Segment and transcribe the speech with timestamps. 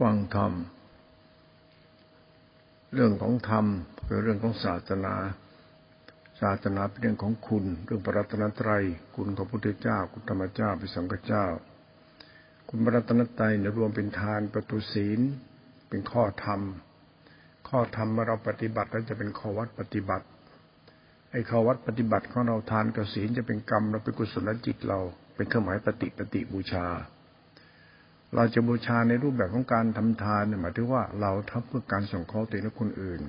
[0.00, 0.52] ฟังธรรม
[2.94, 3.66] เรื่องของธรรม
[4.06, 5.14] คือเรื่องของศาสนา
[6.40, 8.84] ศาสนาเป็นเรื่องของคุณ เรื่องพระรัตนตรัย
[9.16, 11.44] คุณของพระพุทธเจ้า คุณธรรมเจ้าพระสังฆเจ้า
[12.68, 15.20] คุณพระรัตนตรัยเนี่ยรวมเป็นทานประตูศีล
[15.88, 16.60] เป็นข้อธรรม
[17.68, 20.26] ข้อธรรมเมื่อเราปฏิบัติแล้วจะเป็นข้อวัดปฏิบัติ
[21.30, 25.00] ไอ้ข้อวัดปฏิบัติของเราทานกับศีลจะเป็นกรรมเราเป็นกุศลจิตเรา
[25.34, 26.86] เป็นเครื่องหมายปฏิปฏิบูชา
[28.34, 33.22] เราจะบูชาในรูปแบบของการทำทานเนี่ยหมายถึงว่าเราทำเพื่อการส่งเคราะห์ตัวเองและคนอื่น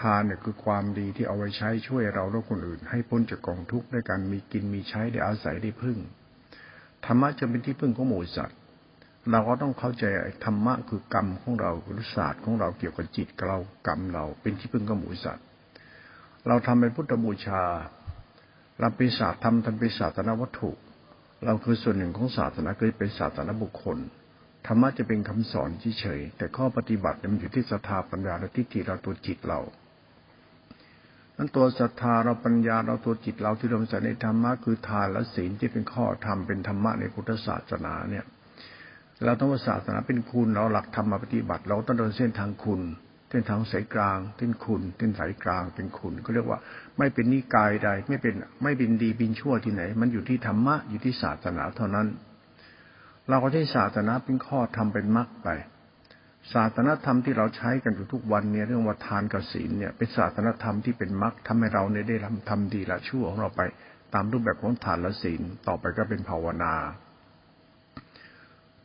[0.00, 5.98] ทานเนี่ยคือความดีที่เอาไว้ใช้ช่วยเราและคนอื่น ให้พ้นจากกองทุกข์ด้วยการมีกินมีใช้ได้อาศัยได้พึ่ง
[7.04, 8.56] ธรรมะจะเป็นที่พึ่งของหมู่สัตว์
[9.30, 10.04] เราก็ต้องเข้าใจ
[10.44, 15.44] ธรรมะคือกรรมของเราหรือศาสตร์ของเราเกี่ยวกับจิตเรากรรมเราเป็นที่พึ่งของหมู่สัตว์
[16.48, 17.62] เราทำเป็นพุทธบูชา
[18.80, 20.70] เราเป็นศาสตร์ทำทำเป็นศาสนวัตถุ
[21.46, 23.98] เราคือส่วนหนึ่งของศาสนาคือเป็นศาสนาบุคคล
[24.66, 25.70] ธรรมะจะเป็นคำสอน
[26.00, 29.60] เฉยแต่ข้อปฏิบัติมันอยู่ที่ศรัทธาปัญญาและทิฏฐิเราตัวจิตเรา
[31.36, 38.24] นั้นตัวศรัทธาเราปัญญาเราตัวจิตเราที่เราใส่ในธรรมะคือทานและศีลที่เป็นข้อธรรมเป็นธรรมะในพุทธศาสนาเนี่ย
[39.24, 42.80] เราต้องว่าศาสนาเป็นคุณเราหลักธรรมมาปฏิบัติ เราต้องเดินเส้นทางคุณ
[43.30, 46.58] เส้นทางสายกลางเส้นคุณเส้นสายกลางเป็นคุณก็เรียกว่า
[46.98, 52.06] ไม่เป็นนิกายใด ไม่เป็นไม่เป็นดีเป็นชั่วที่ไหน มันอยู่ที่ธรรมะอยู่ที่ศาสนาเท่านั้น
[53.28, 55.48] เราก็ใช้ศาสนาเป็นข้อทำเป็นมรรคไป
[56.54, 63.62] ศาสนาธรรมที่เราใช้กันอยู่ทุกวันเนี่ยเรื่องว่าทานกับศีลเนี่ยเป็นศาสนาธรรมที่เป็นมรรคทำให้เราเนี่ยได้ทำทำดีละชั่วของเราไป
[64.14, 66.74] ตามรูปแบบของทานและศีลต่อไปก็เป็นภาวนา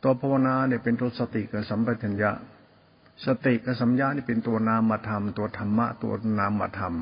[0.02, 2.30] ตัวภาวนาเนี่ยเป็นตัวสติกับสัมปชัญญะ
[3.26, 6.94] สติกับสัมยานี่เป็นตัวนามธรรม ตัวธรรมะตัวนามธรรม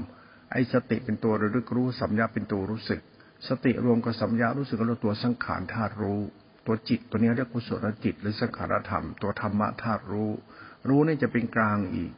[0.52, 3.00] ไอ้สติเป็นตัวระลึกรู้สัมยาเป็นตัวรู้สึก
[3.48, 6.20] สติรวมกับสัมยารู้สึกก็เรียกตัวสังขารธาตุรู้
[6.66, 10.30] ตัวจิตตัวนี้เรียกกุศลจิต หรือสังขารธรรม ตัวธรรมะธาตุรู้
[10.88, 12.12] รู้นี่จะเป็นกลางอีก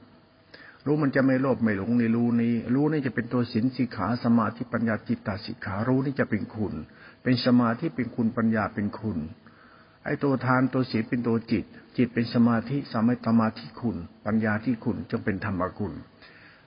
[0.87, 6.75] รู้มันจะไม่โลภไม่หลงในรู้นี้ รู้นี่จะเป็นตัวสินสิขาสมาธิปัญญาจิตตสิกขารู้นี่จะเป็นคุณ
[7.23, 9.19] เป็นสมาธิเป็นคุณปัญญาเป็นคุณ
[10.05, 11.65] ไอ้ตัวทานตัวศีลเป็นตัวจิต
[11.97, 15.95] จิตเป็นสมาธิสมาธิมาที่คุณ ปัญญาที่คุณจึงเป็นธรรมคุณ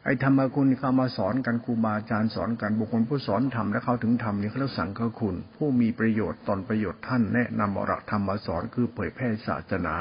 [0.03, 9.95] ไอ้ธรรมคุณเขามาสอนกันครูบาอาจารย์สอนกันบุคคลผู้สอนธรรมและเขาถึงธรรมนี่เขาเรียกสังฆคุณ ผู้มีประโยชน์ตอนประโยชน์ท่านแนะนำอรักธรรมมาสอนคือเผยแพร่ศาสนา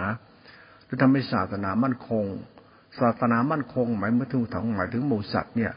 [0.89, 2.25] จะทำให้ศาสนามั่นคง
[3.01, 5.73] ศาสนามั่นคงหมายมื่อถึงถึงหมายถึงหมูสัตว์เนี่ย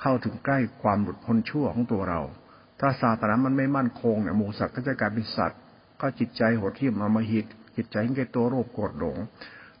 [0.00, 2.20] เข้าถึงใกล้ความหลุดพ้นชั่วของตัวเรา
[2.80, 5.60] ถ้าศาสนามันไม่มั่นคงเนี่ยหมูสัตว์ก็จะกลายเป็นสัตว์
[6.02, 7.46] ก็จิตใจโหดที่มามาหิต
[7.76, 9.16] จิตใจแก่ตัวโรคโกรธหลง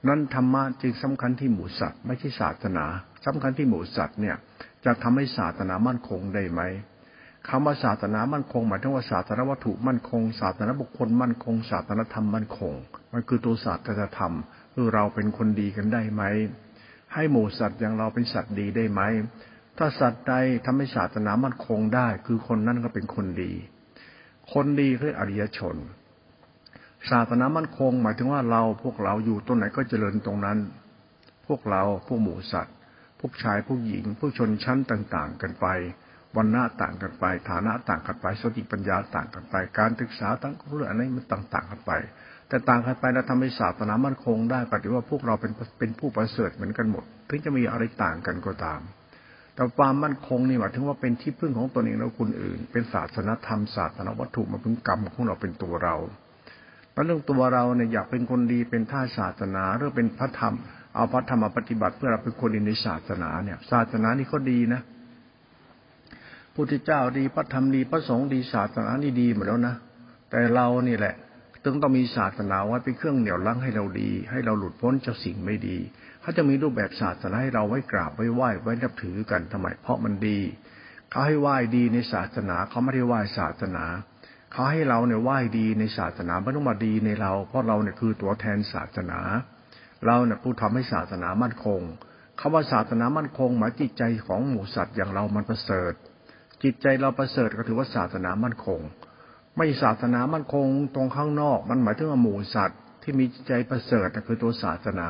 [0.08, 2.84] นั้นธรรมะจึงสำคัญที่หมู่สัตว์ไม่ใช่ศาสนา
[3.26, 4.36] สำคัญที่หมู่สัตว์เนี่ย
[4.84, 6.60] จะทำให้ศาสนามั่นคงได้ไหม
[7.48, 12.72] คำว่าศาสนามั่นคงหมายถึงว่าศาสนาวัตถุมั่นคง ศาสนาบุคคลมั่นคง ศาสนาธรรมมั่นคง
[13.12, 14.34] มันคือตัวศาสนาธรรม
[14.74, 16.22] คือเราเป็นคนดีกันได้ไหม
[17.14, 19.00] ให้หมู่สัตว์อย่างเราเป็นสัตว์ดีได้ไหม
[19.78, 20.34] ถ้าสัตว์ใด
[20.64, 23.52] ทำให้ศาสนามั่นคงได้ คือคนนั้นก็เป็นคนดี
[24.52, 25.76] คนดีคืออริยชน
[27.10, 30.58] ศาสนามั่นคง หมายถึงว่าเราพวกเราอยู่ตรงไหนก็เจริญตรงนั้น
[31.46, 32.74] พวกเราพวกหมูสัตว์
[33.20, 35.66] พวกชายพวกหญิงพวกชนชั้นต่าง ๆ กันไป
[36.36, 41.92] วันหน้าต่างกันไป ฐานะต่างกันไปสติปัญญาต่างกันไป การศึกษาทั้งเรื่องอะไรมันต่าง ๆ กันไป
[42.48, 48.80] แต่ต่างกันไปแล้วทำให้ศาสนามั่นคงได้ปฏิว่าพวกเราเป็นเป็นผู้ประเสริฐเหมือนกันหมด ถึงจะมีอะไรต่างกันก็ตาม
[49.54, 55.96] แต่ความมั่นคงนี่หมายถึงว่าเป็นที่พึ่งของตนเองและคนอื่น เป็นศาสนาธรรมศาสนาวัตถุมาพึ่งกรรมของเราเป็นตัวเรา
[56.92, 60.54] แล้วเรื่องตัวเราเนี่ยอยากเป็นคนดีเป็นท่าศาสนาหรือเป็นพระธรรม
[60.94, 64.80] เอาพระธรรมมาปฏิบัติเพื่อเราเป็นคนดีในศาสนาเนี่ย ศาสนานี่ก็ดีนะ
[66.54, 69.74] พุทธเจ้าดีพระธรรมดีพระสงฆ์ดีศาสนานี่ดีหมดแล้วนะ
[70.30, 71.14] แต่เรานี่แหละ
[71.64, 75.78] ตึงต้องมีศาสนาไว้เป็นเครื่องเหนี่ยวลังให้เราดี ให้เราหลุดพ้นจากสิ่งไม่ดี
[76.20, 80.38] เขาจะมีรูปแบบศาสนาให้เราไว้กราบไว้ไหว้ไว้นับถือกันทำไมเพราะมันดี
[81.10, 83.84] เขาให้ไหว้ดีในศาสนาเขาไม่ได้ไหว้ศาสนา
[84.52, 89.18] เขาให้เราเนี่ยไหว้ดีในศาสนาไม่ต้องมาดีในเรา เพราะเราเนี่ยคือตัวแทนศาสนา
[90.06, 91.80] เราเนี่ยผู้ทำให้ศาสนามั่นคง
[92.40, 95.92] คำว่าศาสนามั่นคงหมายจิตใจของหมู่สัตว์อย่างเรามันประเสริฐ
[96.62, 98.80] จิตใจเราประเสริฐก็ถือว่าศาสนามั่นคง
[99.56, 105.08] ไม่ศาสนามั่นคงตรงข้างนอก มันหมายถึงว่าหมู่สัตว์ที่มีใจประเสริฐคือตัวศาสนา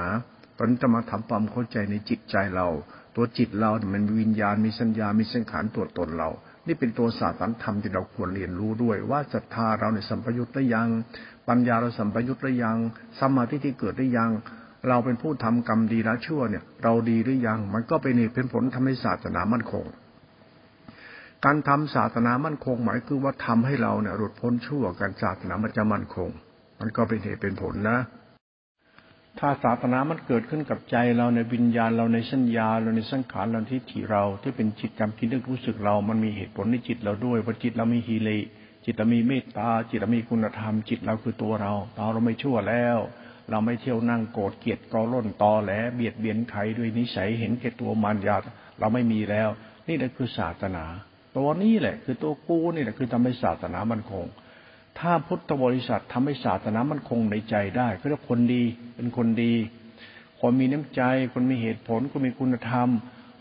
[0.57, 2.69] ตอนนี้จะมาทำความเข้าใจในจิตใจเรา
[3.17, 6.29] ตัวจิตเราเนี่ยมันมีวิญญาณมีสัญญา มีสังขารตัวตนเรา
[6.67, 10.89] นี่เป็นตัวศาสตร์ธรรมที่เราควรเรียนรู้ด้วย ว่าศรัทธาเราในสัมปยุตหรือยัง
[11.49, 12.77] ปัญญาเราสัมปยุตหรือยัง
[13.21, 14.31] สมาธิที่เกิดหรือยัง
[14.89, 19.85] เราเป็นผู้ทำกรรมดีละชั่วเนี่ย เราดีหรือยัง มันก็เป็นเหตุเป็นผลทำให้ศาสนามั่นคง
[21.45, 26.29] การทำศาสนามั่นคง หมายคือว่าทำให้เราเนี่ยหลุดพ้นชั่วการศาสนามันจะมั่นคง
[26.81, 27.99] มันก็เป็นเหตุเป็นผลนะ
[29.39, 38.31] ถ้าศาสนามันเกิดขึ้นกับใจเราในวิญญาณเราในสัญญาเราในสังขารเราที่ถิเรา ที่เป็นจิตจำคิดนึกรู้สึกเรา มันมีเหตุผลในจิตเราด้วยว่าะจิตเรามีฮีเล
[38.85, 42.99] จิตเรามีเมตตา จิตเรามีคุณธรรม จิตเราคือตัวเราเราเราไม่ชั่วแล้ว
[43.51, 48.37] เราไม่เที่ยวนั่งโกรธเกลียดกอร่นตอแหลเบียดเบียนใครด้วยนิสัยเห็นแก่ตัวมารยา
[48.79, 49.49] เราไม่มีแล้ว
[49.89, 50.85] นี่แหละคือศาสนา
[51.37, 54.25] ตัวนี้แหละ คือตัวกูนี่แหละคือทำให้ศาสนามันคง
[54.99, 58.63] ถ้าพุทธบริษัททำให้ศาสนามันคงในใจได้ก็เรียกคนดี
[58.97, 59.55] เป็นคนดี
[60.41, 61.03] คนมีน้ำใจ
[61.33, 62.89] คนมีเหตุผล คนมีคุณธรรม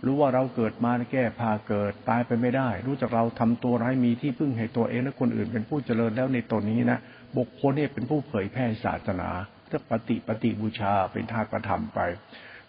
[0.05, 6.99] รู้ว่าเราเกิดมาแก้พาเกิดตายไปไม่ได้ รู้จักเราทำตัวร้ายมีที่พึ่งให้ตัวเองและคนอื่นเป็นผู้เจริญแล้วในตนนี้นะ
[7.37, 9.29] บุคคลนี่เป็นผู้เผยแพร่ศาสนา
[9.67, 11.99] เรื่องปฏิปฏิบูชาเป็นท่ากระทำไป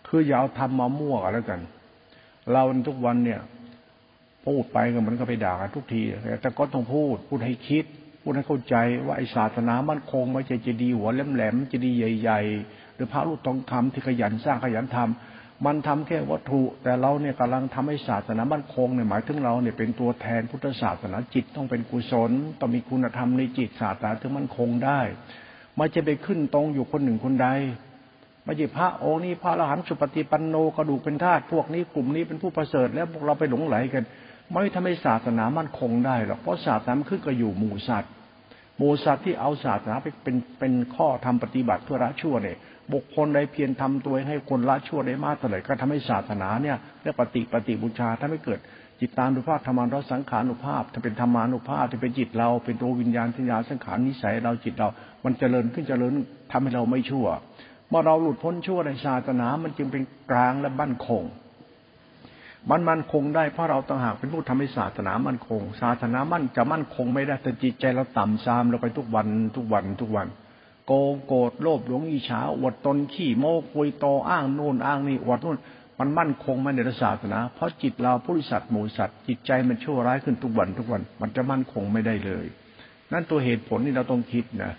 [0.07, 1.61] คืออย่าเอาทำมามั่วกันแล้วกัน
[2.53, 3.41] เราทุกวันเนี่ย
[4.47, 6.03] พูดไปก็มันก็ไปด่ากันทุกที
[6.43, 7.85] แต่ก็ต้องพูดพูดให้คิด
[8.23, 8.77] พูดให้เข้าใจ
[9.07, 11.91] ว่าไอ้ศาสนามั่นคงไม่ใช่จะดีหัวแหลมๆจะดี
[12.21, 22.31] ใหญ่ ๆ หรือพระลูกทองคำที่ขยันสร้างขยันทำมันทำแค่วัตถุ แต่เราเนี่ยกำลังทำให้ศาสนามั่นคงเนี่ยหมายถึงเราเนี่ยเป็นตัวแทนพุทธศาสนาจิตต้องเป็นกุศล
[22.61, 25.01] ต้องมีคุณธรรมในจิตศาสนาถึงมั่นคงได้
[25.77, 27.49] ไม่จะไปขึ้นตรงอยู่คนหนึ่งคนใด
[28.45, 34.05] ไม่ใช่พระองค์นี้พระอรหันต์สุปฏิปันโนกระดูกเป็นธาตุพวกนี้กลุ่มนี้เป็นผู้ประเสริฐแล้วพวกเราไปหลงไหลกัน
[34.53, 38.11] ไม่ทำให้ศาสนามั่นคงได้หรอกเพราะศาสนาขึ้นก็อยู่หมู่สัตว์
[38.79, 42.57] หมู่สัตว์ที่เอาศาสนาไปเป็นเป็นข้อทำปฏิบัติเพื่อละชั่วเนี่ย
[42.93, 48.61] บุคคลใดเพียรทำตัวให้คนละชั่วได้มากเท่าไหร่ก็ทำให้ศาสนาเนี่ยเรียกปฏิปฏิบูชาถ้าไม่เกิด
[49.01, 54.89] จิตตานุภาพธรรมานุสังขานุภาพถ้าเป็นธรรมานุภาพถ้าเป็นจิตเราเป็นตัววิญญาณทิญญาสังขารนิสัยเราจิตเรา
[55.25, 56.13] มันเจริญขึ้นเจริญ
[56.51, 57.27] ทำให้เราไม่ชั่ว
[57.89, 61.25] เมื่อเราหลุดพ้นชั่วในศาสนา มันจึงเป็นกลางและบั้นคง
[62.71, 69.27] มันมั่นคงได้เพราะเราต่างหากเป็นผู้ทำให้ศาสนามั่นคง ศาสนามั่นจะมั่นคงไม่ได้แต่จิตใจเราต่ำซามเราไปทุกวัน
[69.57, 70.27] ทุกวันทุกวัน
[70.87, 75.59] โกงโกรธโลภหลงอิจฉาอวดตนขี้โม้คุยโตอ้างโน่นอ้างนี่อวดนู่น
[75.99, 82.47] มันมั่นคงไม่ในศาสนา เพราะจิตเราผู้สัตว์หมูสัตว์จิตใจมันชั่วร้ายขึ้นทุกวันทุกวัน มันจะมั่นคงไม่ได้เลย
[83.13, 84.73] นั่นตัวเหตุผลที่เราต้องคิดนะ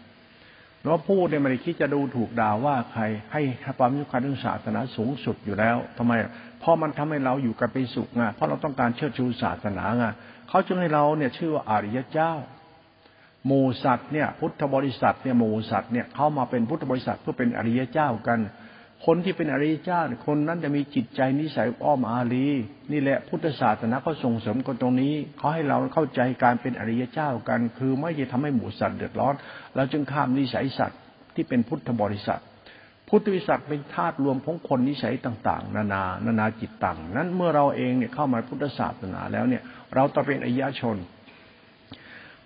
[0.86, 3.42] เราพูดเนี่ยไม่ได้คิดจะดูถูกด่าว่าใครให้
[3.78, 6.14] ความสำคัญเรื่องศาสนาสูงสุดอยู่แล้วทำไม
[6.63, 10.06] เพราะมันทำให้เราอยู่กันเป็นสุขไงเพราะเราต้องการเชิดชูศาสนาไง
[10.50, 12.31] เขาจึงให้เราเนี่ยชื่อว่าอริยเจ้า
[13.45, 18.39] หมูสัตว์เนี่ยพุทธบริษัทเนี่ยหมูสัตว์เนี่ยเขามาเป็นพุทธบริษัทเพื่อเป็นอริยเจ้ากัน
[19.06, 22.48] คนที่เป็นอริยเจ้าคนนั้นจะมีจิตใจนิสัยอ้อมอารี
[22.92, 29.33] นี่แหละพุทธศาสนาเขาส่งเสริมกันตรงนี้เขาให้เราเข้าใจการเป็นอริยเจ้ากัน คือไม่จะทำให้หมูสัตว์เดือดร้อน
[29.75, 31.00] เราจึงข้ามนิสัยสัตว์
[31.36, 32.42] ที่เป็นพุทธบริษัท
[33.15, 39.63] พุทธวิสัชเป็นธาตุรวมของคนนิสัยต่าง ๆ นานานานาจิตต่างนั้นเมื่อเราเองเนี่ยเข้ามาพุทธศาสนาแล้วเนี่ย
[39.95, 40.98] เราต้องเป็นอริยชน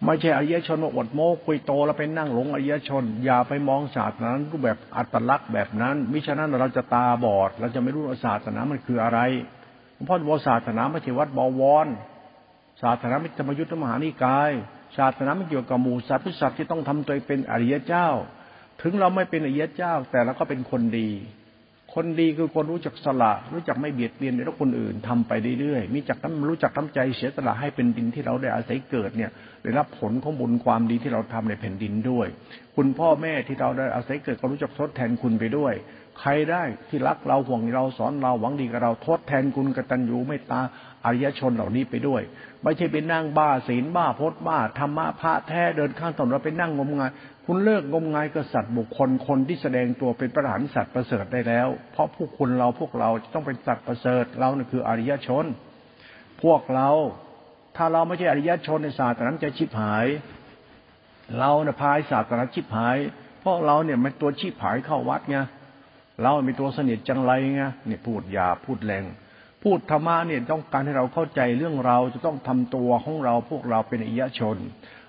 [0.06, 9.20] ไม่ใช่อริยชนมาอดโม้คุยโตแล้วเป็นนั่งหลงอริยชน อย่าไปมองศาสนารูปแบบอัตลักษณ์แบบนั้น มิฉะนั้นเราจะตาบอด เราจะไม่รู้ว่าศาสนามันคืออะไร
[10.06, 11.88] เพราะว่าศาสนาไม่ใช่วัดบวร
[12.82, 14.52] ศาสนาไม่ธรรมยุทธมหานิกาย
[14.98, 18.10] ศาสนาไม่เกี่ยวกับหมู่สัตว์พิสัตว์ที่ต้องทำตัวเป็นอริยเจ้า
[18.90, 21.10] ถึงเราไม่เป็นอริยเจ้า แต่เราก็เป็นคนดี
[21.96, 29.32] คนดีคือคนรู้จักสละ รู้จักไม่เบียดเบียนในคนอื่นทำไปเรื่อยๆมีจักน้ำรู้จักน้ำใจเสียสละให้เป็นดินที่เราได้อาศัยเกิดเนี่ย
[29.64, 32.28] ได้รับผลของบุญความดีที่เราทำในแผ่นดินด้วย
[32.76, 35.74] คุณพ่อแม่ที่เราได้อาศัยเกิดก็รู้จักทดแทนคุณไปด้วย
[36.20, 40.62] ใครได้ที่รักเราห่วงเราสอนเราหวังดีกับเราทดแทนคุณกตัญญูไม่ตา
[41.06, 42.22] อริยชนเหล่านี้ไปด้วย
[42.64, 47.12] ไม่ใช่เป็นนั่งบ้าศีลบ้าพจน์บ้าธรรมะพระแท้เดินข้างถนนเราไปนั่งงมงาย
[47.50, 55.46] คุณเลิกงมงายกษัตริย์บุคคลคนที่แสดงตัวเป็นประหารสัตว์ประเสริฐได้แล้ว เพราะพวกคุณเราพวกเราจะต้องเป็นสัตว์ประเสริฐเราเนี่ยคืออริยชน
[56.44, 56.90] พวกเรา
[57.76, 60.06] ถ้าเราไม่ใช่อริยชนในศาสตร์นั้นจะชิบหาย
[61.40, 62.98] เราเนี่ยพายศาสตร์นั้นชิบหาย
[63.42, 65.38] เพราะเราเนี่ยมันตัวชิบหายเข้าวัดไง
[66.22, 69.04] เราเป็นตัวสนิทจังไรไงเนี่ยพูดหยาพูดแรง
[69.64, 74.58] พูดธรรมะเนี่ยต้องการให้เราเข้าใจเรื่องเราจะต้องทำตัวของเราพวกเราเป็นอริยชน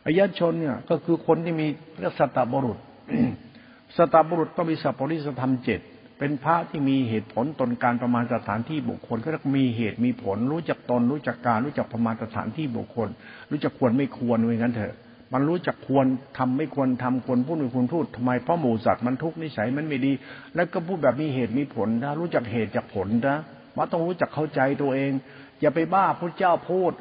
[0.09, 1.67] อายชนเนี่ยก็คือคนที่มี
[2.01, 2.79] เรียกสตบุรุษ
[3.97, 5.81] สตบุรุษต้องมีสัพพริสธรรมเจ็ด
[6.19, 13.09] เป็นพระที่มีเหตุผลตนการประมาณสถานที่บุคคลก็มีเหตุมีผล รู้จักตน รู้จักการ รู้จักประมาณสถานที่บุคคล
[13.51, 14.95] รู้จักควรไม่ควรไว้งั้นเถอะ
[15.33, 16.07] มันรู้จักควร
[16.39, 20.13] ทำไม่ควรทำควรพูดไม่ควรพูดทำไมเพราะหมูสัตว์มันทุกข์นิสัยมันไม่ดี
[20.55, 23.39] แล้วก็พูดแบบมีเหตุมีผลนะรู้จักเหตุจากผลนะ
[23.77, 25.13] มันต้องรู้จักเข้าใจตัวเอง
[25.61, 26.93] อย่าไปบ้าพระเจ้าพูด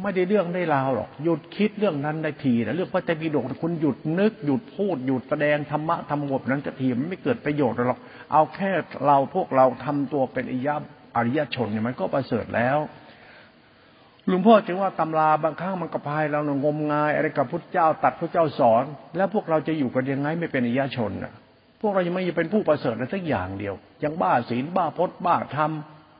[0.00, 8.00] ไม่ได้เรื่องได้ราวหรอกหยุดคิดเรื่องนั้นได้ทีนะเรื่องพระเจ้าปิฎกคุณหยุดนึกหยุดพูดหยุดแสดงธรรมะธรรมบทนั้นจะทีมันไม่เกิดประโยชน์หรอก
[8.32, 8.70] เอาแค่
[9.06, 10.68] เราพวกเราทำตัวเป็นอิย
[11.16, 12.78] อริยชนเนี่ยมันก็ประเสริฐแล้ว
[14.28, 18.84] หลวงพ่อจึงว่าตำราบางครั้งมันกระพายเรางมงายอะไรกับพุทธเจ้าตัดพระเจ้าสอน
[19.16, 21.32] แล้วพวกเราจะอยู่กันยังไงไม่เป็นอริยชนอะ
[21.80, 25.70] พวกเรายังไม่เป็นผู้ประเสริฐในสักอย่างเดียว ยังบ้าศีลบ้าพจน์บ้าธรรม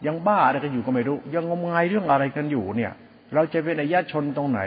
[0.06, 2.92] ยังบ้าอะไรกันอยู่ก็ไม่รู้ ยังงมงายเรื่องอะไรกันอยู่เนี่ย
[3.34, 4.60] เราจะเป็นอายชนตรงไหน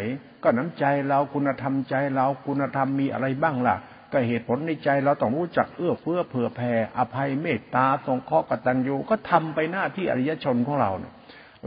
[0.44, 3.76] ก็น้ำใจเราคุณธรรมใจเราคุณธรรมมีอะไรบ้างล่ะ
[4.12, 11.14] ก็เหตุผลในใจเราต้องรู้จักเอื้อเฟื้อเผื่อแผ่อภัยเมตตาสงเคราะห์กตัญญูก็ทำไปหน้าที่อริยชนของเราเนี่ย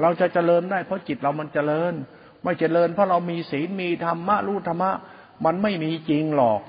[0.01, 1.93] เราจะเจริญได้เพราะจิตเรามันเจริญ
[2.43, 4.93] ไม่เจริญเพราะเรามีศีลมีธรรมะรู้ธรรมะ
[5.45, 6.61] มันไม่มีจริงหรอก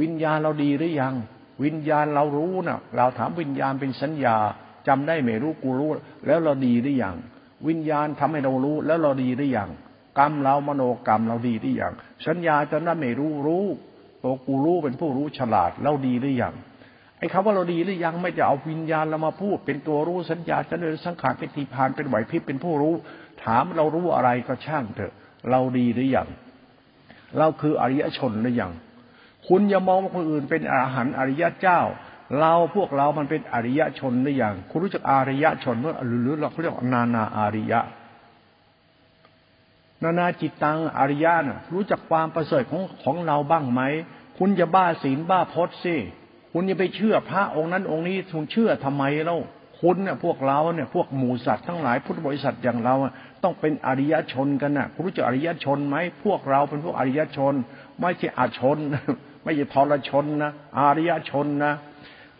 [0.00, 1.14] วิญญาณเราดีหรือยัง
[1.64, 4.36] วิญญาณเรารู้นะเราถามวิญญาณเป็นสัญญา
[4.88, 5.90] จำได้ไม่รู้กูรู้
[6.26, 7.16] แล้วเราดีหรือยัง
[7.68, 9.70] วิญญาณทำให้เรารู้ แล้วเราดีหรือยัง
[10.18, 11.92] กรรมเรามโนกรรมเราดีหรือยัง
[12.26, 13.64] สัญญาจะนั้นไม่รู้รู้
[14.22, 16.54] ตัวกูรู้เป็นผู้รู้ฉลาดเราดีหรือยัง
[17.18, 22.94] ไอ้คำว่าเราดีหรือยังไม่จะเอาวิญญาณเรามาพูด เป็นตัวรู้สัญญาจะเดินสังขารเป็นทีพานเป็นไหวพริบเป็นผู้รู้
[23.44, 25.12] ถามเรารู้อะไรก็ช่างเถอะ
[25.50, 26.28] เราดีหรือยัง
[27.38, 28.72] เราคืออริยชนหรือยัง
[29.48, 31.80] คุณอย่ามองว่าคนอื่นเป็นอรหันต์อริยเจ้า
[32.40, 37.80] เราพวกเรามันเป็นอริยชนหรือยังคุณรู้จักอริยชนเมื่อหรือเราเรียกนานาอาริยะ
[40.02, 43.80] นานาจิตตังอริยะน่ะรู้จักความประเสริฐของของเราบ้างไหม
[44.38, 45.96] คุณจะบ้าศีลบ้าพจน์สิ
[46.52, 49.38] คุณอย่าไปเชื่อพระองค์นั้นองค์นี้คุณเชื่อทำไมเล่า
[49.80, 52.94] คุณเนี่ยพวกเราเนี่ยพวกหมูสัตว์ทั้งหลายพุทธบริษัทอย่างเรา
[53.42, 57.54] ต้องเป็นอริยชนกันนะคุณรู้จักอริยชนไหมพวกเราเป็นพวกอริยชน
[58.00, 58.78] ไม่ใช่อาชน
[59.42, 61.74] ไม่ใช่ทรชนนะอริยชนนะ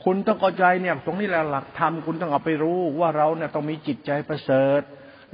[0.05, 4.83] คุณต้องเข้าใจเนี่ย ตรงนี้แหละหลักธรรมคุณต้องเอาไปรู้ว่าเราเนี่ยต้องมีจิตใจประเสริฐ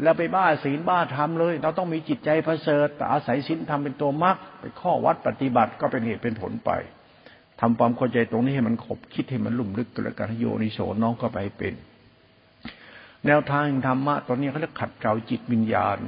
[0.03, 6.71] แล้วไปบ้าศีลบ้าธรรมเลย เราต้องมีจิตใจประเสริฐแต่อาศัยศีลธรรมเป็นตัวมรรคไปข้อวัดปฏิบัติก็เป็นเหตุเป็นผลไป
[7.61, 11.75] ทำความเข้าใจตรงนี้ให้มันขบคิดให้มันลุ่มลึกกันแล้วกันโยนิโสน้องก็ไปเป็น
[13.27, 15.99] แนวทางธรรมะตอนนี้เขาจะขัดเกลาจิตวิญญาณ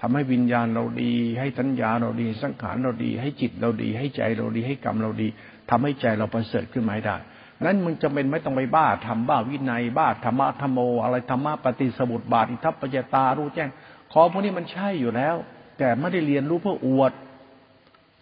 [0.00, 5.28] ทำให้วิญญาณเราดี ให้สัญญาเราดี สังขารเราดี ให้จิตเราดี ให้ใจเราดี ให้กรรมเราดี
[5.70, 7.16] ทำให้ใจเราประเสริฐขึ้นมาได้
[7.64, 13.68] นั้นมึงจะเป็นไม่ต้องไปบ้าทำบ้าวินัย บ้าธรรมะธรรมโมอะไรธรรมะปฏิสมุตบาทอิทัปปัจตารู้แจ้ง
[14.12, 15.36] ขอพวกนี้มันใช่อยู่แล้ว
[15.78, 17.12] แต่ไม่ได้เรียนรู้เพื่ออวด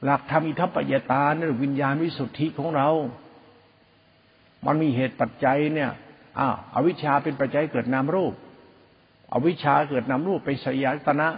[0.05, 2.89] หลักธรรมอิทัปปัจตาเนี่ยวิญญาณวิสุทธิของเรา
[4.67, 5.91] มันมีเหตุปัจจัยเนี่ย
[6.39, 8.33] อ้าวอวิชชาเป็นปัจจัยเกิดนามรูป
[9.33, 11.29] อวิชชาเกิดนามรูปเป็นสยตนะ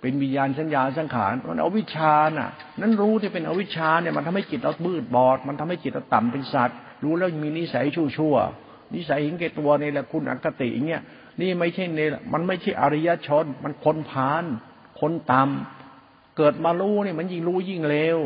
[0.00, 8.34] เป็นวิญญาณสัญญาสังขารมันอวิชชาน่ะ นั้นรู้ที่เป็นอวิชชาเนี่ยมันทำให้จิตเราบืดบอด มันทำให้จิตเราต่ำเป็นสัตว์ รู้แล้วมีนิสัยชั่วชั่ว
[8.94, 11.02] นิสัยหิงเกตัวนี่แหละคุณอคติอย่างเงี้ย
[11.40, 14.44] นี่ไม่ใช่เนี่ยมันไม่ใช่อริยชน มันคนพาน
[15.00, 18.18] คนต่ำเกิดมารู้เนี่ยมันยิ่งรู้ยิ่งเลว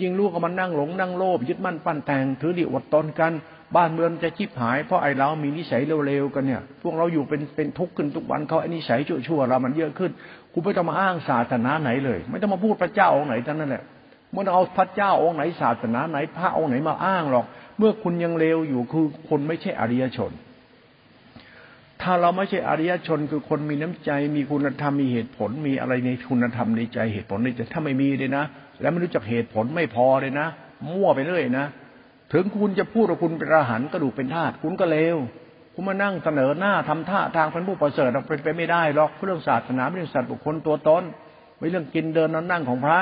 [0.00, 3.32] ยิ่งรู้ก็มันนั่งหลงนั่งโลภยึดมั่นปั้นแต่งถือดีอดตนกัน
[3.76, 10.10] บ้านเมืองจะชิบหายเพราะไอ้เรามีนิสัยเร็วๆกันเนี่ย พวกเราอยู่เป็นเป็นทุกข์ขึ้นทุกวันเขาไอ้นิสัยชั่วๆเรามันเยอะขึ้น
[10.52, 13.84] กูไม่ต้องมาอ้างศาสนาไหนเลย ไม่ต้องมาพูดพระเจ้าองค์ไหนท่านนั่นแหละ
[14.34, 17.46] มันเอาพระเจ้าองค์ไหนศาสนาไหนพระองค์ไหนมาอ้างหรอก
[17.78, 20.32] เมื่อคุณยังเลวอยู่คือคนไม่ใช่อริยชน
[22.02, 28.44] ถ้าเราไม่ใช่อริยชนคือคนมีน้ำใจ มีคุณธรรมมีเหตุผลมีอะไรในคุณธรรมในใจเหตุผลในใจถ้าไม่มีเลยนะ
[28.80, 30.46] แล้วไม่รู้จักเหตุผลไม่พอเลยนะ
[30.88, 31.66] มั่วไปเรื่อยนะ
[32.32, 35.16] ถึงคุณจะพูดว่าคุณเป็นอรหันต์ก็ดูกเป็นธาตุคุณก็เลว
[35.74, 41.02] คุณมานั่งเสนอหน้าทำท่าทางเป็นผู้ประเสริฐเป็นไปไม่ได้หรอกเรื่องศาสนาไม่เรื่องสัตว์บุคคลตัวตน
[41.58, 42.98] ไม่เรื่องกินเดินนอนนั่งของพระ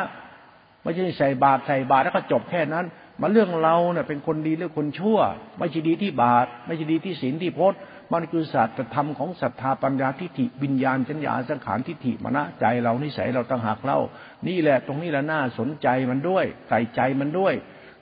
[0.83, 2.85] ไม่ใช่ใส่บาตรใส่บาตรแล้วก็จบแค่นั้น
[3.21, 5.19] มาเรื่องเราเนี่ยเป็นคนดีหรือคนชั่ว
[5.59, 7.79] ไม่ใช่ดีที่บาตรไม่ใช่ดีที่ศีลที่พจน์
[8.13, 14.01] มันคือศาสตรธรรมของศรัทธาปัญญาทิฏฐิวิญญาณจัญญาสังขารทิฏฐิมณะใจเรานิสัยเราตั้งหักเล่า
[14.49, 17.55] นี่แหละตรงนี้แหละน่าสนใจมันด้วยใส่ใจมันด้วย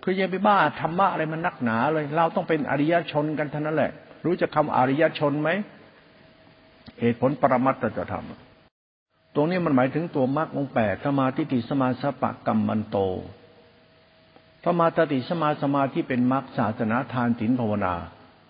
[0.03, 3.91] คืออย่าไปบ้าธรรมะอะไรมันนักหนาเลย เราต้องเป็นอริยชนกันเท่านั้นแหละ
[4.27, 5.51] รู้จักคาอริยชนไหม
[7.01, 8.25] เหตุผลปรมัตถธรรม
[9.39, 12.99] รงนี้มันหมายถึงตัวมรรคองแปดสมาธิติสมาสปะกรรมมันโต
[14.65, 17.95] สมาติสมาสมาที่เป็นมรรคศาสนาทานศีลภาวนา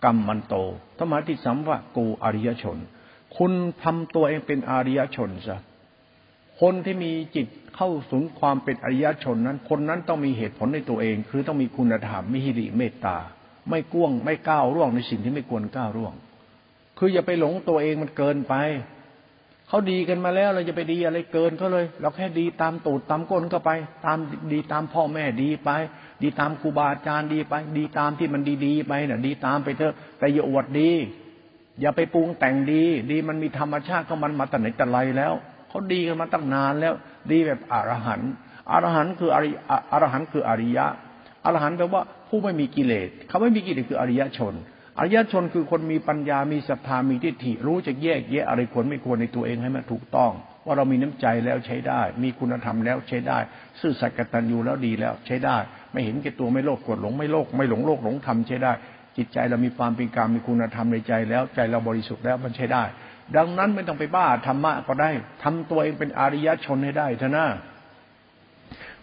[0.04, 0.54] กรรมมันโต
[0.98, 2.78] ธรรมะที่สัมวะกูอริยชน
[3.36, 3.52] คุณ
[3.82, 5.58] ทำตัวเองเป็นอริยชนซะ
[6.60, 13.16] คนที่มีจิตเข้าสู่ความเป็นอริยชนนั้น คนนั้นต้องมีเหตุผลในตัวเอง คือต้องมีคุณธรรมมิหิริเมตตา
[13.68, 16.14] ไม่ก้วงไม่ก้าวร่วงในสิ่งที่ไม่ควรก้าวร่วง
[16.98, 18.54] คืออย่าไปหลงตัวเองมันเกินไป
[19.68, 23.70] เขาดีกันมาแล้วเราจะไปดีอะไรเกินเขาเลย เราแค่ดีตามตูดตามก้นก็ไป
[24.06, 24.18] ตาม
[24.52, 25.70] ดีตามพ่อแม่ดีไป
[26.22, 30.90] ดีตามครูบาอาจารย์ดีไป ดีตามที่มันดีๆไปน่ะ ดีตามไปเถอะแต่อย่าอวดดี
[31.80, 35.32] อย่าไปปรุงแต่งดี ดีมันมีธรรมชาติของมันมาแต่ไหนแต่ไรแล้ว
[35.68, 36.94] เขาดีกันมาตั้งนานแล้ว
[37.30, 38.32] ดีแบบอรหันต์
[38.70, 39.50] อรหันต์คืออริ
[39.92, 40.86] อรหันต์คืออริยะ
[41.44, 44.54] อรหันต์แปลว่าผู้ไม่มีกิเลสเขาไม่มีกิเลสคืออริยชน
[44.98, 50.32] อริยชนคือคนมีปัญญา มีศรัทธา มีทิฏฐิ รู้จะแยกแยะอะไรควรไม่ควรในตัวเองให้มันถูกต้อง
[50.64, 53.38] ว่าเรามีน้ำใจแล้วใช้ได้ มีคุณธรรมแล้วใช้ได้
[53.80, 55.56] ซื่อสัตย์กตัญญูแล้วดีแล้วใช้ได้
[55.92, 58.72] ไม่เห็นแก่ตัวไม่โลภกดหลงไม่โลภไม่หลงโลกหลงธรรมใช้ได้
[59.16, 62.84] จิตใจเรามีความเป็นกลางมีคุณธรรมในใจแล้วใจเราบริสุทธิ์แล้วมันใช้ได้
[63.36, 65.10] ดังนั้นไม่ต้องไปบ้าธรรมะก็ได้
[65.42, 67.46] ทำตัวเองเป็นอริยชนให้ได้เถอะนะ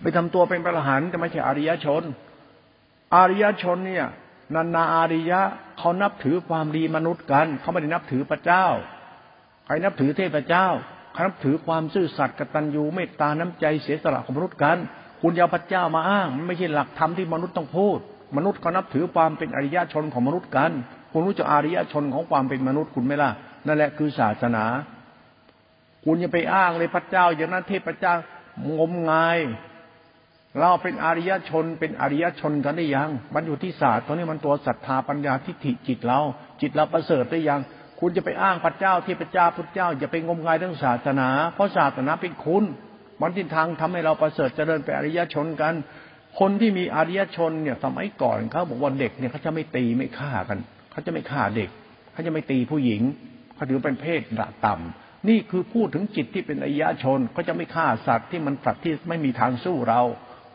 [0.01, 2.03] ไปทำตัวเป็นพระอรหันต์จะไม่ใช่อริยชน
[3.15, 4.05] อริยชนเนี่ย
[4.53, 5.41] นันนาอาริยะ
[5.77, 8.65] เขานับถือความดีมนุษย์กัน เขาไม่ได้นับถือพระเจ้า
[9.65, 10.67] ใครนับถือเทพเจ้า
[11.11, 14.77] เขานับถือความซื่อสัตย์กตัญญูเมตตาน้ำใจเสียสละของมนุษย์กัน
[15.21, 17.99] คุณยาพระเจ้ามาอ้างมันไม่ใช่หลักธรรมที่มนุษย์ต้องพูด
[18.37, 20.71] มนุษย์เขานับถือความเป็นอริยชนของมนุษย์กัน
[21.11, 23.31] คุณรู้จักอริยชนของความเป็นมนุษย์คุณไหมล่ะ
[23.65, 24.65] นั่นแหละคือศาสนา
[26.05, 28.13] คุณอย่าไปอ้างเลยพระเจ้า อย่างนั้นเทพเจ้า
[28.77, 29.39] งมงาย
[30.59, 36.19] เราเป็นอริยชนเป็นอริยชนกันได้ยัง มันอยู่ที่ศาสตร์ตัวนี้มันตัวศรัทธาปัญญาทิฏฐิจิตเรา
[36.61, 37.61] จิตเราประเสริฐได้ยัง
[37.99, 42.63] คุณจะไปอ้างพระเจ้าเทพระเจ้าพุทธเจ้าอย่าไปงมงายเรื่องศาสนา เพราะศาสนาเป็นคุณ
[43.21, 45.73] มันทิศทางทำให้เราประเสริฐเจริญไปอริยชนกัน
[46.39, 50.59] คนที่มีอริยชนเนี่ยสมัยก่อนเขาบอกว่าเด็กเนี่ยเขาจะไม่ตีไม่ฆ่ากัน
[50.91, 51.69] เขาจะไม่ฆ่าเด็ก
[52.13, 53.01] เขาจะไม่ตีผู้หญิง
[53.55, 54.21] เขาถือเป็นเพศ
[54.65, 60.01] ต่ำนี่คือพูดถึงจิตที่เป็นอริยชนเขาจะไม่ฆ่าสัตว์ที่มันสัตว์ที่ไม่มีทางสู้เรา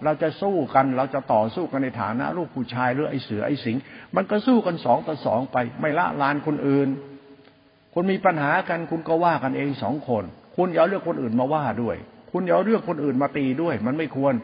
[0.04, 3.76] เราจะสู้กัน เราจะต่อสู้กันในฐานะ ลูกผู้ชายหรือไอ้เสือไอ้สิง
[4.16, 6.88] มันก็สู้กันสองต่อสองไป ไม่ละลานคนอื่น
[7.94, 10.24] คุณมีปัญหากันคุณก็ว่ากันเองสองคน
[10.56, 11.96] คุณอย่าเลือกคนอื่นมาว่าด้วย
[12.32, 14.34] คุณอย่าเลือกคนอื่นมาตีด้วย มันไม่ควร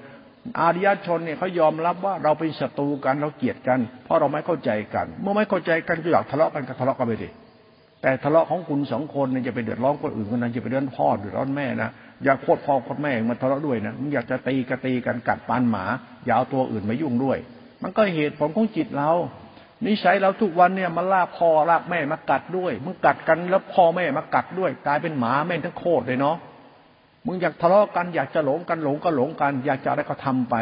[0.60, 7.28] อาริยชนเนี่ยเขายอมรับว่าเราเป็นศัตรูกันเราเกลียดกัน เพราะเราไม่เข้าใจกัน เมื่อไม่เข้าใจกันก็อยากทะเลาะกันก็ทะเลาะกันไปดิ
[8.02, 11.90] แต่ทะเลาะของคุณสองคนเนี่ยจะไปเดือดร้อนคนอื่นคนนั้นจะไปเดือดร้อนพ่อเดือดร้อนแม่นะ
[12.24, 15.84] อย่าโคตรพ่อโคตรแม่มาทะเลาะด้วยนะมึงอยากจะตีกะตีกันกัดปานหมา
[16.24, 17.38] อย่าเอาตัวอื่นมายุ่งด้วย
[17.82, 19.10] มันก็เหตุผลของจิตเรา
[19.86, 26.36] นิสัยเราทุกวันเนี่ยมันลากพ่อลากแม่มากัดด้วย มึงกัดกันแล้วพ่อแม่มากัดด้วย กลายเป็นหมาแม่งทั้งโคตรเลยเนาะ
[27.26, 30.54] มึงอยากทะเลาะกันอยากจะหลงกันหลงก็หลงกัน อยากจะอะไรก็ทำไป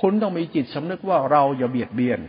[0.00, 2.20] คุณต้องมีจิตสำนึกว่าเราอย่าเบียดเบียน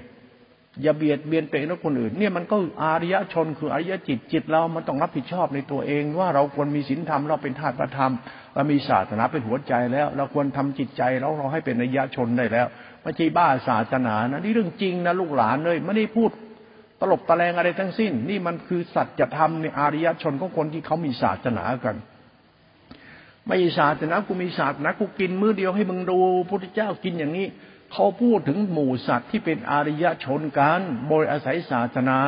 [0.81, 8.13] อย่าเบียดเบียนตัวเองและคนอื่น เนี่ยมันก็อาริยชนคืออาริยจิตจิตเรา มันต้องรับผิดชอบในตัวเอง ว่าเราควรมีศีลธรรมเราเป็นธาตุพระธรรม
[8.55, 12.68] เรามีศาสนาเป็นหัวใจแล้ว เราควรทำจิตใจเราเราให้เป็นอาริยชนได้แล้ว
[13.01, 16.29] ไม่ใช่บ้าศาสนานะนี่เรื่องจริงนะลูกหลานเลยไม่ได้พูด
[17.00, 21.96] ตลบตะแลงอะไรทั้งสิ้น นี่มันคือสัจธรรมในอาริยชนของคนที่เขามีศาสนากัน
[23.48, 26.18] ไม่ศาสนากูมีศาสนากูกินมื้อเดียวให้มึงดู
[26.50, 27.48] พุทธเจ้ากินอย่างนี้
[27.93, 32.19] เขาพูดถึงหมู่สัตว์ที่เป็นอริยชนกันโดยอาศัยศาสนา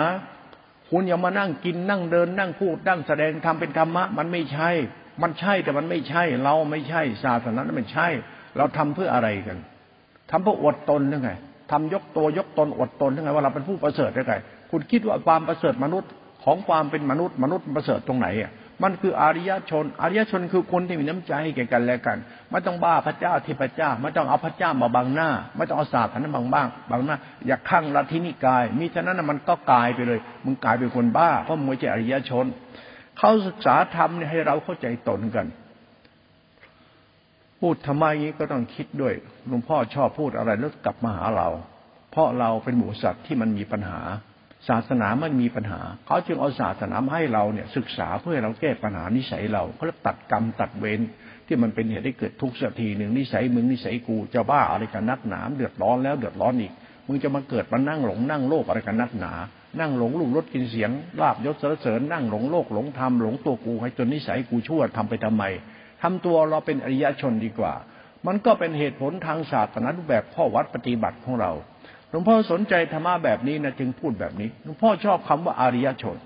[0.90, 4.70] คุณอย่ามานั่งกินนั่งเดิน นั่งพูดนั่งแสดงทำเป็นธรรมะ มันไม่ใช่
[5.22, 8.08] มันใช่แต่มันไม่ใช่ เราไม่ใช่ศาสนาไม่ใช่
[8.58, 9.58] เราทำเพื่ออะไรกัน
[10.32, 11.32] ทำเพื่ออดตนหรือไง
[11.72, 14.36] ทำยกตัวยกตนอดตนหรือไงว่าเราเป็นผู้ประเสริฐหรือไง
[14.72, 16.12] คุณคิดว่าความประเสริฐมนุษย์
[16.44, 18.52] ของความเป็นมนุษย์มนุษย์ประเสริฐตรงไหนอะ
[18.84, 22.18] มันคืออริยชน อริยชนคือคนที่มีน้ำใจแก่กันและกัน
[22.52, 27.18] ไม่ต้องบ้าพระเจ้าเทพระเจ้า ไม่ต้องเอาพระเจ้ามาบังหน้า ไม่ต้องเอาศาสตร์นั้นบางบ้างบางหน้า
[27.48, 32.46] อย่าข้างลัทธินิกายมีฉะนั้นมันก็กลายไปเลย มึงกลายเป็นคนบ้า เพราะมึงไม่ใช่อริยชน
[33.18, 35.48] เขาศึกษาธรรมเนี่ยให้เราเข้าใจตนกัน
[37.60, 39.14] พูดทำไมนี้ก็ต้องคิดด้วย
[39.48, 41.50] หลวงพ่อชอบพูดอะไรแล้วกลับมาหาเรา
[42.12, 44.02] เพราะเราเป็นหมูสัตว์ที่มันมีปัญหา
[44.70, 51.02] ศาสนามันมีปัญหา เขาจึงเอาศาสนามาให้เราเนี่ยศึกษาเพื่อเราแก้ปัญหานิสัยเราเขาเรียกตัดกรรมตัดเวร
[51.48, 56.74] ที่มันเป็นเหตุให้เกิดทุกข์สักทีหนึ่งนิสัยมึงนิสัยกูจะบ้าอะไรกันนักหนาเดือดร้อนแล้วเดือดร้อนอีก
[57.08, 59.34] มึงจะมาเกิดมานั่งหลงนั่งโลกอะไรกันนักหนา
[59.80, 65.44] นั่งหลงลูกรถกินเสียงลาบยศเสริญนั่งหลงโลกหลงธรรมหลงตัวกูให้จนนิสัยกูชั่วทำไปทำไม
[66.02, 67.74] ทำตัวเราเป็นอริยชนดีกว่า
[68.28, 71.52] มันก็เป็นเหตุผลทางศาสนารูปแบบข้อวัดปฏิบัติของเรา
[72.12, 76.18] หลวงพ่อสนใจธรรมะแบบนี้นะจึงพูดแบบนี้หลวงพ่อชอบคำว่าอาริยชน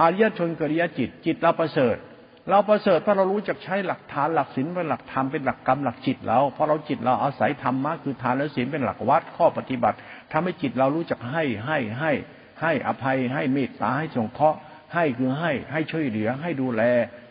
[0.00, 1.96] อาริยชนกริยจิต จิตเราประเสริฐ
[2.50, 9.96] เราประเสริฐเพราะเรารู้จักใช้หลักฐานหลักศีลเป็นหลักธรรมเป็นหลักกรรมหลักจิตเราเพราะเราจิตเราอาศัยธรรมะคือทานและศีลเป็นหลักวัดข้อปฏิบัติ
[10.32, 12.12] ทำให้จิตเรารู้จักให้ให้ให้
[12.60, 14.58] ให้อภัยให้เมตตาให้สงเคราะห์
[14.94, 16.82] ให้คือให้ให้ช่วยเหลือ ให้ดูแล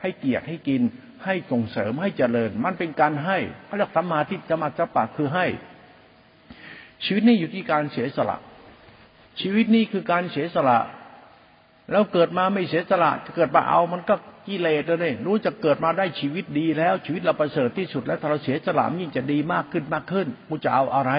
[0.01, 0.81] ให้เกียรติให้กิน
[1.25, 3.37] ให้ส่งเสริมให้เจริญ มันเป็นการให้
[3.67, 4.45] พระเรียกสัมมาทิฏฐิ
[4.77, 5.45] สัปะคือให้
[7.05, 8.37] ชีวิตนี้อยู่ที่การเสียสละ
[9.41, 10.79] ชีวิตนี้คือการเสียสละ
[11.91, 14.15] แล้วเกิดมาไม่เสียสละจะเกิดมาเอามันก็
[14.47, 21.11] กิเลสเลยรู้จะเกิดมาได้ชีวิตดีแล้ว ชีวิตเราประเสริฐที่สุดแล้วถ้าเราเสียสละยิ่งจะดีมากขึ้นมากขึ้นกูจะเอาอะไร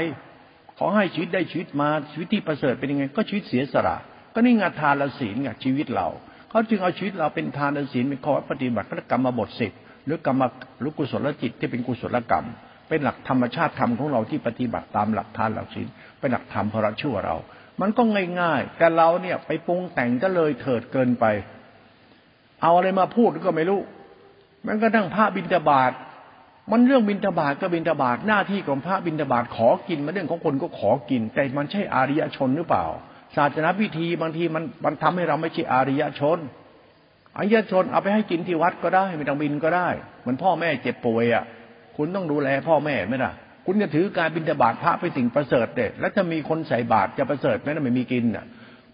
[0.79, 3.97] ขอให้ชีวิตได้ชีวิตมาชีวิตที่ประเสริฐเป็นยังไง ก็ชีวิตเสียสละ
[4.35, 6.09] ก็นี่งานทานละศีลไงชีวิตเรา
[6.51, 9.73] เขาจึงเอาชีวิตเราเป็นทานละศีลเป็นข้อปฏิบัติกรรมบทสิบ
[10.05, 10.43] หรือกรรม
[10.81, 12.47] หรือกุศลจิตที่เป็นกุศลกรรม
[12.93, 15.87] เป็นหลักธรรมชาติธรรมของเราที่ปฏิบัติตามหลักทานหลักศีล
[16.19, 17.37] เป็นหลักธรรมพระชั่วเรา
[17.81, 18.03] มันก็
[18.41, 21.25] ง่ายๆ แต่เราเนี่ยไปปรุงแต่งก็เลยเถิดเกินไป
[22.63, 23.81] เอาอะไรมาพูดก็ไม่รู้
[24.67, 25.93] มันก็นั่งพระบิณฑบาต
[26.71, 32.87] มันเรื่องบินทบาทก็บินทบาทหน้าที่ของพระบินทบาทขอกินมันเรื่องของคนก็ขอกิน แต่มันใช่อาริยชนหรือเปล่า
[33.37, 36.39] ศาสนาพิธีบางทีมันมันทำให้เราไม่ใช่อาริยชน
[37.37, 39.89] อาริยชนเอาไปให้กินที่วัดก็ได้ไม่ต้องบินก็ได้
[40.21, 41.45] เหมือนพ่อแม่เจ็บป่วยอะ
[41.97, 43.33] คุณต้องดูแลพ่อแม่ไหมล่ะ
[43.67, 48.47] คุณจะถือการบินทบาทพระไปสิ่งประเสริฐเด็ดแล้วจะมีคนใส่บาตรจะประเสริฐไหมนะไม่มีกินอะ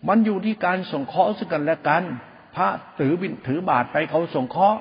[0.08, 2.02] มันอยู่ที่การส่งเคราะห์ซึ่งกันและกัน
[2.56, 4.78] พระถือบินถือบาตรไปเขาส่งเคราะห์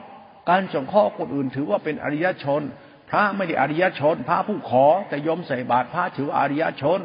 [0.49, 2.61] การส่งเคราะห์คนอื่นถือว่าเป็นอริยชน
[3.09, 7.01] พระไม่ได้อริยชน พระผู้ขอแต่ยมใส่บาตรพระถืออริยชน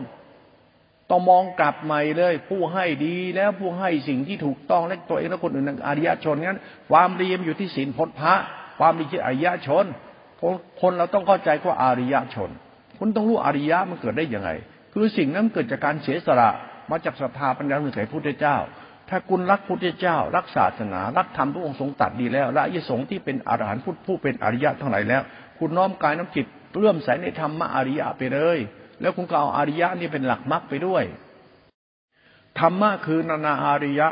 [1.10, 8.34] ต้องมองกลับใหม่เลย ผู้ให้ดีแล้วผู้ให้สิ่งที่ถูกต้องและตัวเองและคนอื่นอริยชนงั้น ความดีมอยู่ที่ศีลพจน์พระ
[8.78, 9.84] ความดีที่อริยชน
[10.80, 12.50] คนเราต้องเข้าใจว่าอริยชน
[12.98, 14.50] คุณต้องรู้อริยะมันเกิดได้ยังไง
[14.92, 16.50] คือสิ่งนั้นเกิดจากการเสียสละ
[16.90, 18.56] มาจากศรัทธาปัญญาของพระพุทธเจ้า
[19.08, 25.22] ถ้าคุณรักพุทธเจ้า รักศาสนา รักธรรมทุกองค์ทรงตัดดีแล้วและยสงที่เป็นอรหันต์ผู้ผู้เป็นอริยะทั้งหลายแล้ว
[25.58, 26.46] คุณน้อมกายน้ำจิต
[26.78, 28.58] เลื่อมใสในธรรมะอริยะไปเลย
[29.00, 31.04] แล้วคุณก็เอาอริยะนี่เป็นหลักมรรคไปด้วย
[32.60, 34.08] ธรรมะคือนานาอริยะ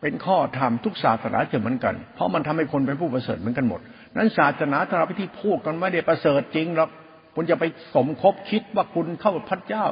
[0.00, 3.80] เป็นข้อธรรมทุกศาสนาจะเหมือนกัน เพราะมันทำให้คนเป็นผู้ประเสริฐเหมือนกันหมด
[4.16, 6.90] นั้นศาสนาธรรมพิธีพูดกันไม่ได้ประเสริฐจริงหรอก
[7.34, 9.86] คุณจะไปสมคบคิดว่าคุณเข้าพระเจ้า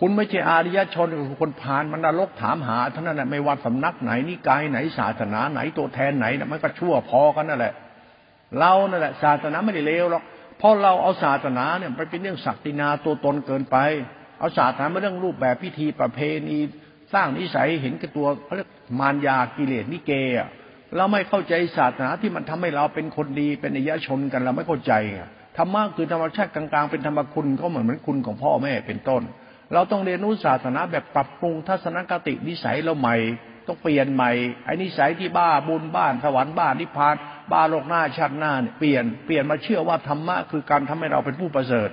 [0.00, 7.74] คุณไม่ใช่อาริยชนคือคนผ่านมันนรกถามหาท่านั้นแหละไม่ว่าสำนักไหนนิกายไหนศาสนาไหนตัวแทนไหนนะมันก็ชั่วพอกันนั่นแหละ
[8.58, 10.22] เรานั่นแหละศาสนาไม่ได้เลวหรอก
[10.58, 13.76] เพราะเราเอาศาสนาเนี่ยไปเป็นเรื่องศักดินาตัวตนเกินไป
[14.38, 16.58] เอาศาสนามาเรื่องรูปแบบพิธีประเพณี
[17.14, 18.68] สร้างนิสัยเห็นกับตัวเขาเรียก
[19.00, 20.48] มารยากิเลสนิเกะ
[20.96, 24.92] เราไม่เข้าใจศาสนาที่มันทำให้เราเป็นคนดีเป็นอิยชนกันเราไม่เข้าใจ
[25.56, 29.22] ธรรมะคือธรรมชาติกลางๆเป็นธรรมคุณเขาเหมือนเหมือนคุณของพ่อแม่เป็นต้น
[29.74, 33.16] เราต้องเรียนรู้ศาสนาแบบปรับปรุงทัศนคตินิสัยเราใหม่
[33.66, 34.30] ต้องเปลี่ยนใหม่
[34.64, 37.14] ไอ้นิสัยที่บ้าบุญบ้านสวรรค์บ้านนิพพาน
[37.52, 41.90] บ้าโลกหน้าชาติหน้าเนี่ยเปลี่ยนเปลี่ยนมาเชื่อว่าธรรมะคือการทำให้เราเป็นผู้ประเสริฐ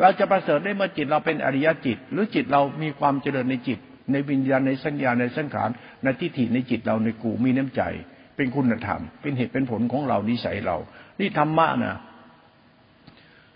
[0.00, 3.78] เราจะประเสริฐได้เมื่อจิตเราเป็นอริยจิต หรือจิตเรามีความเจริญในจิต
[4.12, 5.70] ในวิญญาณในสัญญาในสังขาร
[6.02, 7.82] ในทิฏฐิในจิตเราในกูมีน้ำใจ
[8.38, 10.76] เป็นคุณธรรม เป็นเหตุเป็นผลของเรานิสัยเรา
[11.20, 11.96] นี่ธรรมะนะ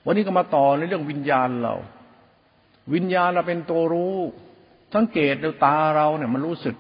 [0.07, 1.75] วันนี้ก็มาต่อในเรื่องวิญญาณเรา
[2.95, 4.17] วิญญาณเราเป็นตัวรู้
[4.95, 6.77] สังเกตดูตาเราเนี่ยมันรู้สึก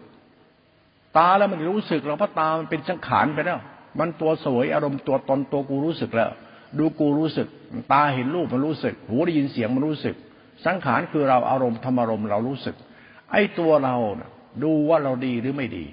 [1.17, 3.59] ตาแล้วมันรู้สึกเราเพราะตามันเป็นสังขารไปแล้ว
[3.99, 6.31] มันตัวสวยอารมณ์ตัวตนตัวกูรู้สึกแล้ว
[6.79, 7.49] ดูกูรู้สึก
[7.93, 10.17] ตาเห็นรูปมันรู้สึก หูได้ยินเสียงมันรู้สึก
[10.67, 12.77] สังขารคือเราอารมณ์ธรรมารมณ์เรารู้สึก
[13.33, 13.97] ไอ้ตัวเรา
[14.65, 15.85] ดูว่าเราดีหรือไม่ดี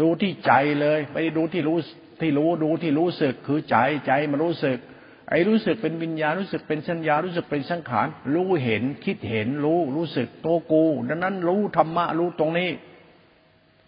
[0.00, 1.78] ดูที่ใจเลย ไปดูที่รู้
[2.20, 4.78] ที่รู้ดูที่รู้สึกคือใจใจมันรู้สึก
[5.30, 12.70] ไอ้รู้สึกเป็นวิญญาณรู้สึกเป็นสัญญารู้สึกเป็นสังขารรู้เห็นคิดเห็นรู้รู้สึกตัวกู ดังนั้นรู้ธรรมะรู้ตรงนี้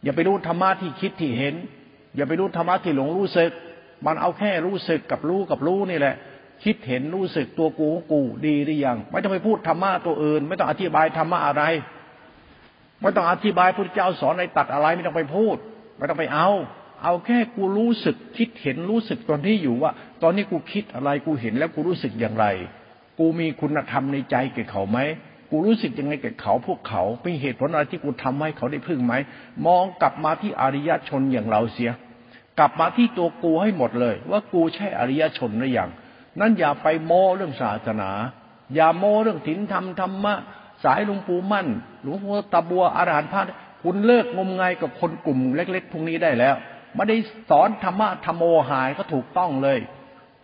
[0.02, 1.54] อย่าไปรู้ธรรมะที่คิดที่เห็น
[2.16, 3.50] อย่าไปรู้ธรรมะที่หลงรู้สึก
[4.06, 6.14] มันเอาแค่รู้สึกกับรู้กับรู้นี่แหละ
[6.64, 11.62] คิดเห็นรู้สึกตัวกูกูดีหรือยัง ไม่ต้องไปพูดธรรมะตัวอื่น ไม่ต้องอธิบายธรรมะอะไร
[13.00, 15.56] ไม่ต้องอธิบายพระเจ้าสอนในตัดอะไรไม่ต้องไปพูด
[15.98, 16.50] ไม่ต้องไปเอา
[17.04, 19.90] เอาแค่กูรู้สึกคิดเห็นรู้สึกตอนที่อยู่ว่า
[20.22, 22.46] ตอนนี้กูคิดอะไรกูเห็นแล้วกูรู้สึกอย่างไร
[23.18, 24.98] กูมีคุณธรรมในใจแก่เขาไหม
[25.50, 29.14] กูรู้สึกยังไงแก่เขาพวกเขาเป็นเหตุผลอะไรที่กูทำให้เขาได้พึ่งไหม
[29.66, 31.90] มองกลับมาที่อริยชนอย่างเราเสีย
[32.58, 35.90] กลับมาที่ตัวกูให้หมดเลย ว่ากูใช่อริยชนหรือยัง
[36.40, 38.10] นั่นอย่าไปโม้เรื่องศาสนา
[38.74, 40.34] อย่าโม้เรื่องศีลธรรมธรรมะ
[40.84, 41.66] สายหลวงปู่มั่น
[42.02, 43.42] หลวงพ่อตาบัวอารหันต์พระ
[43.90, 46.54] คุณเลิกงมงายกับคนกลุ่มเล็ก ๆพวกนี้ได้แล้ว
[46.96, 47.16] ไม่ได้
[47.50, 49.78] สอนธรรมะธรรมโมหายก็ถูกต้องเลย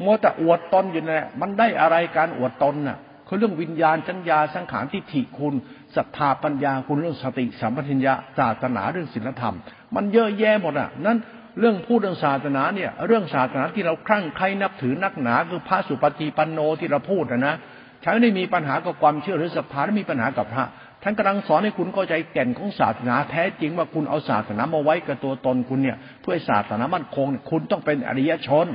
[0.04, 5.54] มัวแต่อวดตนอยู่นั่นมันได้อะไรการอวดตนน่ะคือเรื่องวิญญาณจัญญาสังขารทิฏฐิคุณ
[5.96, 9.56] ศรัทธาปัญญาคุณเรื่องสติสัมปชัญญะศาสนาเรื่องศีลธรรม
[9.94, 11.18] มันเยอะแยะหมดอะนั้น
[11.58, 17.56] เรื่องพูดเรื่องศาสนาเนี่ย เรื่องศาสนาที่เราคลั่งใครนับถือนักหนาคือพระสุปฏิปันโนที่เราพูดนะนะ
[18.04, 20.64] ฉันไม่ได้มีปัญหากับความเชื่อหรือศรัทธาไม่มีปัญหากับพระ
[21.06, 28.66] ท่านกำลังสอนให้คุณเข้าใจแก่นของศาสนาแท้จริงว่าคุณเอาศาสนามาไว้กับตัวตนคุณเนี่ยเพื่อศาสนามั่นคงคุณต้องเป็นอริยชน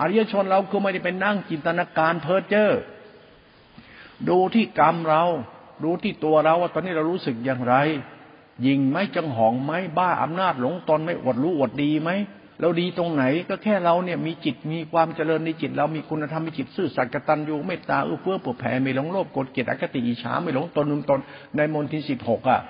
[0.00, 2.70] อริยชนเราคือไม่ได้เป็นนั่งจินตนาการเพ้อเจ้อ
[4.28, 5.22] ดูที่กรรมเรา
[5.84, 7.74] ดูที่ตัวเราว่าตอนนี้เรารู้สึกอย่างไร
[8.66, 12.10] ยิงไหมจังหองไหมบ้าอำนาจหลงตนไม่อดรู้อดดีไหม
[12.62, 21.20] เราดีตรงไหนก็แค่เราเนี่ยมีจิตมีความเจริญในจิต เรามีคุณธรรมมีจิตซื่อสัตย์กตัญญูเมตตาเอื้อเฟื้อเผื่อแผ่ไม่หลงโลภกดเกลียดอคติอิจฉาไม่หลงตนนุมตน
[21.56, 22.60] ในมนทินสิบหกอะ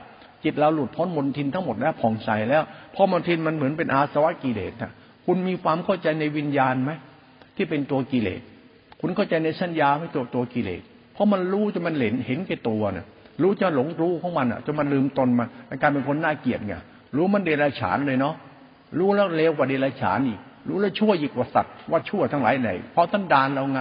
[0.45, 4.91] จิตเราหลุดพ้นมนทินทั้งหมดแล้วผ่องใสแล้วเพราะมนทินมันเหมือนเป็นอาสวะกิเลสอะ
[5.27, 6.91] คุณมีความเข้าใจในวิญญาณไหม
[7.57, 8.41] ที่เป็นตัวกิเลส
[9.01, 10.83] คุณเข้าใจในสัญญาไม่ตัวตัวกิเลส
[11.15, 13.07] เพราะมันรู้จนมันเห็นเห็นแก่ตัวเนี่ย
[13.43, 15.47] รู้จะหลงรู้ของมันอะจนมันลืมตนมา
[15.83, 16.75] การเป็นคนน่าเกลียดไง
[17.17, 18.35] รู้มันเดรัจฉานเลยเนาะ
[18.99, 23.81] รู้แล้วเลวกว่าเดรัจฉานอีก รู้แล้วชั่วยิ่งกว่าสัตว์ว่าชั่วทั้งหลายไหนเพราะท่านดานเราไง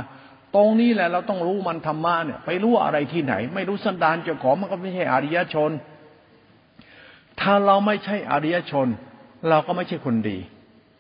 [0.56, 5.72] ตรงนี้แหละเราต้องรู้มันธรรมะเนี่ย ไปรู้อะไรที่ไหน ไม่รู้สันดานเจ้าของมันก็ไม่ใช่อริยชน
[7.40, 8.88] ถ้าเราไม่ใช่อริยชน
[9.50, 10.38] เราก็ไม่ใช่คนดี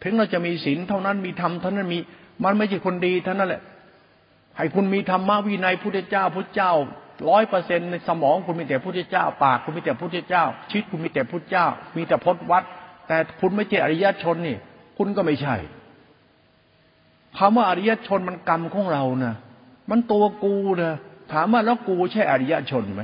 [0.03, 1.99] ถึงเราจะมีศีลเท่านั้นมีธรรมเท่านั้นมี
[2.43, 3.61] มันไม่ใช่คนดีเท่านั้นแหละ
[4.57, 6.71] ให้คุณมีธรรมะวินัยพุทธเจ้าพุทธเจ้า
[7.29, 12.63] ร้อยเปอร์เซ็นในสมองคุณมีแต่พุทธเจ้า ปากคุณมีแต่พุทธเจ้าชีวิตคุณมีแต่พุทธเจ้า มีแต่พจนวัด
[13.07, 14.57] แต่คุณไม่ใช่อริยชนนี่
[14.97, 15.55] คุณก็ไม่ใช่
[17.37, 19.35] คำว่าอริยชนมันกรรมของเรานะ
[19.89, 20.93] มันตัวกูนะ
[21.33, 23.03] ถามว่าแล้วกูใช่อริยชนไหม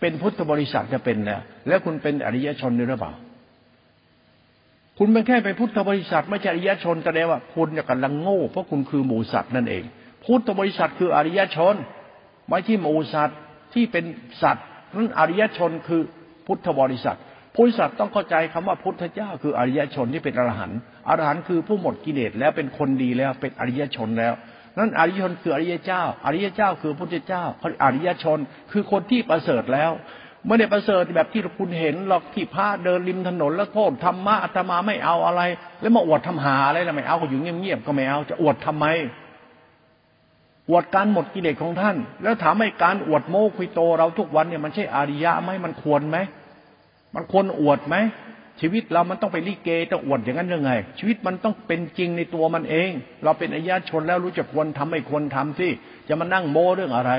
[0.00, 3.12] เป็นพุทธบริษัทจะเป็นแล้วแล้วคุณเป็นอริยชนหรือเปล่า
[4.98, 9.84] คุณเป็นแค่เป็นพุทธบริษัทไม่ใช่อริยชนแสดงว่าคุณกำลังโง่เพราะคุณคือหมูสัตว์นั่นเอง
[10.24, 11.74] พุทธบริษัทคืออริยชน
[12.48, 13.38] ไม่ใช่หมูสัตว์
[13.74, 14.04] ที่เป็น
[14.42, 16.02] สัตว์นั้นอริยชนคือ
[16.46, 17.18] พุทธบริษัท
[17.54, 24.32] พุทธสัตว์ต้องเข้าใจคำว่าพุทธเจ้า คืออริยชนที่เป็นอรหันต์อรหันต์คือผู้หมดกิเลสแล้วเป็นคนดีแล้วเป็นอริยชนแล้ว
[24.78, 27.44] นั้นอริยชนคืออริยเจ้า อริยเจ้าคือพุทธเจ้า
[27.84, 28.38] อริยชน
[28.72, 29.90] คือคนที่ประเสริฐแล้ว
[30.46, 35.42] ไม่ได้ประเสริฐแบบที่คุณเห็นหรอกที่พระเดินริมถนนแล้วโทษธรรมะอาตมาไม่เอาอะไร
[35.80, 38.86] แล้วมาอวดทำหาอะไรล่ะไม่เอาก็อยู่เงียบๆก็ไม่เอาจะอวดทำไม
[40.70, 46.16] อวดการหมดกิเลสของท่าน แล้วถามให้การอวดโม้คุยโตเราทุกวันเนี่ยมันใช่อาริยะไหมมันควรไหม
[47.14, 47.96] มันควรอวดไหม
[48.60, 52.90] ชีวิตเรามันต้องไปลิเกต้องอวดอย่างนั้นยังไง ชีวิตมันต้องเป็นจริงในตัวมันเอง
[53.24, 55.68] เราเป็นอายาชนแล้วรู้จักควรทำไม่ควรทำสิ
[56.08, 57.12] จะมานั่งโม้เรื่องอะไร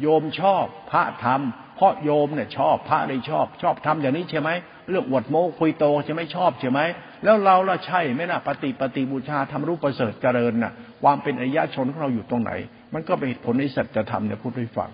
[0.00, 4.50] โยมชอบพระทำเพราะโยมเนี่ยชอบพระเลยชอบ ชอบทำอย่างนี้ใช่ไหม
[4.90, 6.80] เรื่องอวดโม้คุยโตจะไม่ชอบใช่ไหม
[7.24, 12.52] แล้วเราล่ะใช่ไหมนะปฏิปฏิบูชาทำรูปประเสริฐเจริญน่ะ ความเป็นอายาชนของเราอยู่ตรงไหน
[12.94, 14.90] มันก็เป็นผลในสัจธรรมเนี่ยพูดให้ฟัง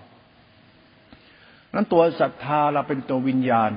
[1.73, 3.71] นั้นตัวศรัทธาเราเป็นตัววิญญาณ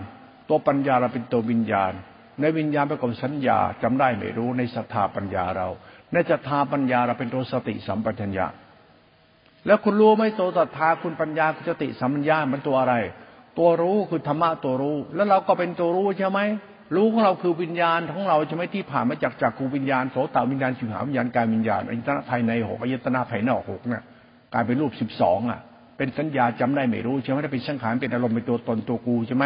[0.48, 1.92] ตัวปัญญาเราเป็นตัววิญญาณ
[2.40, 5.68] ในวิญญาณประกอบสัญญาจำได้ไม่รู้ในศรัทธาปัญญาเรา
[6.12, 8.46] ในศรัทธาปัญญาเราเป็นตัวสติสัมปชัญญะ
[9.66, 12.94] แล้วคุณรู้ไหมตัวศรัทธาคุณปัญญาคุณสติสัมปชัญญะมันตัวอะไร
[13.58, 16.40] ตัวรู้คือธรรมะตัวรู้ แล้วเราก็เป็นตัวรู้ใช่ไหม
[16.94, 24.02] รู้ของเราคือวิญญาณของเราใช่ไหมที่ผ่านมาจากจากกูวิญญาณโสตวิญญาณชิวหาวิญญาณกายวิญญาณอายตนะภายในหกอายตนะภายนอกหกเนี่ย
[24.52, 25.60] กลายเป็นรูปสิบสองอะ
[25.96, 29.44] เป็นสัญญาจำได้ไม่รู้ใช่ไหมถ้าเป็นสังขารเป็นอารมณ์เป็นตัวตนตัวกูใช่ไหม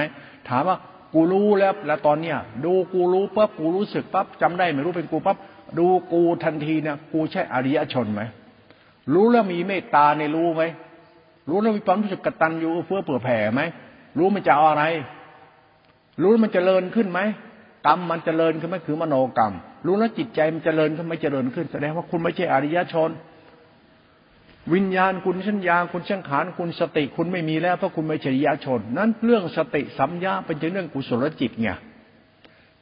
[0.49, 0.77] ถามว่า
[1.15, 5.37] กูรู้แล้ว แล้วตอนเนี้ยดูกูรู้ปั๊บกูรู้สึกปั๊บจำได้ไม่รู้เป็นกูปั๊บ
[5.79, 8.23] ดูกูทันทีเนี่ยกูใช่อริยชนไหม
[9.15, 10.63] รู้แล้วมีเมตตาในรู้ไหม
[11.49, 13.63] รู้แล้วมีความรู้สึกกตัญญูเพื่อเผื่อแผ่ไหม
[14.19, 14.85] รู้มันจะเอาอะไร
[16.23, 17.21] รู้มันจะเจริญขึ้นไหม
[17.87, 19.53] กรรมมันจเจริญขึ้นไหมคือมโนกรรม
[19.87, 23.11] รู้แล้วจิตใจมันจเจริญขึ้นไหมเจริญขึ้น แสดงว่าคุณไม่ใช่อริยชน
[24.75, 31.69] วิญญาณคุณชัญญาคุณช่างขานคุณสติคุณไม่มีแล้วเพราะคุณไม่ใช่ยชน นั้นเรื่องสติสัมยาเป็นเรื่องกุศลจิตไง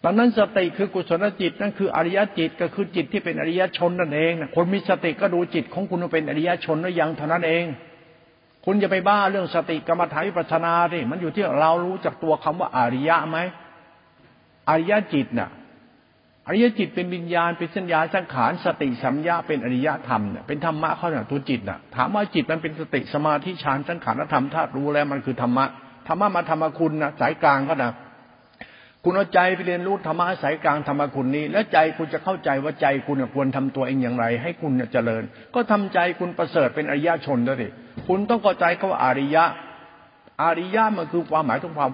[0.04, 7.64] ตอนนั้นสติคือกุศลจิตนั่นคืออริยจิตก็คือจิตที่เป็นอริยชนนั่นเองคนมีสติก็ดูจิตของคุณเป็นอริยชนหรือยังเท่านั้นเอง
[8.64, 13.38] คุณจะไปบ้าเรื่องสติกรรมฐานวิปัสนาดิมันอยู่ที่เรารู้จักตัวคำว่าอริยะไหม
[14.68, 15.50] อริยจิตน่ะ
[16.46, 25.64] อริยจิตเป็นวิญญาณเป็นสัญญาสังขารสติสัมยาเป็นอริยธรรมเนี่ยเป็นธรรมะเขาเนี่ยตัวจิตน่ะถามว่าจิตมันเป็นสติสมาธิฌานสังขารธรรมธาตุรู้แล้วมันคือธรรมะ
[26.08, 27.92] ธรรมะมาธรรมคุณนะสายกลางก็นะ
[29.04, 35.22] คุณเอาใจไปเรียนรู้ธรรมะสายกลางธรรมคุณนี้ แล้วใจคุณจะเข้าใจว่าใจคุณควรทำตัวเองอย่างไร ให้คุณเจริญ
[35.54, 37.68] ก็ทำใจคุณประเสริฐเป็นอริยชนด้วยดิ
[38.08, 39.44] คุณต้องเข้าใจเขาว่าอริยะ
[40.42, 41.92] อริยะมันคือความหมายของความ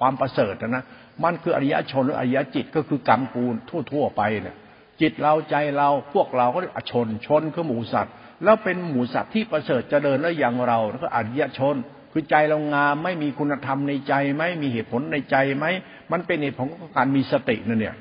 [0.00, 0.84] ความประเสริฐนะ
[1.24, 3.54] มันคืออริยชนหรืออริยจิตก็คือกรรมกูล
[3.90, 4.56] ทั่ว ๆ ไปเนี่ย
[5.00, 11.76] จิตเราใจเราพวกเราก็เรียกชนชนคือหมูสัตว์ แล้วเป็นหมูสัตว์ที่ประเสริฐจะเดินแล้วอย่างเราแล้วก็อริยชน
[12.12, 15.64] คือใจเรางามไม่มีคุณธรรมในใจไหมมีเหตุผลในใจไหม
[16.12, 17.96] มันเป็นเหตุผลของการมีสตินั่นเนี่ย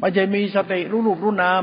[0.00, 1.62] มันจะมีสติรู้รูปรู้นาม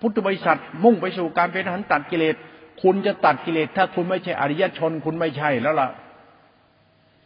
[0.00, 2.36] พุทธบริษัทมุ่งไปสู่การเป็นหันตัดกิเลส
[2.82, 5.88] คุณจะตัดกิเลสถ้าคุณไม่ใช่อริยชนคุณไม่ใช่แล้วล่ะ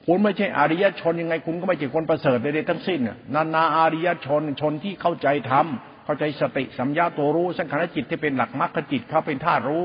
[0.06, 3.00] คุณไม่ใช่อริยชนยังไง คุณก็ไม่ใช่คนประเสริฐใดๆทั้งสิ้น
[3.34, 5.66] นานาอาริยชนชนที่เข้าใจธรรม
[6.04, 9.84] เข้าใจสติสัมยาตัวรู้ สังขารจิตที่เป็นหลักมรรคจิตเขาเป็นธาตุรู้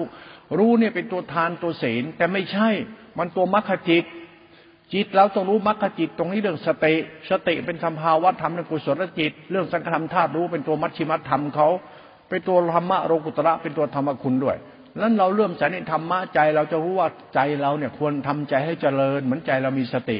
[0.58, 2.70] รู้เนี่ยเป็นตัวทานตัวศีลแต่ไม่ใช่
[3.18, 4.04] มันตัวมรรคจิต
[4.94, 6.94] จิตเราต้องรู้มรรคจิต ตรงนี้เรื่องสติ
[7.30, 11.68] สติเป็นสัมภาวะธรรมในกุศลจิต เรื่องสังขารธาตุรู้เป็นตัวมัชชิมัธรรมเขา
[12.30, 14.58] เป็นตัวธรรมะโรกุตระเป็นตัวธรรมคุณด้วย
[15.02, 20.20] นั้นเราเริ่มจากในธรรมะใจเราจะรู้ว่าใจเราเนี่ยควรทำใจให้เจริญ เหมือนใจเรามีสติ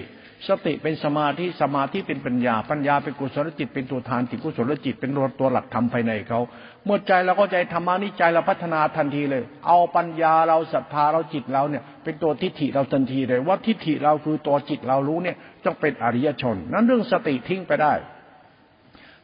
[0.50, 6.40] สติเป็นสมาธิสมาธิเป็นปัญญา ปัญญาเป็นกุศลจิต เป็นตัวทานจิตกุศลจิตเป็นตัวหลักธรรมภายในเขา
[6.86, 17.94] เมื่อใจเราก็ใจธรรมานิใจเราพัฒนาทันทีเลย เอาปัญญาเราศรัทธาเราจิตเราเนี่ย เป็นตัวทิฏฐิเราทันทีเลยว่าทิฏฐิเราคือตัวจิตเรารู้เนี่ยต้องเป็นอริยชน นั้นเรื่องสติทิ้งไปได้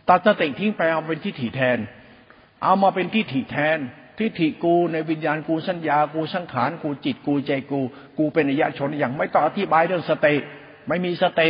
[0.10, 1.78] ตัดสติทิ้งไปเอาเป็นทิฏฐิแทน
[2.64, 3.80] เอามาเป็นทิฏฐิแทน
[4.24, 7.82] ทิฏฐิกูในวิญญาณกูสัญญากูสังขารกูจิตกูใจกู
[8.18, 10.36] กูเป็นอริยชนอย่างไม่ต้องอธิบายเรื่องสติ
[10.88, 11.50] ไม่มีสติ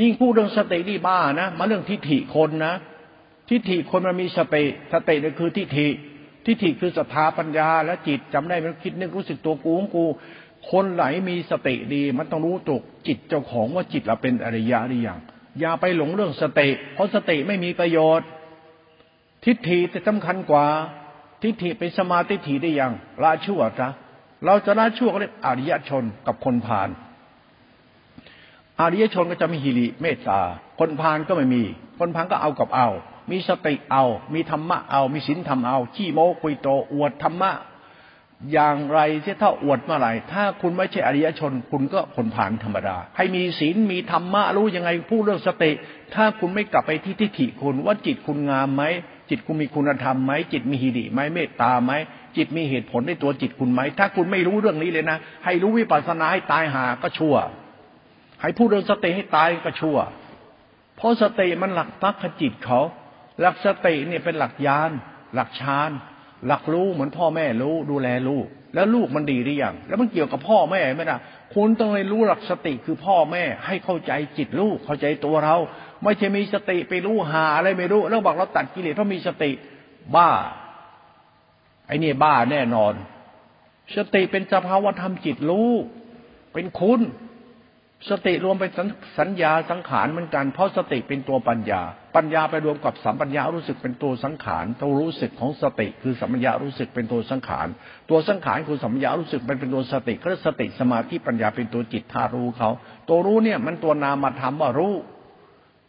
[0.00, 2.74] ยิ่งพูดเรื่องสตินี่บ้านะมาเรื่องทิฏฐิคนนะ
[3.48, 5.88] ทิฏฐิคนมันมีสติสตินั่นคือทิฏฐิ
[6.46, 10.04] ทิฏฐิคือศรัทธาปัญญาและจิตจำได้มันคิดนึกรู้สึกตัวกูของกู
[10.70, 15.18] คนไหนมีสติดี มันต้องรู้ตกจิตเจ้าของว่าจิตเราเป็นอริยะหรือยัง
[15.60, 18.28] อย่าไปหลงเรื่องสติ เพราะสติไม่มีประโยชน์
[19.44, 20.66] ทิฏฐิจะสำคัญกว่า
[21.42, 23.88] ทิฏฐิเป็นสมาธิฏฐิได้ยังละชั่วจ้ะ
[24.46, 26.88] เราจะละชั่วก็เรียกอริยชนกับคนผ่าน
[28.80, 30.40] อริยชนก็จะมีหิริเมตตา
[30.80, 31.62] คนพานก็ไม่มี
[31.98, 32.88] คนพานก็เอากับเอา
[33.30, 34.04] มีสติเอา
[34.34, 37.52] มีธรรมะเอา มีศีลธรรมเอา ขี้โม้คุยโตอวดธรรมะ
[38.52, 45.70] อย่างไรที่ถ้าอวดเมื่อไหร่ ถ้าคุณไม่ใช่อริยชน คุณก็คนผ่านธรรมดา ให้มีศีล มีธรรมะรู้ยังไง พูดเรื่องสติ
[46.14, 48.82] ถ้าคุณไม่กลับไปที่ทิฏฐิคุณว่าจิตคุณงามไหม
[49.30, 51.92] จิตคุณมีคุณธรรมไหมจิตมีหิริไหมเมตตาไหม
[52.36, 57.36] จิตมีเหตุผลในตัวจิตคุณไหมถ้าคุณไม่รู้เรื่องนี้เลยนะ ให้รู้วิปัสสนาให้ตายหาก็ชั่ว
[58.42, 59.98] ให้พูดเรื่องสติให้ตายก็ชั่ว
[60.96, 62.80] เพราะสติมันหลักตักขจิตเขา
[63.40, 64.90] หลักสติเนี่ยเป็นหลักยาน
[65.34, 65.90] หลักฌาน
[66.46, 71.20] หลักรู้เหมือนพ่อแม่รู้ดูแลลูก แล้วลูกมันดีหรือยังแล้วมันเกี่ยวกับพ่อแม่ไหมนะ
[71.54, 75.56] คุณต้องเลยรู้หลักสติคือพ่อแม่ให้เข้าใจจิตลูกเข้าใจตัวเรา
[76.02, 79.50] ไม่ใช่มีสติไปรู้หาอะไรไม่รู้ แล้วบอกเราตัดกิเลสเพราะมีสติ
[80.16, 80.30] บ้า
[81.86, 82.94] ไอ้นี่บ้าแน่นอน
[83.96, 85.70] สติเป็นสภาวะธรรมจิตรู้
[86.52, 87.02] เป็นคุณ
[88.10, 88.70] สติรวมเป็น
[89.18, 91.82] สัญญาสังขารเหมือนกันเพราะสติเป็นตัวปัญญา
[92.16, 97.66] ปัญญาไปรวมกับสัมปัญญารู้สึกเป็นตัวสังขารตัวรู้สึกของสติ คือสัมปัญญารู้สึกเป็นตัวสังขาร
[98.10, 102.70] ตัวสังขารคือสัมปัญญารู้สึกเป็นเป็นตัวสติก็สติสมาธิปัญญาเป็นตัวจิตธารู้เขา
[103.08, 104.94] ตัวรู้เนี่ยมันตัวนามธรรมว่ารู้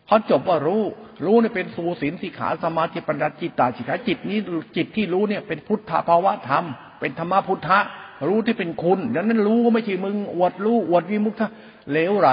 [0.08, 0.84] เขาจบว่ารู้
[1.26, 4.40] รู้เนี่ยเป็นสูสินสิขาสมาธิปัญญาจิตตาจิตขาจิตนี้
[4.76, 6.66] จิตที่รู้เนี่ยเป็นพุทธภาวะธรรม
[7.00, 7.80] เป็นธรรมพุทธะ
[8.28, 11.50] รู้ที่เป็นคุณดังนั้นรู้ก็ไม่ใช่มึงอวดรู้อวดวิมุตตะ
[11.90, 12.30] เหลวไหล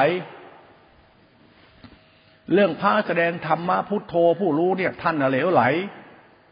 [2.52, 5.62] เรื่องพระแสดงธรรมะพุทโธผู้รู้เนี่ยท่านเหลวไหล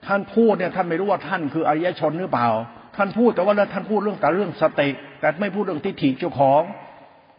[0.07, 2.49] ท่านพูดเนี่ยท่านไม่รู้ว่าท่านคืออริยชนหรือเปล่า
[2.97, 4.89] ท่านพูดแต่ว่าท่านพูดเรื่องแต่เรื่องสติ
[5.21, 6.63] แต่ไม่พูดเรื่องทิฏฐิเจ้าของ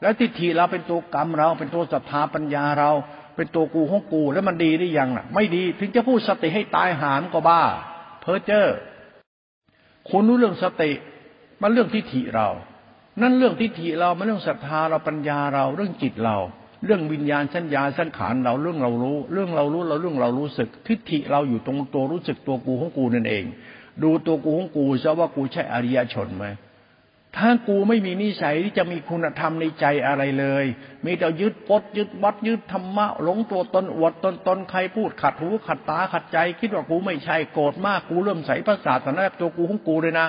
[0.02, 2.92] แล้วทิฏฐิเราเป็นตัวกรรมเราเป็นตัวศรัทธาปัญญาเรา
[3.42, 7.62] เป็นตัวกูของกู แล้วมันดีได้ยังล่ะ ไม่ดี ถึงจะพูดสติให้ตายหามก็บ้า
[8.22, 8.68] เพ้อเจ้อ
[10.10, 10.92] คุณรู้เรื่องสติ
[11.62, 12.48] มันเรื่องทิฏฐิเรา
[13.22, 16.38] นั่นเรื่องทิฏฐิเรา มันเรื่องศรัทธาเราปัญญาเรา เรื่องจิตเรา
[16.86, 23.44] เรื่องวิญญาณสัญญาสังขารเราเรื่องเรารู้ เรื่องเรารู้เราเรื่องเรารู้สึก ทิฏฐิเราอยู่ตรงตัวรู้สึกตัวกูของกูนั่นเอง
[24.04, 26.46] ดูตัวกูของกูซะว่ากูใช่อริยชนไหม
[27.38, 30.66] ถ้ากูไม่มีนิสัยที่จะมีคุณธรรมในใจอะไรเลย
[31.06, 40.28] มีแต่ยึดปดยึดวัดยึดธรรมะหลงตัวตนอวดตนตนใครพูดขัดหูขัดตาขัดใจ คิดว่ากูไม่ใช่โกรธมากกูเริ่มใส่ภาษาสนาตัวกูของกูเลยนะ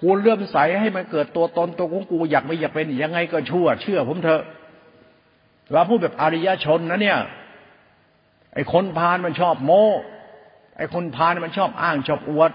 [0.00, 4.42] คุณเลื่มใส่ให้มันเกิดตัวตนตัวของกูอยากไม่อยากเป็นยังไงก็ชั่ว เชื่อผมเถอะ
[5.72, 7.18] เราพูดแบบอริยชนนะเนี่ย
[8.54, 9.84] ไอ้คนพานมันชอบโม้
[10.76, 12.50] ไอ้คนพานมันชอบอ้างชอบอวด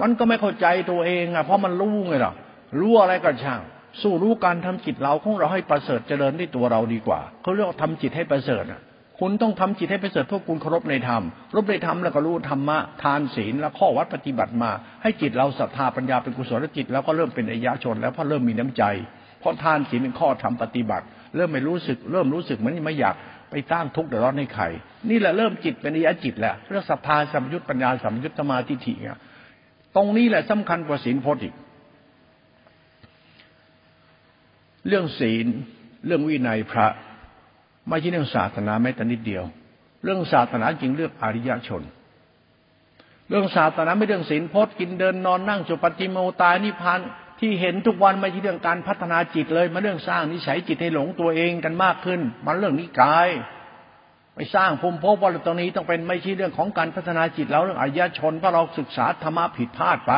[0.00, 2.34] มันก็ไม่เข้าใจตัวเองอะเพราะมันรู้ไงล่ะ
[2.78, 3.60] รู้อะไรก็ช่าง
[4.00, 8.82] สู้รู้การทำจิตเราของเราให้ประเสริฐเจริญที่ตัวเราดีกว่าเขาเรียกว่าทำจิตให้ประเสริฐอะ
[9.20, 11.22] คุณต้องทำจิตให้ประเสริฐเพื่อคุณเคารพในธรรม
[11.54, 14.70] รบในธรรมแล้วก็รู้ธรรมะทานศีลและข้อวัดปฏิบัติมา
[15.02, 18.84] ให้จิตเราศรัทธาปัญญาเป็นกุศลจิต แล้วก็เริ่มเป็นอายะชน แล้วพอเริ่มมีน้ำใจ
[19.40, 21.04] เพราะทานศีลเป็นข้อธรรมปฏิบัติ
[21.36, 23.14] เริ่มไม่รู้สึก เริ่มรู้สึกเหมือนไม่อยาก
[23.50, 24.64] ไปตั้งทุกข์เดือดร้อนให้ใคร
[25.10, 28.94] นี่แหละเริ่มจิตเป็นอายะจิตแหละเรื่องศรัทธาสัมยุตปัญญาสัมยุตสมาธิฐิ
[29.96, 31.54] ตรงนี้แหละสำคัญกว่าศีลพจน์อีก
[34.88, 35.46] เรื่องศีล
[36.06, 36.86] เรื่องวินัยพระ
[37.88, 39.44] ไม่ใช่เรื่องศาสนาแม้แต่นิดเดียว
[40.04, 41.82] เรื่องศาสนาจริงเรื่องอริยชน
[43.28, 47.00] เรื่องศาสนาไม่เรื่องศีลพจน์กินเดินนอนนั่งจุปฏิโมตายนิพพาน
[47.40, 53.28] ที่เห็นทุกวันไม่ใช่เรื่องการพัฒนาจิตเลยมาเรื่องสร้างนิสัยจิตให้หลงตัวเองกันมากขึ้น มันเรื่องนิกาย
[54.34, 60.12] ไปสร้างภูมิภพว่าตรงนี้ต้องเป็นไม่ใช่เรื่องของการพัฒนาจิตแล้วเรื่องอริยชนเพราะเราศึกษาธรรมะผิดพลาดไป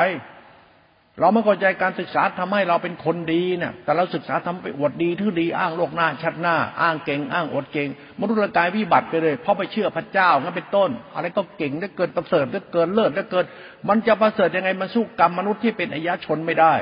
[1.20, 7.88] เราไม่เข้าใจการศึกษาทำให้เราเป็นคนดีเนี่ยแต่เราศึกษาทำไปอวดดีทื่อดีอ้างโลกหน้าชัดหน้า อ้างเก่ง อ้างอวดเก่ง
[8.20, 13.44] มนุษย์กายวิบัติไปเลย เพราะไปเชื่อพระเจ้างั้นเป็นต้น อะไรก็เก่งได้เกินประเสริฐได้เกินเลิศได้เกิน
[13.88, 16.74] มันจะประเสริฐยังไงมันสู้กรรมมนุษย์ที่เป็นอายชนไม่ได้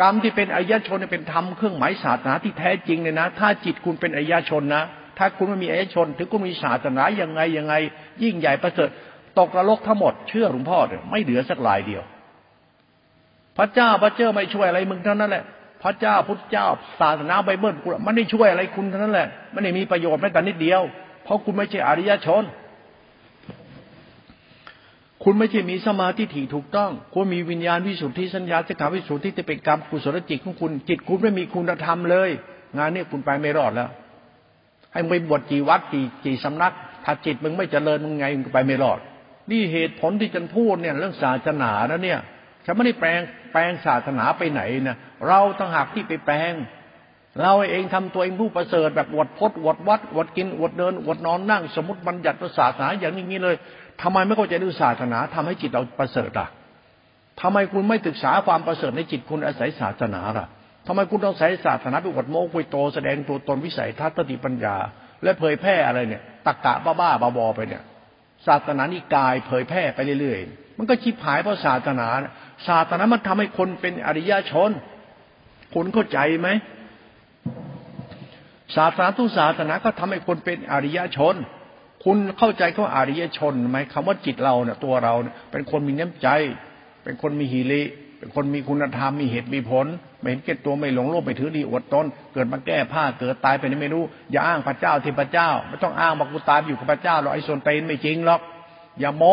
[0.00, 4.84] กรรมที่เป็นอายชนเป็นธรรมเครื่องหมายศาสนาที่แท้จริงเลยนะ ถ้าจิตคุณเป็นอายชนนะ
[5.18, 7.74] ถ้าคุณไม่มีอายชน ถึงคุณมีศาสนายังไงยังไง
[8.22, 8.88] ยิ่งใหญ่ประเสริฐ
[9.38, 12.02] ตกนรกทั้งหมด เชื่อหลวงพ่อเลยไม่เหลือสักลายเดียว
[13.58, 15.44] พระเจ้าพระเจ้าไม่ช่วยอะไรมึงเท่านั้นแหละ
[15.82, 16.66] พระเจ้าพุทธเจ้า
[17.00, 20.82] ศาสนาไบเบิลคุณมันไม่ช่วยอะไรคุณเท่านั้นแหละไม่ได้มีประโยชน์แม้แต่นิดเดียว
[21.24, 22.44] เพราะคุณไม่ใช่อริยชน
[25.24, 32.30] คุณไม่ใช่มีสมาธิถี่ถูกต้อง คุณมีวิญญาณวิสุทธิสัญญาสิกขาวิสุทธิที่เป็นกรรมกุศลจิตของคุณ จิตคุณไม่มีคุณธรรมเลย
[32.76, 33.90] งานนี้คุณไปไม่รอดแล้ว
[34.92, 36.72] ให้มึงไปบวชกี่วัดกี่กี่สำนัก
[37.04, 38.98] ถ้าจิตมึงไม่เจริญมึงไงมึงไปไม่รอด
[39.50, 42.20] นี่เหตุผลที่ฉันพูดเนี่ยเรื่องศาสนานะเนี่ย
[42.64, 43.20] ฉันไม่ได้แปลง
[43.52, 44.96] แปลงศาสนาไปไหนนะ
[45.28, 46.52] เราต้องหักที่ไปแปลง
[47.42, 53.56] เราเองทำตัวเองผู้ประเสริฐแบบอวดพจน์อวดวัดอวดกินอวดเดินอวดนอนนั่ง สมมติบัญญัติศาสนาอย่างนี้เลย
[54.02, 56.48] ทำไมไม่เข้าใจดูศาสนาทำให้จิตเราประเสริฐอะ
[57.40, 60.46] ทำไมคุณไม่ศึกษาความประเสริฐในจิตคุณอาศัยศาสนาล่ะ
[60.86, 64.76] ทำไมคุณต้องใช้ศาสนาไปอวดโม้คุยโตแสดงตัวตนวิสัยทัศน์ติปัญญา
[65.22, 67.82] และเผยแพร่อะไรเนี่ยตักกะบ้าบ้าบอไปเนี่ย
[68.46, 72.08] ศาสนานี่กายเผยแพร่ไปเรื่อยๆ มันก็ชิบหายเพราะศาสนา
[72.68, 74.70] ศาสนามันทำให้คนเป็นอริยชน
[75.74, 76.48] คุณเข้าใจไหม
[78.76, 81.34] ศาสนาทุกศาสนาก็ทำให้คนเป็นอริยชน
[82.04, 86.28] คุณเข้าใจเขาอริยชนไหมคำว่าจิตเราเนี่ยตัวเราเนี่ยเป็นคนมีน้ำใจ
[87.04, 87.82] เป็นคนมีหิริ
[88.18, 89.86] เป็นคนมีคุณธรรมมีเหตุมีผล
[90.20, 98.40] ไม่เห็นเก็บตัวไม่หลงโลภไม่ถือดีอวดตนเกิดมาแก้ผ้าเกิดตายไปนี่ไม่รู้อย่าอ้างพระเจ้าที่พระเจ้า ไม่ต้องอ้างบอกกูตายอยู่กับพระเจ้าหรอกไอ้ส่วนเตนไม่จริงหรอก
[99.00, 99.24] อย่าโม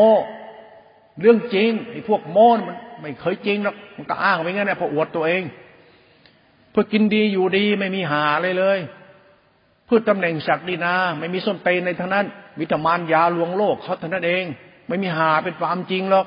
[1.21, 5.43] เรื่องจริงไอ้พวกโม้มัน ไม่เคยจริงหรอกมันก็อ้างไปงั้นแหละพออวดตัวเอง
[6.71, 8.79] เพื่อกินดีอยู่ดีไม่มีหาเลยเลย
[9.85, 12.25] เพื่อตำแหน่งศักดินา ไม่มีส้นเตนในทั้งนั้น
[12.59, 14.43] วิตามานยาลวงโลกเขาเท่านั้นเอง
[14.87, 16.25] ไม่มีหาเป็นความจริงหรอก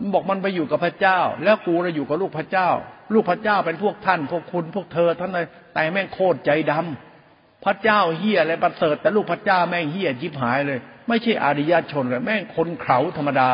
[0.00, 2.68] มันบอกมันไปอยู่กับพระเจ้า แล้วกูเราอยู่กับลูกพระเจ้า
[3.14, 13.50] ลูกพระเจ้าเป็นพวกท่าน พวกคุณพวกเธอท่านเลยแต่แม่งโคตรใจดำพระเจ้าเฮียอะไรประเสริฐแต่ลูกพระเจ้าแม่งเฮียจิบหายเลย ไม่ใช่อริยชนเลยแม่งคนเขาธรรมดา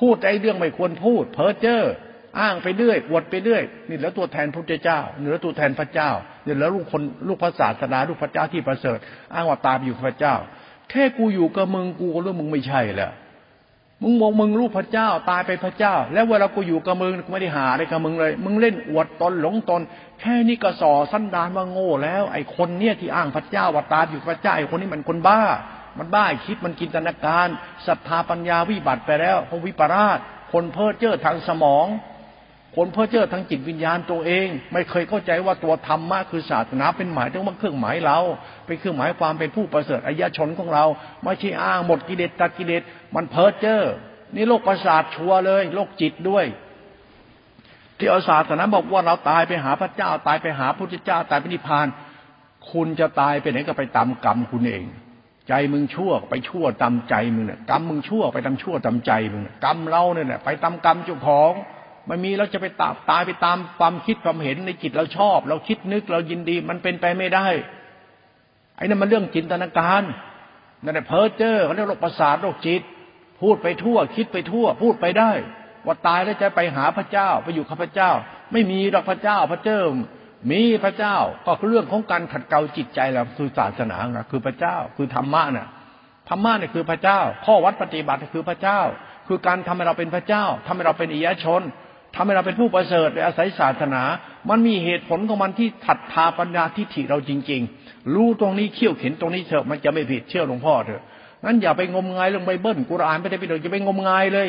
[0.00, 1.82] พูดไอ้เรื่องไม่ควรพูด เพ้อเจ้อ
[2.40, 6.10] อ้างไปเรื่อยอวดไปเรื่อยนี่แล้วตัวแทนพระเจ้านี่แล้วตัวแทนพระเจ้า
[6.44, 8.98] เนี่แล้วลูกคนลูกพระศาสนาลูกพระเจ้าที่ประเสริฐ
[9.34, 10.34] อ้างว่าตามอยู่พระเจ้า
[10.90, 13.12] แค่กูอยู่กับมึงกูก็รู้มึงไม่ใช่แล้ว
[14.02, 19.80] มึงมองมึงรูปพระเจ้าตายไปพระเจ้า แล้วเวลากูอยู่กับมึงไม่ได้หาอะไรกับมึงเลย มึงเล่นอวดตนหลงตน
[20.20, 25.40] แค่นี้ก็ส่อสั้นดานว่าโง่แล้ว ไอ้คนเนี่ยที่อ้างพระเจ้าว่าตายอยู่พระเจ้าไอ้คนนี้มันคนบ้า
[25.98, 27.48] มันบ้าคิดมันกินตนาการ
[27.86, 30.18] ศรัทธาปัญญาวิบัติไปแล้วเพราะวิปราช
[30.52, 31.86] คนเพ้อเจ้อทางสมอง
[32.76, 38.18] คนเพ้อเจ้อทั้งจิตวิญญาณตัวเอง ไม่เคยเข้าใจว่าตัวธรรมะคือศาสนาเป็นหมายถึงว่าเครื่องหมายเรา
[38.66, 40.84] เป็นเครื่องหมายความเป็นผู้ประเสริฐอายชนของเรา
[41.24, 42.82] ไม่ใช่อ้างหมดกิเลสตัดกิเลส
[43.14, 43.82] มันเพ้อเจ้อ
[44.34, 46.44] นี่โรคประสาทชัวเลยโรคจิตด้วย
[47.98, 51.86] ที่อาศาสนาบอกว่าเราตายไปหาพระเจ้า ตายไปหาพระพุทธเจ้าตายไปนิพพาน
[52.70, 54.84] คุณจะตายไปไหนก็ไปตามกรรมคุณเอง
[55.48, 61.52] ใจมึงชั่วไปชั่วตามใจมึงเนี่ยกรรมมึงชั่วไปตามชั่วตามใจมึงกรรมเราเนี่ยไปตามกรรมเจ้าของ
[62.06, 67.46] ไม่มีเราจะไปตาตายไปตามความคิดความเห็นในจิตเราชอบ เราคิดนึกเรายินดีมันเป็นไปไม่ได้
[68.76, 70.02] ไอ้นั่นมันเรื่องจินตนาการ
[70.84, 72.82] นั่นแหละเพ้อเจ้อเขาเรียกโรคประสาทโรคจิต
[73.40, 75.32] พูดไปทั่ว คิดไปทั่ว พูดไปได้
[75.86, 78.10] ว่าตายแล้วจะไปหาพระเจ้า ไปอยู่กับพระเจ้า
[78.52, 79.80] ไม่มีหรอกพระเจ้าพระเจ้า
[80.50, 81.16] มีพระเจ้า
[81.46, 83.96] ก็คือเรื่องของการขัดเกลาจิตใจเราคือศาสนา
[84.30, 85.68] คือพระเจ้า คือธรรมะน่ะ
[86.28, 88.80] ธรรมะเนี่ยคือพระเจ้า ข้อวัดปฏิบัติคือพระเจ้า
[89.28, 91.62] คือการทำให้เราเป็นพระเจ้าทำให้เราเป็นอิยชน
[92.14, 94.02] ทำให้เราเป็นผู้ประเสริฐในอาศัยศาสนา
[94.50, 101.02] มันมีเหตุผลของมันที่ถัดทาปัญญาทิฏฐิเราจริง ๆ รู้ตรงนี้เขี่ยวเข็นตรงนี้เถอะมันจะไม่ผิดเชื่อหลวงพ่อเถอะ
[101.44, 104.46] งั้นอย่าไปงมงายเรื่องไบเบิลกุรอานไม่ได้ไปเลยอย่าไปงมงายเลย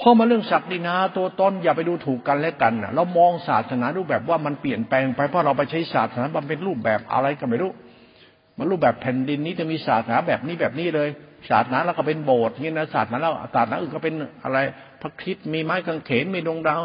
[0.00, 7.72] พอมาเรื่องศักดินาตัวตนอย่าไปดูถูกกันและกันนะเรามองศาสนารูปแบบว่ามันเปลี่ยนแปลงไปเพราะเราไปใช้ศาสนามันเป็นรูปแบบอะไรก็ไม่รู้
[8.56, 11.08] มันรูปแบบแผ่นดินนี้จะมีศาสนาแบบนี้แบบนี้เลย
[11.50, 14.58] ศาสนาแล้วก็เป็นโบสถ์นี่นะศาสนาแล้วศาสนาอื่นก็เป็นอะไร
[15.00, 16.80] พระคิดมีไม้กางเขนมีดวงดาว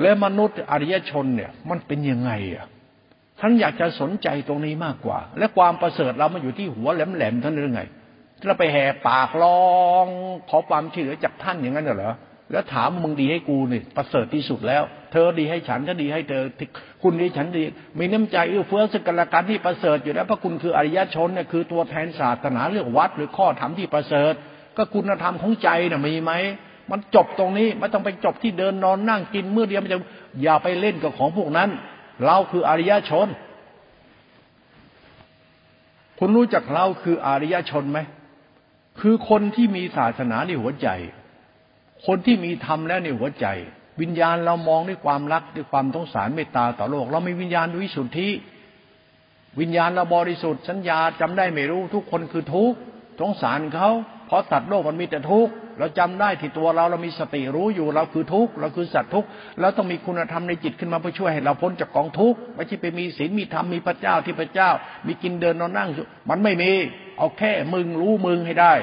[0.00, 2.66] แล้วมนุษย์อริยชนเนี่ย มันเป็นยังไงอะ
[3.40, 7.82] ท่านอยากจะสนใจตรงนี้มากกว่า และความประเสริฐเรามาอยู่ที่หัวแหลมๆท่านหรือไง
[8.46, 9.70] เราไปแห่ปากร้อ
[10.04, 10.06] ง
[10.50, 12.14] ขอความช่วยเหลือจากท่านอย่างนั้นเหรอ
[12.52, 14.82] แล้วถามมึงดีให้กูนี่ประเสริฐที่สุดแล้ว
[15.12, 16.42] เธอดีให้ฉันฉันดีให้เธอ
[17.02, 17.62] คุณดีฉันดี
[17.98, 24.32] มีน้ำใจเอื้อเฟื้อซึ่งกันละกันที่ประเสริฐอยู่แล้วพระคุณคืออริยชนเนี่ยคือตัวแทนศาสนาเรื่องวัดหรือข้อธรรมที่ประเสริฐ
[24.76, 26.32] ก็คุณธรรมของใจน่ะมีไหม
[26.90, 29.98] มันจบตรงนี้ไม่ต้องไปจบที่เดินนอนนั่งกินเมื่อเดียวมันจะ
[30.42, 31.68] อย่าไปเล่นกับของพวกนั้น
[32.26, 33.28] เราคืออริยชน
[36.18, 37.98] คุณรู้จักเราคืออริยชนไหม
[39.00, 40.88] คือคนที่มีศาสนาในหัวใจ
[42.06, 43.46] คนที่มีธรรมแล้วในหัวใจ
[44.00, 48.28] วิญญาณเรามองด้วยความรักด้วยความสงสารเมตตาต่อโลก เรามีวิญญาณด้วิสุทธิ
[49.60, 52.78] วิญญาณเราบริสุทธิ์สัญญาจำได้ไม่รู้ ทุกคนคือทุกข์
[53.20, 53.90] สงสารเขา
[54.26, 59.28] เพราะสัตว์โลกมันมีแต่ทุกข์ เราจำได้ที่ตัวเราเรามีสติรู้อยู่เราคือทุกข์เราคือสัตว์ทุกข์
[59.60, 64.70] แล้วต้องมีคุณธรรมในจิตขึ้นมาเพื่อช่วยให้เราพ้นจากกองทุกข์ไม่ใช่ไปมีศีลมีธรรมมีพระเจ้าที่พระเจ้า
[65.06, 65.88] มีกินเดินนอนนั่ง
[66.30, 66.72] มันไม่มี
[67.18, 68.74] เอาแค่มึงรู้มึงให้ได้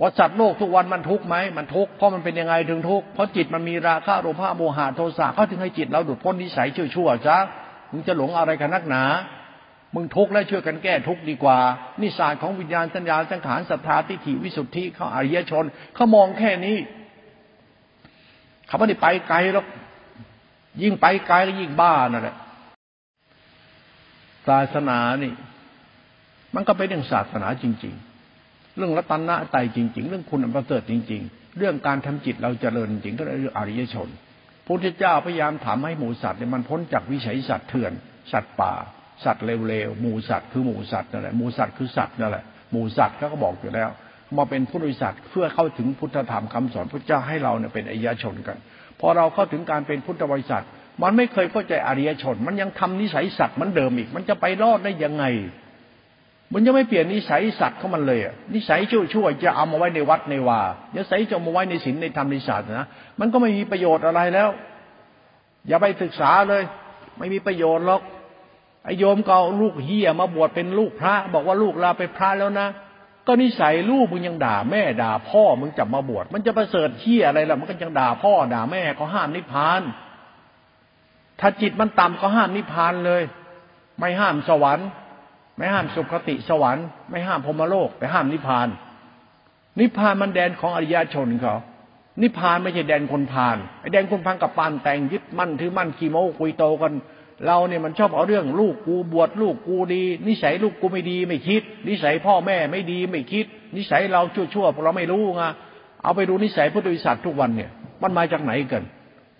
[0.00, 7.36] ว่าสัตว์โลกทุกวันมันทุกข์ไหมมันทุกข์เพราะมันเป็นยังไงถึงทุกข์เพราะจิตมันมีราคะโลภะโมหะโทสะเขาถึงให้จิตเราดุดพ้นนิสัยชั่วๆจ้ะ
[7.92, 9.04] มึงจะหลงอะไรกันนักหนา
[9.94, 11.58] มึงทุกข์แล้วช่วยกันแก้ทุกข์ดีกว่า
[12.00, 15.64] นี่ศาสตร์ของวิญญาณสัญญาสังขารศรัทธาทิฏฐิวิสุทธิเขาอริยชน
[15.94, 16.76] เขามองแค่นี้
[18.66, 19.66] เขาไม่ได้ไปไกลหรอก
[20.82, 22.36] ยิ่งไปไกลก็ยิ่งบ้านั่นแหละ
[24.48, 25.32] ศาสนานี่
[26.54, 27.94] มันก็เป็นเรื่องศาสนาจริง
[28.34, 34.08] ๆ เรื่องรัตนะไตจริง ๆ เรื่องคุณประเสริฐจริง ๆ เรื่องการทำจิตเราเจริญจริงก็เรื่องอริยชน
[34.64, 37.92] พระพุทธเจ้าพยายามถามให้หมูสัตว์เนี่ยมันพ้นจากวิสัยสัตว์เถื่อน
[38.32, 38.74] สัตว์ป่า
[39.24, 43.90] สัตว์เลวๆหมูสัตว์คือหมูสัตว์นั่นแหละหมูสัตว์คือสัตว์นั่นแหละหมูสัตว์เขาก็บอกอยู่แล้ว
[44.36, 48.56] มาเป็นผู้บริษัทเพื่อเข้าถึงพุทธธรรมคำสอนพระเจ้าให้เราเนี่ยเป็นอริยชนกัน
[49.00, 50.64] พอเราเข้าถึงการเป็นพุทธบริษัท
[51.02, 55.24] มันไม่เคยเข้าใจอริยชน มันยังทำนิสัยสัตว์มันเดิมอีก มันจะไปรอดได้ยังไง
[56.54, 60.60] มันยังไม่เปลี่ยนนิสัยสัตว์ของมันเลยอะนิสัยชั่วชั่วจะเอามาไว้ในวัดในวา
[60.94, 62.86] นิสัยจะมาไว้ในศีลในธรรมในศาสตร์นะ
[63.20, 64.48] มันก็ไม่มีประโยชน์อะไรแล้ว
[65.68, 66.62] อย่าไปศึกษาเลย
[67.18, 68.02] ไม่มีประโยชน์หรอก
[68.84, 72.68] ไอโยมก็ลูกเฮียมาบวชเป็นลูกพระ บอกว่าลูกลาไปพระแล้วนะ
[73.26, 79.80] ก็นิสัยลูกมึงยังด่าแม่ด่าพ่อมึงจับมาบวชมันจะประเสริฐเฮียอะไรล่ะมันก็ยังด่าพ่อด่าแม่เขาห้ามนิพพาน
[81.40, 83.22] ถ้าจิตมันต่ำก็ห้ามนิพพานเลย
[83.98, 84.88] ไม่ห้ามสวรรค์
[85.56, 88.68] ไม่ห้ามสุคติสวรรค์ ไม่ห้ามพรมโลกแต่ห้ามนิพพาน
[89.80, 91.54] นิพพานมันแดนของอริยชนเขา
[92.22, 96.92] นิพพานไม่ใช่แดนคนพานไอ้แดนคนพานกับปานแต่งยึดมั่นถือมั่นขี่โม้คุยโตกัน
[97.46, 105.42] เราเนี่ยมันชอบเอาเรื่องลูกกูบวชลูกกูดี นิสัยลูกกูไม่ดีไม่คิด นิสัยพ่อแม่ไม่ดีไม่คิด นิสัยเราชั่วๆเราไม่รู้ไง
[106.02, 107.70] เอาไปดูนิสัยพุทธวิสัททุกวันเนี่ย
[108.02, 108.82] มันมาจากไหนกัน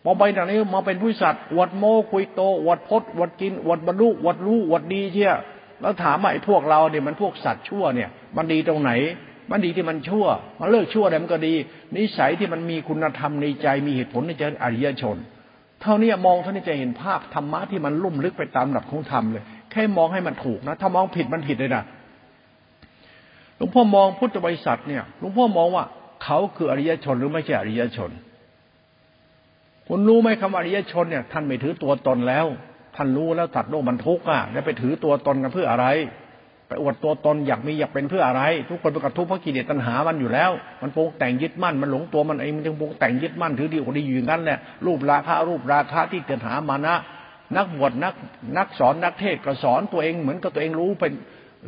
[0.05, 5.34] พอไปจากนี้มาเป็นผู้สัตว์วดโมคุยโตวดพดวดกินวดบรรลุวดรู้วดดีเชี่ย
[5.80, 8.90] แล้วถามว่าไอ้พวกเราเนี่ยมันพวกสัตว์ชั่วเนี่ย มันดีตรงไหน
[9.51, 10.26] มันดีที่มันชั่ว
[10.61, 11.55] มันเลิกชั่วแล้วมันก็ดี
[11.96, 15.16] นิสัยที่มันมีคุณธรรมในใจมีเหตุผลในใจอริยชน
[15.83, 21.83] เท่านี้มองเท่านี้จะเห็นภาพธรรมะที่มันลุ่มลึกไปตามหลักของธรรมเลย แค่มองให้มันถูกนะ ถ้ามองผิดมันผิดเลยนะ
[23.57, 25.85] หลวงพ่อมองพุทธบริษัทเนี่ยหลวงพ่อมองว่า
[26.24, 28.11] เขาคืออริยชนหรือไม่ใช่อริยชน
[29.89, 32.47] คุณรู้ไหมคำอริยชนเนี่ย ท่านไม่ถือตัวตนแล้ว
[32.97, 35.87] ท่านรู้แล้วตัดโลกมันทุกข์อะแล้วไปถือตัวตนกันเพื่ออะไร
[36.71, 40.51] ไปอวดตัวตนอยากมีอยากเป็นเพื่ออะไร ทุกคนไปกระทุกเพราะกิเลสตัณหามันอยู่แล้ว
[40.83, 46.95] มันโปงแต่งยึดมั่นมันหลงตัวมันเองมันจึงโปงแต่งยึดมั่นถือดีกว่าดีอยู่อย่างนั้นแหละรูปราคะรูปราคะที่เกิดหามานะ
[47.57, 48.14] นักบวชนัก
[48.57, 51.12] นักสอนนักเทศก็สอนตัวเองเหมือนกับตัวเองรู้เป็น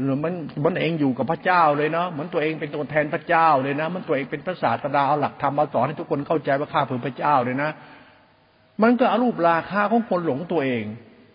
[0.03, 0.35] หรือมัน
[0.65, 7.71] มันเองอยู่กับพระเจ้าเลยเนาะเหมือนตัวเองเป็นตัวแทนพระเจ้าเลยนะ มันตัวเองเป็นพระศาสดาเอาหลักธรรมมาสอนให้ทุกคนเข้าใจว่าข้าเพื่อพระเจ้าเลยนะ
[8.83, 10.85] มันก็อรูปราคาของคนหลงตัวเอง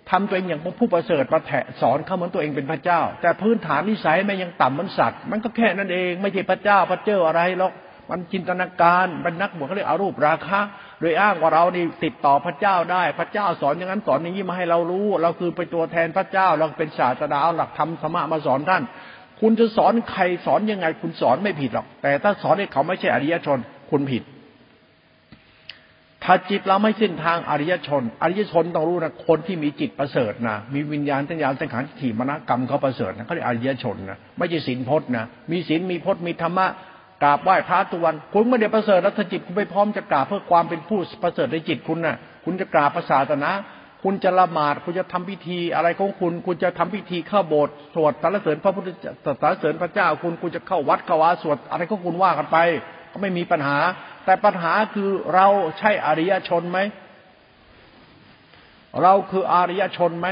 [0.10, 1.52] ทำตัวเองอย่างผู้ประเสริฐมาแถ
[1.82, 7.74] สอนเขาเหมือนตัวเองเป็นพระเจ้า แต่พื้นฐานนิสัยมันยังต่ำเหมือนสัตว์มันก็แค่นั้นเอง ไม่ใช่พระเจ้าพระเจ้าอะไรหรอก
[8.10, 10.60] มันจินตนาการเป็นนักบวชเขาเรียกอารูปราคา
[11.00, 18.84] โดยอ้างว่าเรานี่ติดต่อพระเจ้าได้ พระเจ้าสอนอย่างนั้นสอนอย่างนี้มาให้เรารู้ เราคือเป็นตัวแทนพระเจ้าเราเป็นศาสดาเอาหลักธรรมสมะมาสอนท่าน
[19.42, 23.58] คุณจะสอนใครสอนยังไง คุณสอนไม่ผิดหรอก แต่ถ้าสอนให้เขาไม่ใช่อริยชน
[23.92, 24.24] คุณผิด
[26.24, 36.68] ถ้าจิตเราไม่เส้นทางอริยชน อริยชนต้องรู้นะคนที่มีจิตประเสริฐนะมีวิญญาณทัญญาสังขารถี่มณกรรมเขาประเสริฐนะเขาเรียกอริยชนนะไม่ใช่ศีลพจน์นะมีศีลมีพจน์มีธรรมะ
[37.24, 43.54] กราบไหว้พระทุวัน คุณไม่ได้ประเสริฐแล้วถ้าจิตคุณไปพร้อมจะกราบเพื่อความเป็นผู้ประเสริฐในจิตคุณนะ่ะ คุณจะกราบประสาทนะ
[44.04, 48.90] คุณจะละหมาดคุณจะทำพิธีอะไรของคุณ คุณจะทำพิธีเข้าโบสถ์สวดสรรเสริญพระพุทธ
[49.42, 52.58] สรรเสริญพระเจ้าคุณคุณจะเข้าวัดเข้าวาสวดอะไรของคุณว่ากันไป
[53.12, 53.78] ก็ไม่มีปัญหา
[54.26, 55.48] แต่ปัญหาคือเรา
[55.80, 56.80] ใช่อริยชนไหม
[59.04, 60.28] เราคืออริยชนไหม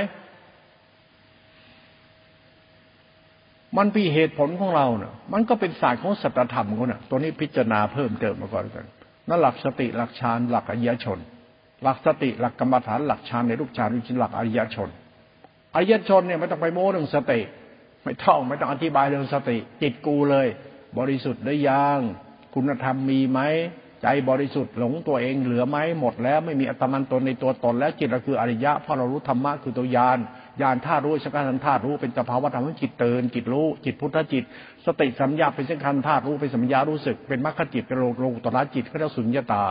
[3.78, 8.86] มันเป็นเหตุผลของเราเนะ่ะ มันก็เป็นศาสตร์ของสัจธรรมเขาเนะ่ะ ตัวนี้พิจารณาเพิ่มเติมมาก่อนกัน
[9.30, 11.20] นั่นหลักสติหลักฌานหลักอริยชน
[11.84, 14.90] หลักสติหลักกรรมฐานหลักฌานในรูปฌานรูปฌานหลักอริยชน
[15.76, 17.40] อริยชนเนี่ยไม่ต้องไปโม้เรื่องสติ
[18.04, 20.48] ไม่ต้องไม่ต้องอธิบายเรื่องสติ จิตกูเลย
[20.98, 22.00] บริสุทธิ์ได้ยัง
[22.56, 23.39] คุณธรรมมีไหม
[24.01, 30.20] ใจบริสุทธิ์หลงตัวเองเหลือไหมหมดแล้วไม่มีอัตมันตนในตัวตนแล้วจิตเราคืออริยะเพราะเรารู้ธรรมะคือตัวยาน
[30.62, 34.43] ยานธาตุรู้สังขารธาตุรู้เป็นสภาวะธรรมจิตเตือนจิตรู้จิตพุทธจิต
[34.86, 39.64] สติสัมยาเป็นสังขารธาตุรู้เป็นสัมยารู้สึก เป็นมรรคจิตเป็นโลโลตระจิตเขาเรียกสุญญตา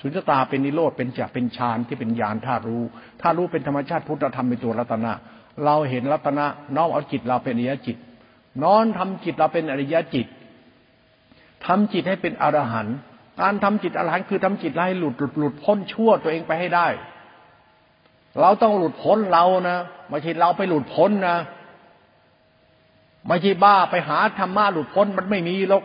[0.00, 2.82] สุญญตาเป็นนิโรธเป็นจักเป็นฌานที่เป็นญาณธาตุรู้
[3.20, 5.12] ธาตุรู้เป็นธรรมชาติพุทธธรรมเป็นตัวรัตนะ
[5.64, 7.96] เราเห็นรัตนะน้อมเอาจิตเราเป็นอริยจิต
[8.62, 10.26] น้อมทำจิตเราเป็นอริยจิต
[11.66, 12.96] ทำจิตให้เป็นอรหันต์
[13.40, 16.88] การทำจิตอรหันต์คือทำจิตให้หลุดหลุดหลุดพ้นชั่วตัวเองไปให้ได้
[18.40, 19.78] เราต้องหลุดพ้นเรานะ
[20.10, 21.36] ไม่ใช่เราไปหลุดพ้นนะ
[23.28, 25.84] ไม่ใช่บ้าไปหาธรรมะหลุดพ้นมันไม่มีหรอก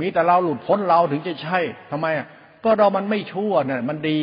[0.00, 1.58] มีแต่เราหลุดพ้นเราถึงจะใช่
[1.90, 2.06] ทำไม
[2.64, 4.22] ก็เรามันไม่ชั่วเนี่ยมันดี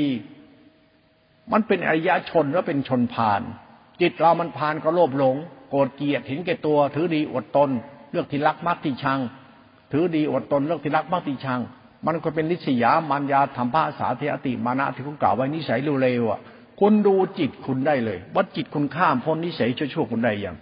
[1.51, 3.41] มันเป็นอริยชนแล้วเป็นชนพาน
[4.01, 5.35] จิตเรามันพานก็โลภหลง
[5.69, 7.69] โกรธเกลียดเห็นแก่ตัว ถือดีอดตน
[8.11, 9.19] เลือกที่รักมักที่ชัง
[9.91, 11.61] ถือดีอดตนเลือกที่รักมักที่ชัง
[12.05, 16.39] มันก็เป็นนิสยามัญญาธรรมภาษาเทอติมานะที่คุณกล่าวไว้นิสัยเร็วๆอะ
[16.79, 20.55] คุณดูจิตคุณได้เลย ว่าจิตคุณข้ามพ้นนิสัยชั่วๆคุณได้ยัง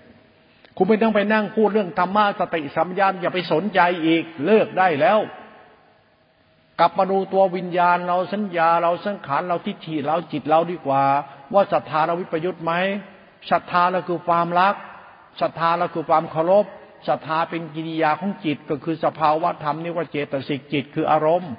[0.78, 5.19] คุณไม่ต้องไปนั่งพูดเรื่องธรรมะสติสัมยานอย่าไปสนใจอีกเลิกได้แล้ว
[6.80, 11.03] กลับมาดูตัววิญญาณเราสัญญาเราสังขารเราทิฏฐิเราจิตเราดีกว่า
[11.53, 12.73] ว่าศรัทธาเราวิปยุทธ์ไหม
[13.51, 14.76] ศรัทธาเราคือความรัก
[15.41, 16.65] ศรัทธาเราคือความเคารพ
[17.08, 21.53] ศรัทธาเป็นกิริยาของจิตก็คือสภาวะธรรมนี่ว่าเจตสิกจิตคืออารมณ์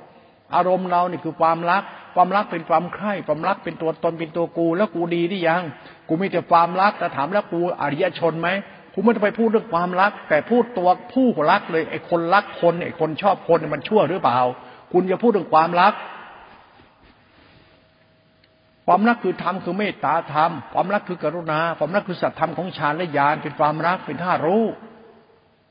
[0.55, 1.82] อารมณ์เรานี่คือความรัก
[2.14, 5.62] ความรักเป็นความใคร่ความรักเป็นตัวตนเป็นตัวกู แล้วกูดีได้ยัง
[6.09, 8.49] กูมีแต่ความรักแต่ถามแล้วกูอริยชนไหม
[8.94, 14.40] คุณไม่ต้องไปพูดเรื่องความรัก แต่พูดตัวผู้รักเลยไอ้คนรักคนไอ้คนชอบคนมันชั่วหรือเปล่า
[14.92, 15.94] คุณจะพูดเรื่องความรัก
[18.86, 24.64] ความรักคือธรรมคือเมตตาธรรม ความรักคือกรุณา ความรักคือสัตธรรมของฌานและญาณเป็นความรักเป็นท่ารู้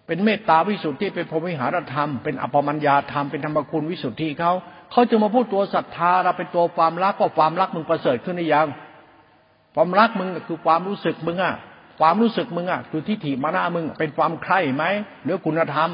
[0.08, 4.52] เป็นเมตตาวิสุทธิเป็นพรหมิหารธรรมเป็นอภมัญญาธรรมเป็นธรรมคุณวิสุทธิเขา
[4.92, 8.68] เขาจะมาพูดตัวศรัทธาเราเป็นตัวความรักก็ความรักมึงประเสริฐขึ้นหรือยัง
[9.76, 11.54] ความรักมึงคือความรู้สึกมึงอะ
[12.00, 14.84] ความรู้สึกมึงอะคือทิฏฐิมานะมึงเป็นความใคร่ไหม
[15.24, 15.90] หรือคุณธรรม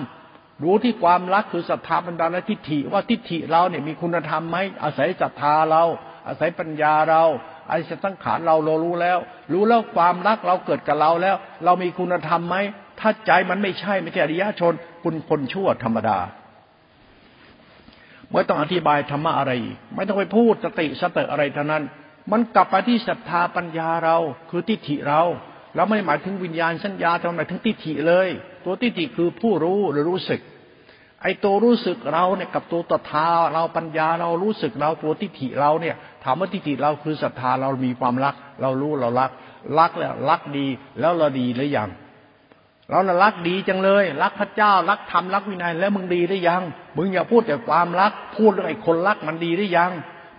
[0.64, 5.84] รู้ที่ความรักคือศรัทธาบรรดาและทิฏฐิว่าทิฏฐิเราเนี่ยมีคุณธรรมไหมอาศัยศรัทธาเรา
[6.28, 7.24] อาศัยปัญญาเรา
[7.70, 9.18] อาศัยสังขารเราเรารู้แล้ว
[9.54, 11.36] รู้แล้วความรักเราเกิดกับเราแล้ว
[11.66, 12.58] เรามีคุณธรรมไหม
[13.02, 14.74] ถ้าใจมันไม่ใช่ไม่ใช่อริยชน
[15.04, 16.18] คุณคนชั่วธรรมดา
[18.32, 19.52] ไม่ต้องอธิบายธรรมะอะไร
[19.96, 21.84] ไม่ต้องไปพูดสติสติอะไรเท่านั้น
[22.32, 24.18] มันกลับไปที่ศรัทธาปัญญาเรา
[24.50, 25.22] คือทิฏฐิเรา
[25.76, 28.30] เราไม่หมายถึงวิญญาณสัญญาทำหมายถึงทิฏฐิเลย
[28.66, 30.42] ตัวทิฏฐิคือผู้รู้หรือรู้สึก
[31.22, 39.32] ไอ้ตัวรู้สึกเราเนี่ยกับตัวตถาเราปัญญาเรารู้สึกเราตัวทิฏฐิเราเนี่ยถามว่าทิฏฐิเราคือศรัทธาเรามีความรัก เรารู้เรารัก
[39.80, 40.68] รักแล้วรักดี
[41.00, 41.90] แล้วเราดีหรือยัง
[42.92, 46.62] เราน่ะรักดีจังเลย รักพระเจ้า รักธรรมรักวินัยแล้วมึงดีหรือยัง
[46.98, 49.92] มึงอย่าพูดแต่ความรัก พูดเรื่องไอ้คนรักมันดีหรือยัง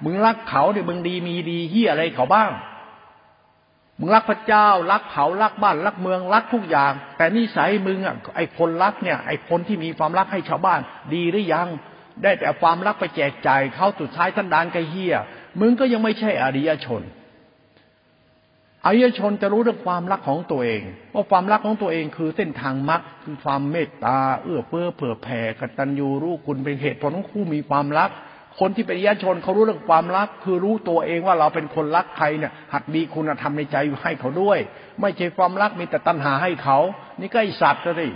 [0.04, 2.50] มึงรักเขาเนี่ยมึงดีมีดีเฮียอะไรเขาบ้าง
[3.98, 10.80] มึงรักพระเจ้า รักเขารักบ้านรักเมืองรักทุกอย่าง แต่นิสัยมึงอะไอ้คนรักเนี่ย ไอ้คนที่มีความรักให้ชาวบ้าน
[11.14, 11.68] ดีหรือยัง
[12.22, 15.14] ได้แต่ความรักไปแจกจ่ายเขาสุดท้ายท่านดานกระเฮีย
[15.60, 17.02] มึงก็ยังไม่ใช่อริยชน
[18.86, 20.82] อริยชนจะรู้เรื่องความรักของตัวเอง
[21.14, 28.10] ว่าความรักของตัวเองคือเส้นทางมรรคคือความเมตตา เอื้อเฟื้อเผื่อแผ่กตัญญูรู้คุณเป็นเหตุผลของคู่มีความรัก
[28.60, 34.58] คนที่เป็นญาชนเขารู้เรื่องความรัก คือรู้ตัวเองว่าเราเป็นคนรักใครเนี่ยหัดมีคุณธรรมในใจให้เขาด้วย
[35.00, 36.78] ไม่ใช่ความรักมีแต่ตัณหาให้เขา
[37.20, 38.12] นี่ก็ไอสัตว์เลย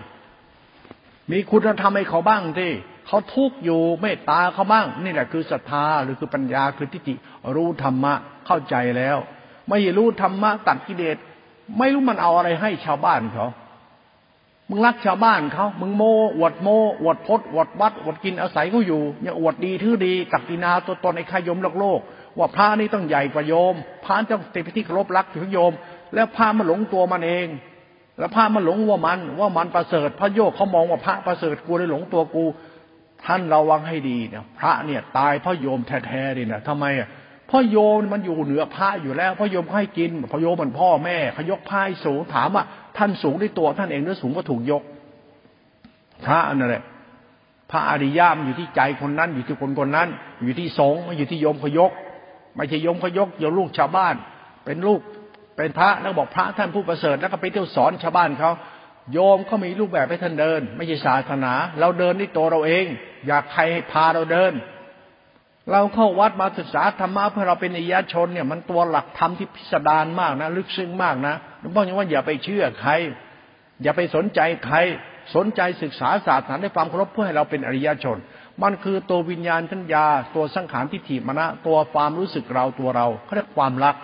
[1.33, 2.73] มีคุณธรรมให้เขาบ้างที่
[3.07, 7.15] เขาทุกข์อยู่เมตตาเขาบ้าง นี่แหละคือศรัทธาหรือคือปัญญาคือทิฏฐิ
[7.55, 8.15] รู้ธรรมะ
[8.47, 9.19] เข้าใจแล้ว
[9.71, 11.17] ไม่รู้ธรรมะตัดกิเลส
[11.79, 13.47] ไม่รู้มันเอาอะไรให้ชาวบ้านเขา
[14.71, 16.03] มึงรักชาวบ้านเขา มึงโม
[16.37, 16.69] อวดโม
[17.03, 22.01] อวดพดอวดวัดอวดกินอาศัยเขาอยู่เนี่ยอวดดีทื่อดี ตักกินาตัวตนในขยมโลกโลก
[22.39, 25.73] ว่าพระนี่ต้องใหญ่กว่าโยม พระต้องเต็มที่เคารพรักถึงโยม
[26.15, 27.47] แล้วพระมันหลงตัวมันเอง
[28.19, 32.45] แล้วพระมันหลงว่ามันว่ามันประเสริฐ พระโยกเขามองว่าพระประเสริฐกูเลยหลงตัวกู
[33.25, 37.09] ท่านระวังให้ดีเนี่ยพระเนี่ยตายเพราะโยมแท้ๆเลยนะทำไมอะ
[37.51, 42.65] พ่อโยมมันอยู่เหนือพระอยู่แล้วพ่อโยมให้กินพ่อโยมมันพ่อแม่เขายกพายสูงถามว่า
[42.99, 44.83] ท่านสูงด้วยตัวท่านเองหรือสูงก็ถูกยก
[46.25, 46.85] พระนั่นแหละ
[47.71, 50.09] พระอริยามอยู่ที่ใจคนนั้น อยู่ที่คนคนนั้น
[50.43, 51.91] อยู่ที่สงฆ์ไม่อยู่ที่โยมขยก
[52.57, 54.15] ไม่ใช่โยมขยกโยลูกชาวบ้าน
[54.65, 55.01] เป็นลูก
[55.57, 58.51] เป็นพระแล้วบอกพระท่านผู้ประเสริฐแล้วก็ไปเที่ยวสอนชาวบ้านเขา
[59.13, 62.85] โยมเขามีรูปแบบให้ท่านเดิน ไม่ใช่ศาสนา เราเดินที่ตัวเราเอง
[63.27, 64.53] อยากใครพาเราเดิน
[65.73, 72.93] เราเข้าวัดมาศึกษาธรรมะเพื่อเราเป็นอิยาชนเนี่ยมันตัวหลักธรรมที่พิสดารมากนะ ลึกซึ้งมากนะหลวงพ่อยังว่าอย่าไปเชื่อใคร
[73.83, 74.77] อย่าไปสนใจใคร
[75.35, 78.19] สนใจศึกษาศาสตร์ในความเคารพเพื่อให้เราเป็นอริยชน
[78.63, 83.97] มันคือตัววิญญาณทัญญา ตัวสังขารทิฏฐิมณะตัวความรู้สึกเราตัวเราเขาเรียกความรัก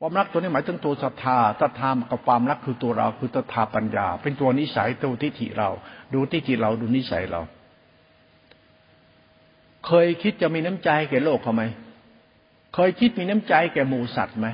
[0.00, 5.70] ความรักตัวนี้หมายถึงตัวศรัทธาศรัทธากับความรักคือตัวเราคือตถาปัญญา เป็นตัวนิสัยตัวทิฏฐิเรา
[6.14, 7.40] ดูทิฏฐิเราดูนิสัยเรา
[9.86, 11.62] เคยคิดจะมีน้ำใจแก่โลกเขาไหม
[12.74, 14.46] เคยคิดมีน้ำใจแก่หมูสัตว์ไหม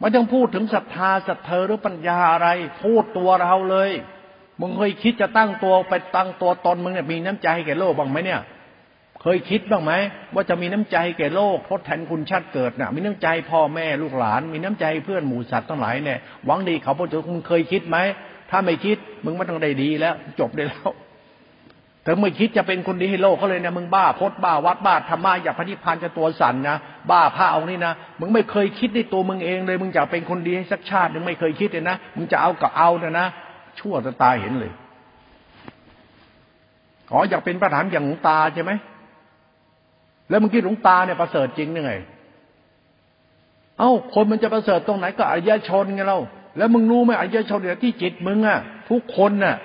[0.00, 2.48] ไม่ต้องพูดถึงศรัทธาศรัทเธอหรือปัญญาอะไร
[2.82, 3.90] พูดตัวเราเลย
[4.60, 8.40] มึงเคยคิดจะตั้งตัวไปตั้งตัวตนมึงเนี่ยมีน้ำใจแก่โลกบ้างไหมเนี่ย
[9.22, 9.92] เคยคิดบ้างไหม
[10.34, 17.98] ว่าจะมีน้ำใจแก่โลกทดแทนคุณชาติเกิดน่ะ มีน้ำใจพ่อแม่ลูกหลาน มีน้ำใจเพื่อนหมูสัตว์ทั้งหลายเนี่ยหวังดีเขาพระเจ้ามึงเคยคิดไหม
[18.50, 20.90] ถ้าไม่คิดมึงไม่ต้องได้ดีแล้ว จบได้แล้ว
[22.02, 26.76] เธอไม่คิดจะเป็นคนดีให้โลกเขาเลยนะมึงบ้าพดบ้าวัดบ้าธรรมะอยากพระนิพพานจะตัวสั่นนะ
[27.10, 33.26] บ้าพระองค์นี่นะมึงไม่เคยคิดในตัวมึงเองเลย มึงจะเป็นคนดีให้สักชาติมึงไม่เคยคิดเลยนะมึงจะเอากับเอาเนะนะ
[33.78, 34.72] ชั่วจะตายเห็นเลย
[37.12, 38.72] อ๋ออยากเป็นประธานอย่างหลวงตาใช่ไหม
[40.28, 41.92] แล้วมึงคิดหลวงตาเนี่ยประเสริฐจริงยังไง
[43.78, 46.18] เอ้าคนมันจะประเสริฐตรงไหนก็อริยชนไงเรา
[46.58, 48.58] แล้วมึงรู้ไหมอริยชนเนี่ยที่จิตมึงอะ
[48.90, 49.56] ทุกคนน่ะ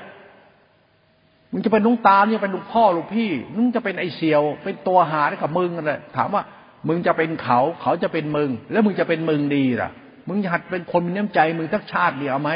[1.52, 6.44] มึงจะเป็นลุงตาเนี่ยเป็นลุงพ่อลุงพี่มึงจะเป็นไอเสียว เป็นตัวหาได้กับมึงอะไรถามว่า
[6.88, 9.90] มึงจะเป็นเขาเขาจะเป็นมึง แล้วมึงจะเป็นมึงดีล่ะ
[10.28, 12.52] มึงจะหัดเป็นคนมีน้ำใจมึงทักชาติเดียวไหม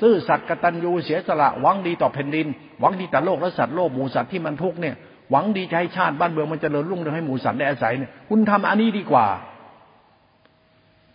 [0.00, 2.46] ซื่อสัตย์กตัญญูเสียสละหวังดีต่อแผ่นดิน
[2.80, 4.94] หวังดีต่อโลกและสัตว์โลกหมูสัตว์ที่มันทุกเนี่ย
[5.30, 9.26] หวังดีจะให้ชาติบ้านเมืองมันจเจริญรุ่งเรืองให้หมูสัตว์ได้อาศัยเนี่ยคุณทำอันนี้ดีกว่า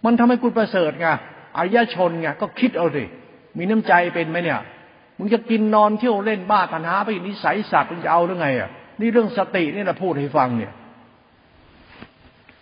[0.05, 1.07] มันทำให้คุณประเสริฐไง
[1.57, 3.03] อายชนไงก็คิดเอาสิ
[3.57, 4.59] มีน้ำใจเป็นไหมเนี่ย
[5.22, 8.70] มึงจะกินนอนเที่ยวเล่นบ้าตันหาไปนิสัยสัตว์มึงจะเอาหรือไงอะ
[9.00, 10.74] นี่เรื่องสตินี่นะพูดให้ฟังเนี่ย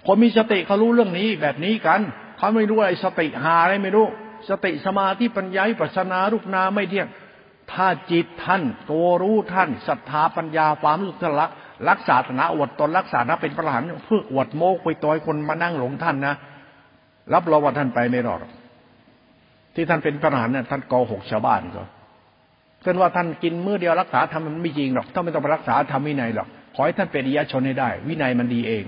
[0.06, 2.02] คนมีสติเขารู้เรื่องนี้แบบนี้กัน
[2.38, 4.06] เขาไม่รู้อะไรสติหาอะไรไม่รู้
[4.50, 7.08] สติสมาธิปัญญาปัสนารูปนาไม่เที่ยง
[7.72, 11.52] ถ้าจิตท่านตัวรู้ท่านศรัทธาปัญญาความรู้สึกรัก
[11.90, 16.36] รักษาธนาอวดตนรักษานะเป็นประหารเพื่ออวดโมกไปตัวคนมานั่งหลงท่านนะ
[17.34, 18.40] รับรองว่าท่านไปไม่รอด
[19.76, 21.84] ที่ท่านเป็นประหารเนี่ยท่านโกหกชาวบ้านก็
[22.84, 28.84] เป็นว่าท่านกินมื้อเดียวรักษาทำมันไม่จริงหรอกท่านไม่ต้องไปรักษาทำวินัยหรอกขอให้ท่านเป็นอริยชนให้ได้ วินัยมันดีเอง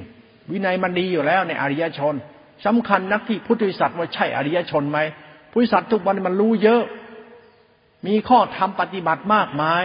[0.51, 2.13] วินัยมันดีอยู่แล้วในอริยชน
[2.65, 4.99] สำคัญนักที่พุทธิสัตว์ว่าใช่อริยชนไหม
[5.51, 6.83] พุทธิสัตว์ทุกวันมันรู้เยอะ
[8.07, 9.83] มีข้อธรรมปฏิบัติมากมาย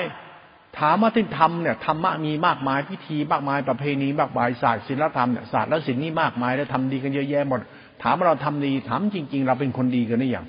[0.78, 7.60] ถามว่าที่ทำเนี่ยธรรมะมีมากมายพิธีมากมายประเพณีมากมายศาสตร์ศิลธรรมเนี่ยศาสตร์และศิลป์นี่มากมายแล้วทำดีกันเยอะแยะหมด
[8.02, 10.46] ถามว่าเราทำดีถามจริง ๆ เราเป็นคนดีกันหรือยัง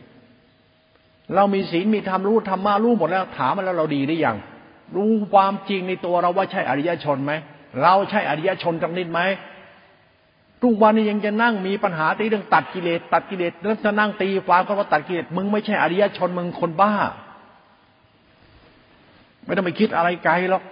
[1.36, 4.38] เรามีศีลมีธรรมรู้ธรรมะรู้หมดแล้วถามมาแล้วเราดีได้ยัง
[4.96, 7.34] รู้ความจริงในตัวเราว่าใช่อริยชนไหม
[7.82, 9.22] เราใช่อริยชนจังนิดไหม
[10.64, 16.94] ทุกวันนี้ยังจะนั่งมีปัญหาตีเรื่องตัดกิเลสตัดกิเลสแล้วจะนั่งตีความก็ว่าตัดกิเลสมึงไม่ใช่อริยชนมึงคนบ้า
[19.46, 20.64] ไม่ต้องไปคิดอะไรไกลหรอก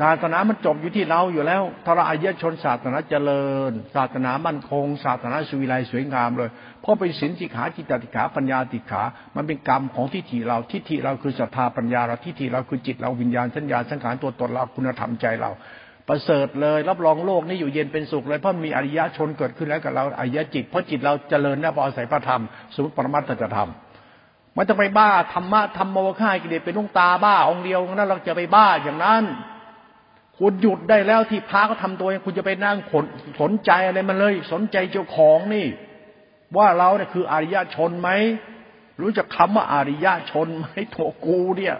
[0.00, 9.02] ศาสนามันจบอยู่ที่เราอยู่แล้วถ้าเราอายชนศาสนาเจริญ ศาสนามั่นคง ศาสนาสุวิไลสวยงามเลย เพราะเป็นศีลสิกขาจิตติขาปัญญาติขา
[9.36, 15.50] มันเป็นกรรมของทิฏฐิเราทิฏฐิเราคือศรัทธาปัญญาเราทิฏฐิเราคือจิตเราวิญญาณสัญญาสังขารตัวตนเราคุณธรรมใจเรา
[16.08, 22.42] ประเสริฐเลย รับรองโลกนี้อยู่เย็นเป็นสุขเลยเพราะมีอริยชนเกิดขึ้นแล้วกับเราอริยจิตเพราะจิตเราเจริญได้พราะอาศัยพระธรรม
[22.74, 23.70] สมุติปรมัตถธรรม
[24.56, 29.24] มันจะไปบ้าธรรมะธรรมโมฆะกิเลสเป็นดวงตาบ้าองเดียวนั้นเราจะไปบ้าอย่างนั้น
[30.38, 33.04] คุณหยุดได้แล้วที่พระก็ทำตัวเองคุณจะไปนั่งขน
[33.40, 35.66] สนใจอะไรมันเลย สนใจเจ้าของนี่
[36.56, 38.10] ว่าเราเนี่ยคืออริยชนไหม
[39.00, 41.76] รู้จักคำว่าอริยชนไหมโถกูเนี่ย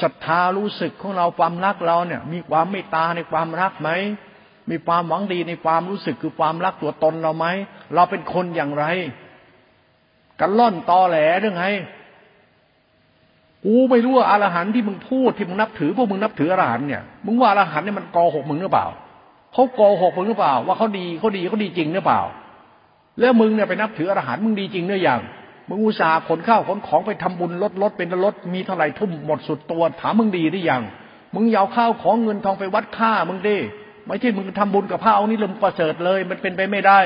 [0.00, 3.90] ศรัทธารู้สึกของเราความรักเราเนี่ย มีความเมตตาในความรักไหม
[4.70, 7.46] มีความหวังดีในความรู้สึกคือความรักตัวตนเราไหม
[7.94, 8.84] เราเป็นคนอย่างไร
[10.40, 11.66] กันล่อนตอแหลเรื่องไง
[13.66, 18.86] กูไม่รู้ว่าอรหันที่มึงพูดที่มึงนับถือพวกมึงนับถืออรหันเนี่ยมึงว่าอรหันเนี่ยมันโกหกมึงหรือเปล่า
[19.52, 22.20] เขาโกหกมึงหรือเปล่า ว่าเขาดีเขาดีเขาดีจริงหรือเปล่า
[23.20, 25.20] แล้วมึงเนี่ยไปนับถืออรหันมึงดีจริงหรือยัง
[25.68, 30.82] มึงอุตส่าห์ขนข้าวขนของไปทำบุญลดลดเป็นลดมีเท่าไหร่ทุ่มหมดสุดตัวถามมึงดีหรือยัง
[31.34, 33.56] มึงยาวข้าวของเงินทองไปวัดค่ามึงดิ
[34.06, 37.00] ไม่ใช่มึงทำบุญกับพระองค์นี้ลมประเสริฐเลย มันเป็นไปไม่ได้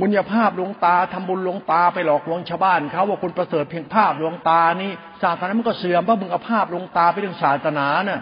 [0.00, 4.90] บุญญาภาพหลวงตาทำบุญหลวงตาไปหลอกลวงชาวบ้านเขาว่าคุณประเสริฐเพียงภาพหลวงตานี่
[5.22, 8.20] ศาสนามันก็เสื่อมเพราะมึงเอาภาพหลวงตาไปเรื่องศาสนาเน่ะ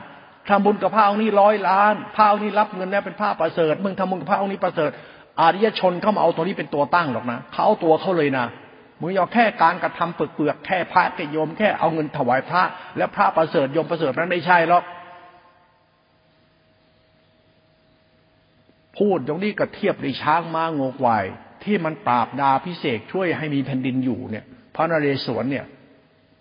[0.49, 4.91] ทำบุญกับพระองค์นี้ร้อยล้านพระองค์นี้รับเงินแล้วเป็นภาพประเสริฐมึงทำบุญกับพระองค์นี้ประเสริฐ
[5.41, 8.47] อาริยชนเขามาเอาตัวนี้เป็นตัวตั้งหรอกนะเขาเอาตัวเขาเลยนะ
[9.01, 12.63] มึงอยอาแค่การกระทำเปลือกเปลือกแค่พระแค่โยมแค่เอาเงินถวายพระ
[12.97, 14.85] แล้วพระประเสริฐโยมประเสริฐนั้นไม่ใช่หรอก
[18.99, 21.25] พูดตรงนี้ก็เทียบในช้างม้างกวาย
[21.69, 24.45] ที่มันปราบดาพิเศษช่วยให้มีแผ่นดินอยู่เนี่ย
[24.75, 25.67] พระนเรศวรเนี่ย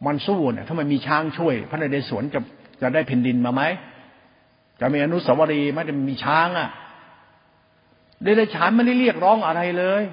[0.06, 2.40] มันสู้เนี่ยถ้ามันมีช้างช่วย พระนเรศวรจะ
[2.82, 3.62] จะได้แผ่นดินมาไหม
[4.80, 6.70] จะมีอนุสาวรีย์ไหมจะมีช้างอะ
[8.24, 10.04] เดรัจฉานไม่ได้เรียกร้องอะไรเลย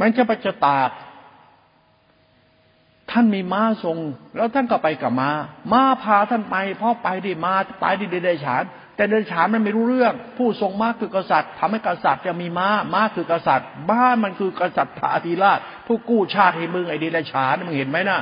[0.00, 0.90] มันจะไปจะตาก
[3.10, 3.98] ท่านมีม้าทรง
[4.36, 5.30] แล้วท่านก็ไปกับมา้า
[5.72, 8.62] ม้าพาท่านไปพ่อไปดิมาไปดิเดรัจฉาน
[8.96, 18.20] แต่เดรัจฉานมันไม่รู้เรื่อง ผู้ทรงม้าคือกษัตริย์ทำให้กษัตริย์จะมีม้า ม้าคือกษัตริย์บ้านมันคือกษัตริย์าธิราช ผู้กู้ชาติให้มึงไอ้เดรัจฉานมึงเห็นไหมน่ะ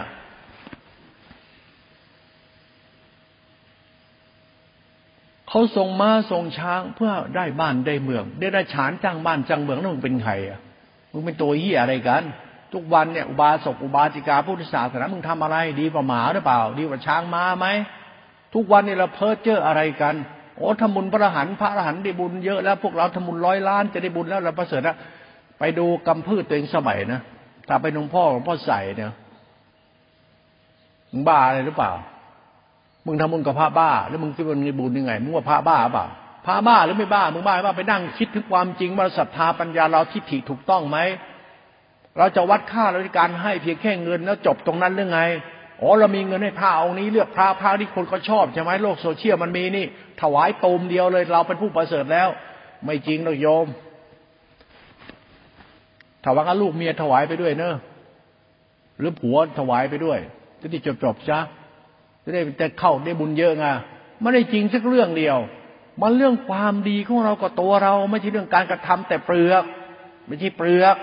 [5.48, 10.60] เขาส่งม้าส่งช้างเพื่อได้บ้านได้เมือง เดรัจฉานจ้างบ้านจ้างเมืองนั่นมึงเป็นใครอะ
[11.12, 12.22] มึงเป็นตัวเหี้ยอะไรกัน
[12.72, 17.66] ทุกวันเนี่ยอุบาสกอุบาสิกาพุทธศาสนามึงทำอะไร ดีกว่าหมาหรือเปล่า ดีกว่าช้างม้าไหม
[18.54, 20.14] ทุกวันนี่เราเพ้อเจ้ออะไรกัน
[20.56, 24.96] โอ้ทำบุญพระหันพระหันได้บุญเยอะแล้วพวกเราทำบุญร้อยล้านจะได้บุญแล้วเราประเสริฐแล้ว
[25.58, 27.20] ไปดูกำพืชตัวเองสมัยนะ
[27.68, 29.12] ถ้าไปหลวงพ่อหลวงพ่อใส่เนี่ย
[31.12, 31.92] มึงบ้าอะไรหรือเปล่า
[33.06, 36.06] มึงทำบุญกับพระบ้า แล้วมึงคิดว่ามึงบุญยังไงมึงว่าพระบ้าเปล่า
[36.46, 40.98] พระบ้าหรือไม่บ้ามึงบ้าว่าไปนั่งคิดถึงความจริงว่าศรัทธาปัญญาเราทิฏฐิถูกต้องไหม
[42.18, 45.20] เราจะวัดค่าเราด้วยการให้เพียงแค่เงินแล้วจบตรงนั้นหรือไง
[45.80, 49.86] อ๋อเรามีเงินให้พระองค์นี้เลือกพระพระที่คนเขาชอบใช่ไหมโลกโซเชียลมันมีนี่
[50.22, 52.28] ถวายตูมเดียวเลย เราเป็นผู้ประเสริฐแล้ว
[52.84, 53.66] ไม่จริงหรอกโยม
[56.24, 57.74] ถวายกับลูกเมียถวายไปด้วยเนอะ
[58.98, 60.18] หรือผัวถวายไปด้วย
[60.60, 61.38] จะได้จบจบจ้ะ
[62.24, 63.66] จะได้จะเข้าได้บุญเยอะไง
[64.20, 65.38] ไม่ได้จริงสักเรื่องเดียว
[66.00, 69.64] มันเรื่องความดีของเรากับตัวเรา ไม่ใช่เรื่องการกระทำแต่เปลือก
[70.26, 70.96] ไม่ใช่เปลือก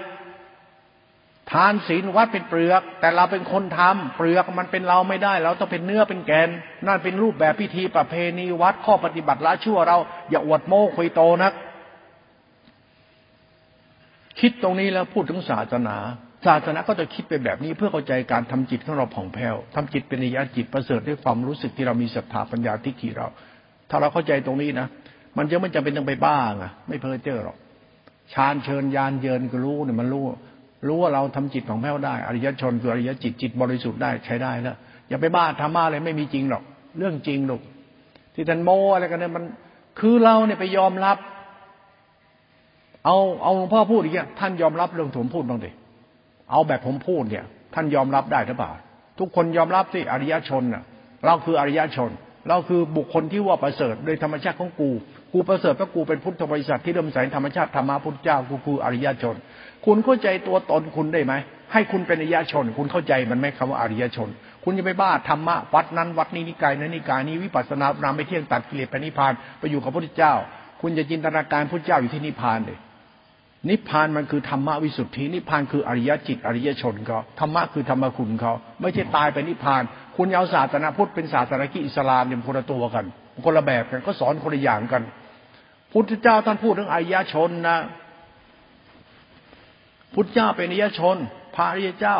[1.51, 6.49] ทานศีลวัดเป็นเปลือก แต่เราเป็นคนทำเปลือกมันเป็นเราไม่ได้ เราต้องเป็นเนื้อเป็นแกน
[6.85, 9.97] นั่นเป็นรูปแบบพิธีประเพณีวัดข้อปฏิบัติละชั่วเรา
[10.29, 11.53] อย่าอวดโม้คุยโตนัก
[14.39, 15.97] คิดตรงนี้แล้วพูดถึงศาสนา
[16.47, 23.27] ศาสนาก็จะคิดไปแบบนี้เพื่อเข้าใจการทำจิตของเราผ่องแผ้วทำจิตเป็นนิยจิตประเสริฐด้วยความรู้สึกที่เรามีศรัทธาปัญญาทิฏฐิเรา
[23.89, 24.87] ถ้าเราเข้าใจตรงนี้นะ
[25.37, 27.57] มันจะไม่จำเป็นต้องไปบ้างอะไม่เพ้อเจ้อหรอก
[28.33, 30.25] ชานเชิญยานเยินก็รู้เนี่ยมันรู้
[30.87, 34.75] รู้ว่าเราทำจิตของแผ้วได้ อริยชนคืออริยจิตจิตบริสุทธิ์ได้ใช้ได้แล้ว
[35.09, 36.63] อย่าไปบ้าธรรมะอะไรไม่มีจริงหรอก
[36.97, 37.61] เรื่องจริงลูก
[38.35, 39.43] ที่ท่านโมอะไรกันเนี่ยมัน
[39.99, 41.17] คือเราเนี่ยไปยอมรับ
[43.05, 45.71] เอาเอาหลวงพ่อพูดอย่างเงี้ยท่านยอมรับเรื่องผมพูดบ้างดิ
[46.51, 48.71] เอาแบบผมพูดเนี่ย ท่านยอมรับได้หรือเปล่า
[49.19, 50.83] ทุกคนยอมรับที่อริยชนน่ะ
[51.25, 52.09] เราคืออริยชน
[52.49, 54.89] เราคือบุคคลที่ว่าประเสริฐโดยธรรมชาติของกู
[55.33, 59.35] กูประเสริฐเพราะกูเป็นพุทธบริษัทที่เริ่มใส่ธรรมชาติธรรมะพุทธเจ้ากูคืออริยชน
[59.85, 61.33] คุณเข้าใจตัวตนคุณได้ไหม
[61.73, 64.29] ให้คุณเป็นอริยชน คุณเข้าใจมันไหมคำว่าอริยชน
[64.63, 70.33] คุณจะไปบ้าธรรมะวัดนั้นวัดนี้นิกายนั้นนิกายนี้วิปัสสนานามไม่เที่ยงตัดกิเลสไปนิพพานไปอยู่กับพระพุทธเจ้า
[70.81, 72.79] คุณจะจินตนาการพระเจ้าอยู่ที่นิพพานเลย
[73.69, 79.83] นิพพานมันคือธรรมะวิสุทธินิพพานคืออริยจิตอริยชนเขาธรรมะคือธรรมคุณเขาไม่ใช่ตายไปนิพพาน
[80.17, 83.05] คุณเอาศาสนาพุทธเป็นศาสนากิอิสลามเนี่ยคนละตัวกัน
[83.45, 85.03] คนละแบบกันก็สอนคนละอย่างกัน
[85.93, 87.79] พุทธเจ้าท่านพูดถึงอริยชนนะ
[90.13, 91.17] พุทธเจ้าเป็นนิยชน
[91.55, 92.17] พระอริยเจ้า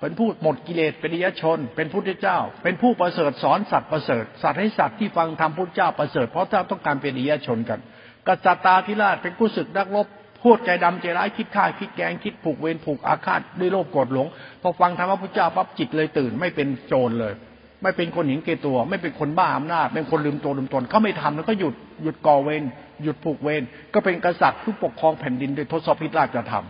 [0.00, 7.80] เป็นผู้หมดกิเลสเป็นนิยชน เป็นพุทธเจ้า เป็นผู้ประเสริฐสอนสัตว์ประเสริฐ สัตว์ให้สัตว์ที่ฟังธรรมพุทธเจ้าประเสริฐเพราะถ้าต้องการเป็นนิยชนกัน
[8.28, 10.06] กษัตริย์ตาธิราชเป็นผู้ศึกนักรบ
[10.42, 14.26] พูดใจดำใจร้ายคิดฆ่าคิดแกงคิดผูกเวรผูกอาฆาตด้วยโลภโกรธหลง
[14.62, 17.34] พอฟังธรรมพุทธเจ้าปั๊บจิตเลยตื่นไม่เป็นโจรเลย
[17.82, 22.62] ไม่เป็นคนหญิงเกตัว ไม่เป็นคนบ้าอำนาจเป็นคนลืมตัวลืมตนเขาไม่ทำแล้วก็หยุดหยุดก่อเวร
[23.02, 23.62] หยุดผูกเวร
[23.94, 26.66] ก็เป็นกษัตริย์ผู้ปกครองแผ่นดินโดยทศพิธราชธรรม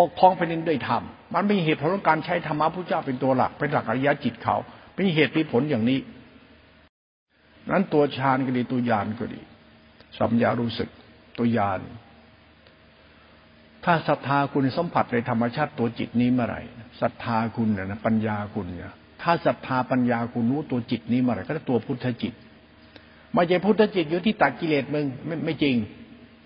[0.00, 1.02] ปกครองแผ่นดินด้วยธรรม
[1.34, 4.56] มันมีเหตุผลของการใช้ธรรมะพระเจ้าเป็นตัวหลัก เป็นหลักอริยจิตเขา
[4.94, 5.98] เป็นเหตุมีผลอย่างนี้
[7.70, 9.40] นั้นตัวฌานก็ดีตัวยานก็ดี
[10.18, 10.88] สัมยารู้สึก
[11.38, 11.80] ตัวยาน
[13.84, 16.60] ถ้าศรัทธาคุณสัมผัสในธรรมชาติตัวจิตนี้เมื่อไหร่
[17.00, 22.32] ศรัทธาคุณนะปัญญาคุณเนี่ย ถ้าศรัทธาปัญญาคุณรู้ตัวจิตนี้มื่อไหร่ก็ตัวพุทธจิต
[23.34, 25.76] ไม่ใช่พุทธจิตอยู่ที่ตัดกิเลสมึงไม่ไม่จริง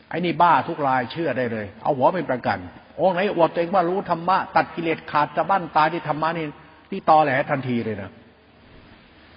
[0.08, 2.58] ไอ้นี่บ้าทุกรายเชื่อได้เลย เอาหัวเป็นประกัน
[3.00, 6.46] องค์ไหนอวดตัวเองว่ารู้ธรรมะตัดกิเลสขาดจะบั้นตายที่ธรรมะนี่
[6.90, 8.10] ที่ตอแหลทันทีเลยนะ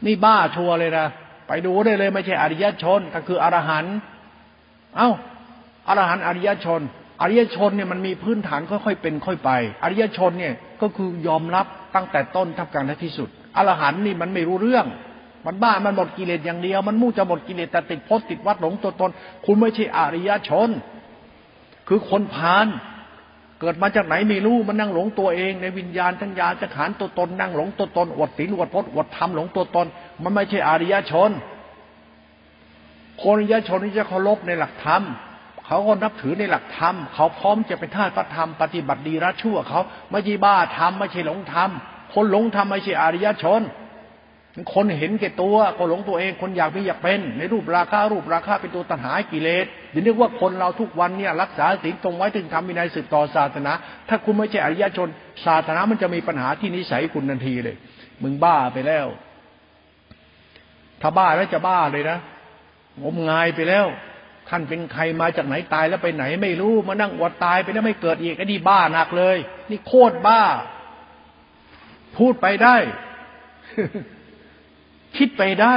[0.05, 1.07] นี่บ้าชัวเลยนะ
[1.47, 3.95] ไปดูได้เลย ไม่ใช่อริยชนก็คืออรหันต์
[4.97, 5.09] เอ้า
[5.87, 6.81] อรหันต์อริยชน
[7.23, 9.51] อริยชนเนี่ยมันมีพื้นฐานค่อยๆเป็นค่อยไป
[9.83, 11.65] อริยชนเนี่ยก็คือยอมรับ
[11.95, 14.85] ตั้งแต่ต้นทับกลางและที่สุดอรหันนี่มันไม่รู้เรื่อง
[15.45, 19.11] มันบ้ามันหมดกิเลสอย่างเดียว มันมุ่งจะหมดกิเลสแต่ติดพจน์ติดวัดหลงตัวตน
[19.45, 20.69] คุณไม่ใช่อริยชน
[21.87, 22.67] คือคนพาน
[23.59, 29.87] เกิดมาจากไหนไม่รู้มันนั่งหลงตัวเอง ในวิญญาณทั้งญาจะขานตัวตน นั่งหลงตัวตนอดศีลอดพจน์อดธรรมหลงตัวตน
[30.23, 31.31] มันไม่ใช่อริยชน
[33.21, 35.03] คนอริยชนที่จะเคารพในหลักธรรม
[35.67, 41.69] เขาก็นับถือในหลักธรรม เขาพร้อมจะเป็นทาสพระธรรมปฏิบัติดีรัชั่วเขาไม่ใช่บ้าธรรมไม่ใช่หลงธรรม
[42.13, 43.61] คนหลงธรรมไม่ใช่อริยชน
[44.73, 53.71] คนเห็นแก่ตัวก็หลงตัวเองคนอยากมีอยากเป็น ในรูปราคารูปราคาเป็นตัวตัณหากิเลสเดี๋ยวนี้ว่าคนเราทุกวันเนี่ยรักษาศีลตรงไว้ถึงทำวินัยสืบต่อศาสนา
[54.09, 55.09] ถ้าคุณไม่ใช่อริยชน
[55.45, 57.75] ศาสนามันจะมีปัญหาที่นิสัยคุณทันทีเลย
[58.23, 59.07] มึงบ้าไปแล้ว
[61.01, 62.17] ถ้าบ้าแล้วจะบ้าเลยนะ
[63.03, 63.87] งมงายไปแล้ว
[64.49, 69.37] ท่านเป็นใครมาจากไหนตายแล้วไปไหนไม่รู้มานั่งวัดตายไปแล้วไม่เกิดอีกไอ้นี่บ้าหนักเลย
[69.69, 70.41] นี่โคตรบ้า
[72.17, 72.75] พูดไปได้
[75.17, 75.75] คิดไปได้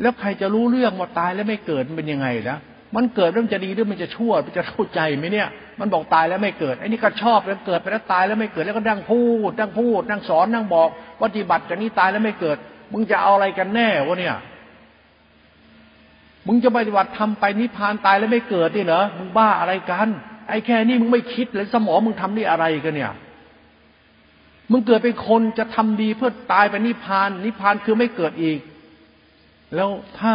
[0.00, 2.58] แล้วใครจะรู้เรื่องว่าตายแล้วไม่เกิดเป็นยังไงนะ
[2.96, 5.48] มันเกิดเรื่องจะดีหรือมันจะชั่วมันจะเข้าใจไหมเนี่ย
[5.80, 10.88] มันบอกตายแล้วไม่เกิดไอ้นี่ก็ชอบแล้วเกิดไปแล้วตายแล้วไม่เกิดแล้วก็นั่งพูดนั่งพูดนั่งสอนนั่งบอก
[11.22, 12.56] ปฏิบัติจากนี้ตายแล้วไม่เกิด
[12.92, 14.36] มึงจะเอาอะไรกันแน่วะเนี่ย
[16.46, 20.08] มึงจะปฏิบัติทำไปนิพพานตายแล้วไม่เกิดนี่เหรอมึงบ้าอะไรกัน
[20.48, 23.12] ไอ้แค่นี้มึงไม่คิดเลยสมองมึงทำนี่อะไรกันเนี่ย
[24.70, 28.58] มึงเกิดเป็นคนจะทำดีเพื่อตายไปนิพพาน นิพพานคือไม่เกิดอีก
[29.74, 29.88] แล้ว
[30.18, 30.34] ถ้า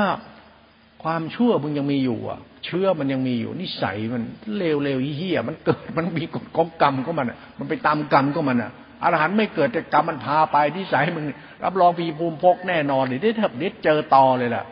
[1.04, 4.24] ความชั่วมึงยังมีอยู่อะ เชื่อมันยังมีอยู่ นิสัยมัน
[4.58, 8.72] เลวเลวเหี้ยมันเกิดมันมีกฎของกรรมก็มันอะ มันไปตามกรรมก็มันอะ
[9.04, 11.26] อรหันต์ไม่เกิดแต่กรรมมันพาไปนิสัยมึง
[11.64, 14.64] รับรองปีภูมิพกแน่นอนเลยได้เถิบนิดเจอต่อเลยล่ะ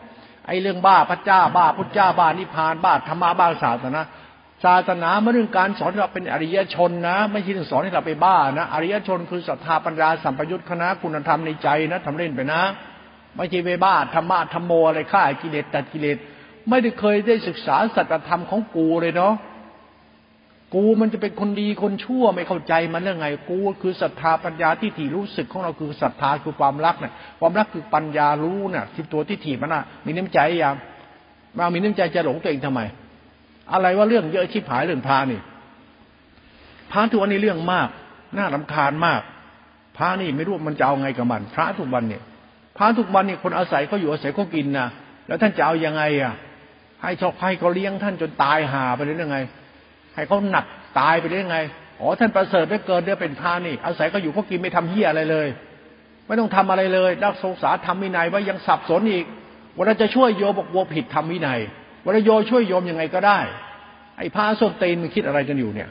[0.46, 4.00] ไอ้เรื่องบ้าพระเจ้าบ้าพุทธเจ้าบ้านิพพานบ้าธรรมะบ้าศาสนา
[4.64, 12.62] ศาสนาไม่เรื่องการสอนเราเป็นอริยชนนะ ไม่ใช่สอนให้เราไปบ้านะอริยชนคือศรัทธาปัญญาสัมปยุทธคณะคุณธรรมในใจนะทำเล่นไปนะ
[13.36, 16.16] ไม่ใช่ไปบ้าธรรมะธรรมโมอะไรฆ่ากิเลสตัดกิเลส
[16.68, 19.34] ไม่ได้เคยได้ศึกษาสัจธรรมของกูเลยเนาะ
[20.74, 30.74] กูมันจะเป็นคนดีคนชั่วไม่เข้าใจมันเรื่องไง กูคือศรัทธาปัญญาที่ถี่รู้สึกของเราคือศรัทธาคือความรักเนี่ยความรักคือปัญญารู้เนี่ยที่ตัวที่ถี่มันน่ะ มีน้ำใจยัง
[31.58, 32.80] มามีน้ำใจจะหลงตัวเองทำไม
[33.72, 35.40] อะไรว่าเรื่องเยอะชิบหายเรื่องพานี่
[36.90, 37.88] พระทุกวันนี้เรื่องมาก
[38.36, 39.20] น่าลำคาญมาก
[39.96, 42.22] พระนี่ไม่รู้มันจะเอาไงกับมัน พระทุกวันเนี่ย
[42.76, 44.88] พระทุกวันเนี่ยคนอาศัยเขาอยู่อาศัยเขากินนะ
[45.26, 46.34] แล้วท่านจะเอายังไงอะ
[47.02, 49.36] ให้ชอบให้เขาเลี้ยงท่านจนตายหาไปได้ยังไง
[50.14, 50.64] ให้เขาหนัก
[50.98, 51.58] ตายไปได้ยังไง
[52.00, 55.48] อ๋อท่านประเสริฐได้เกินได้เป็นพานี่ อาศัยก็อยู่เขากินไม่ทำเหี้ยอะไรเลย
[56.26, 59.24] ไม่ต้องทำอะไรเลยรักสงสารทำวินัยว่ายังสับสนอีก
[59.76, 61.60] วันจะช่วยโยบอกวัวผิดทำวินัย
[62.04, 63.38] วันโยช่วยโยมยังไงก็ได้
[64.18, 65.90] ไอ้พระส้นตีนมันคิดอะไรกันอยู่เนี่ย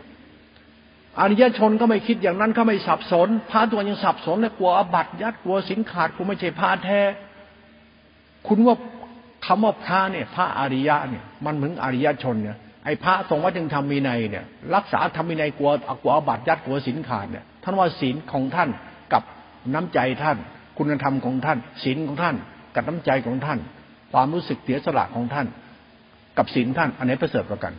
[1.19, 7.01] อริยชนก็ไม่คิดอย่างนั้นเขาไม่สับสนพระตัวยังสับสนเลยกลัวอบัตยัดกลัวสินขาดกูไม่ใช่พระแท้
[8.47, 8.75] คุณว่า
[9.45, 15.71] คำว่าพระเนี่ย พระอริยะเนี่ย มันเหมือนอริยชนเนี่ย ไอ้พระทรงวัดจึงทำมีนัยเนี่ย รักษาทำมีนัยกลัว
[16.01, 18.69] กลัวบัตยัดกลัวสินขาดเนี่ยท่านว่าศีลของท่าน
[19.13, 19.23] กับ
[19.73, 20.37] น้ำใจท่าน
[20.77, 22.35] คุณธรรมของท่านศีลของท่าน
[22.75, 23.59] กับน้ำใจของท่าน
[24.11, 25.47] ความรู้สึกเสียสละของท่าน
[26.37, 27.73] กับศีลท่าน อันไหนประเสริฐกว่ากัน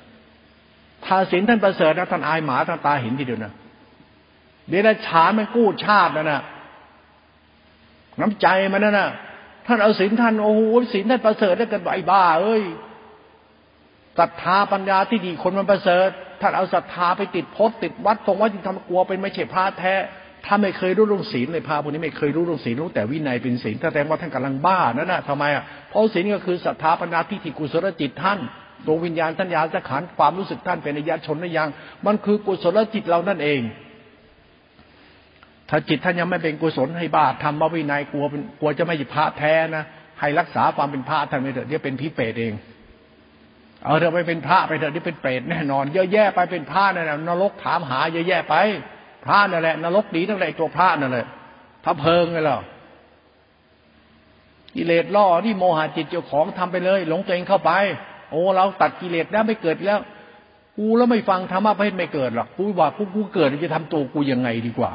[1.04, 3.52] ถ้าศีลท่านประเสริฐนะท่านอายหมาท่านตาเห็นทีเดียวนะ
[4.68, 6.40] เดรัจฉานมันกู้ชาตินะนะ
[8.20, 9.08] น้ำใจมันนะนะ
[9.66, 12.62] ท่านเอาศีลท่านโอ้โหศีลท่านประเสริฐได้กันไอ้บ้า เอ้ย
[14.18, 16.08] ศรัทธาปัญญาที่ดีคนมันประเสริฐ
[16.40, 19.94] ท่านเอาศรัทธาไปติดพจน์ติดวัดตรงวัดจึงทำกลัวเป็นไม่ใช่พระแท้
[20.46, 28.38] ถ้าไม่เคยรู้เรื่องศีลเลยพระพวกนี้ไม่เคยรู้เรื่องศีลรู้แต่วินัยเป็นศีลแสดงว่าท่านกำลังบ้านั่นนะทำไมอะเพราะศีลก็คือศรัทธาปัญญาที่ถิกุศลจิตท่าน
[28.86, 31.68] ดวงวิญญาณท่านยาจะขันความรู้สึกท่านเป็นอายชนนยัง
[32.06, 33.60] มันคือกุศลจิตเรานั่นเอง
[35.70, 39.84] ถ้าจิตท่านยังไม่เป็นกุศลให้บ้าทำมาวินัยกลัวเป็นกลัวจะไม่ใช่พระแท้นะ
[40.20, 42.52] ให้รักษาความเป็นพระท่านไม่เถอะเดี๋ยวเป็นผีเปตเอง
[43.84, 48.54] เอาเถอไปเป็นพระไปเถอะที่เป็นเปรตแน่นอน เยอะแยะไปเป็นพระนั่นแหละนรกถามหาเยอะแยะไป
[49.24, 51.26] พระนั่นแหละนรกดีตั้งแต่ตัวพระนั่นแหละ
[51.84, 52.58] พระเพิงไงล่ะ
[54.74, 57.72] กิเลสล่อที่โมหะจิตเจ้าของทำไปเลย หลงตัวเองเข้าไป
[58.30, 60.00] โอ้เราตัดกิเลสได้ไม่เกิดแล้ว
[60.78, 64.92] กูแล้วไม่ฟังธรรมะเพศไม่เกิดหรอกกูว่ากูกูเกิดจะทำตัวกูยังไงดีกว่า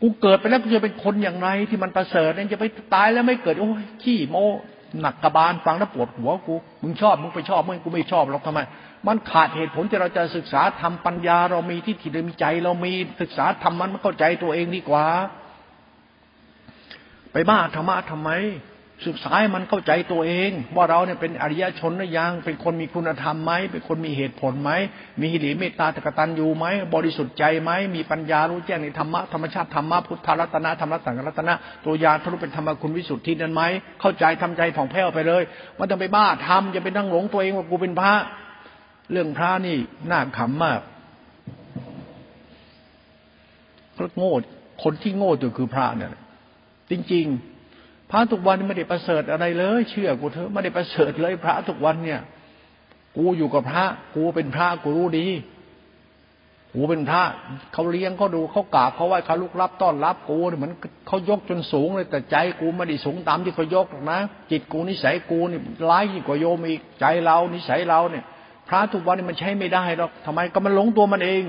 [0.00, 2.64] กูเกิดไปแล้วกูจะเป็นคนอย่างไรที่มันประเสริฐเนี่ยจะไป
[2.94, 4.36] ตายแล้วไม่เกิดโอ้ยขี้โม
[5.00, 8.60] หนักกระบาลฟังแล้วปวดหัวกูมึงชอบมึงไปชอบมึงกูไม่ชอบหรอกทำไม
[9.06, 15.06] มันขาดเหตุผลที่เราจะศึกษาทำปัญญาเรามีที่ที่เรามีใจ เรามีศึกษาทำมันมันเข้าใจตัวเองดีกว่า
[17.32, 18.30] ไปบ้าธรรมะทำไม
[19.06, 24.70] ศึกษาให้มันเข้าใจตัวเอง ว่าเราเนี่ยเป็นอริยชนหรือยัง เป็นคนมีคุณธรรมไหมเป็นคนมีเหตุผลไหม
[25.20, 33.62] มีหิริเมตตาตะกตันอยู่ไหมบริสุทธิ์ใจไหมมีปัญญารู้แจ้งในธรรมะธรรมชาติธรรมะพุทธรัตนะธรรมสังรัตนะตัวยาทะลุเป็นธรรมคุณวิสุทธินั้นไหม
[34.00, 35.42] เข้าใจทำใจผ่องแผ้วไปเลย
[35.78, 38.12] มันต้องไปบ้าทำอย่าไปนั่งหลงตัวเองว่ากูเป็นพระ
[39.12, 39.76] เรื่องพระนี่
[40.10, 40.80] น่าขำมาก
[44.18, 44.32] โง่
[44.82, 46.10] คนที่โง่ตัวคือพระเนี่ย
[46.90, 47.49] จริง ๆ
[48.10, 52.20] พระทุกวันไม่ได้ประเสริฐอะไรเลย เชื่อกูเถอะไม่ได้ประเสริฐเลย พระทุกวันเนี่ย
[53.16, 53.84] กูอยู่กับพระ
[54.14, 55.28] กูเป็นพระกูรู้ดี
[56.74, 57.22] กูเป็นพระ
[57.72, 60.72] เขาเลี้ยงเขาดูเขากราบเขาไหว้เขาลุกรับต้อนรับกูเหมือน
[61.06, 64.18] เขายกจนสูงเลยแต่ใจกูไม่ได้สูงตามที่เขายกหรอกนะ
[64.50, 68.24] จิตกูนิสัยกูนี่ร้ายยิ่งกว่าโยมอีกใจเรานิสัยเราเนี่ย
[68.68, 71.44] พระทุกวันนี่มันใช้ไม่ได้หรอกทำไมก็มันหลงตัวมันเอง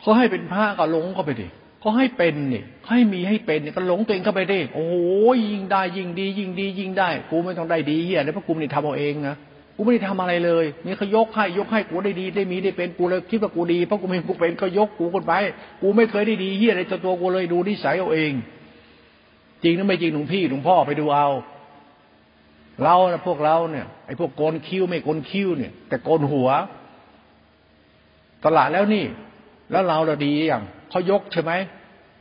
[0.00, 1.48] เขาให้เป็นพระก็หลงเข้าไปดิ
[1.82, 4.94] ก็ให้เป็นนี่ให้มีให้เป็นนี่ก็หลงตัวเองเข้าไปไดิโอ้โห
[5.50, 9.36] ยิ่งได้ยิ่งดี ยิ่งดี ยิ่งได้ กูไม่ต้องได้ดีเฮียแล้วพระกูนี่ทำเอาเองนะ
[9.76, 15.32] กูไม่ได้ทำอะไรเลยนี่เขายกให้ยกให้กูได้ดีได้มีได้เป็นกูเลยคิดว่ากูดีเพราะกูไม่กูเป็นก็ยกกูคนไป
[15.82, 18.32] กูไม่เคยได้ดีเฮียอะไรตัวกูเลยดูนิสัยเอาเอง
[19.62, 21.28] จริงหรือไม่จริงหลวงพี่หลวงพ่อไปดูเอา
[22.82, 26.48] เรานะพวกเราเนี่ยไอ้พวกโกนคิ้วไม่โกนคิ้วเนี่ย แต่โกนหัว
[28.44, 29.04] ตลาดแล้วนี่
[29.70, 30.62] แล้วเราเราดีอย่าง
[30.92, 31.52] เขายกใช่ไหม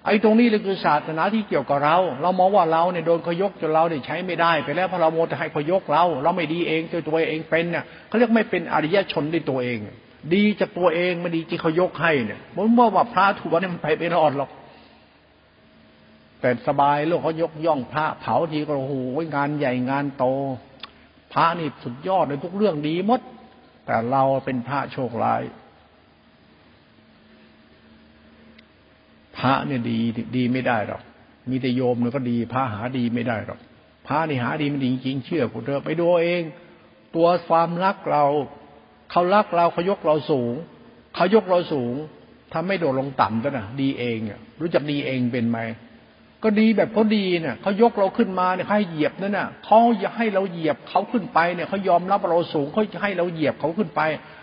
[0.06, 9.78] ไอ้ตรงนี้เลยคือศาสนาที่เกี่ยวกับเรา เรามองว่าเราเนี่ยโดนเขายกจนเราเนี่ยใช้ไม่ได้ไปแล้วพราะเราโมจะให้เขายกเรา เราไม่ดีเองตัวตัวเองเป็นเนี่ยเขาเรียกไม่เป็นอริยชนด้วยตัวเอง
[10.34, 14.50] ดีจากตัวเองไม่ดีที่เขายกให้เนี่ยผมว่าว่าพระถูกเนี่ยมันไปไม่รอดหรอก
[16.42, 18.94] แต่สบายโลกเขายกย่องพระเผาทีก็โอ้โห
[19.36, 20.26] งานใหญ่งานโต
[21.34, 23.22] พระนี่สุดยอดเลยทุกเรื่องดีหมด
[23.86, 25.42] แต่เราเป็นพระโชคร้าย
[29.42, 29.98] พระเนี่ยดี
[30.36, 31.02] ดีไม่ได้หรอก
[31.50, 33.60] มีแต่โยมเนี่ยก็ดี พระหาดีไม่ได้หรอก
[34.08, 36.44] พระนี่หาดีไม่ดีจริงเชื่อกูเถอะไปดูเอง
[37.16, 38.26] ตัวความรักเรา
[39.12, 40.54] เขารักเราเขายกเราสูง
[41.16, 41.96] เขายกเราสูง
[42.54, 45.60] ทำไม่โดดลงต่ำก็นะดีเองอะรู้จักดีเองเป็นไหม
[46.44, 54.02] ก็ดีแบบเขาดีเนี่ยเขายกเราขึ้นมาเนี่ยเขาให้เหยียบนั่นน่ะเขาอยากให้เราเหยียบเขาขึ้นไปเนี่ยเขายอมรับเราสูงเขาให้เราเหยียบเขาขึ้นไป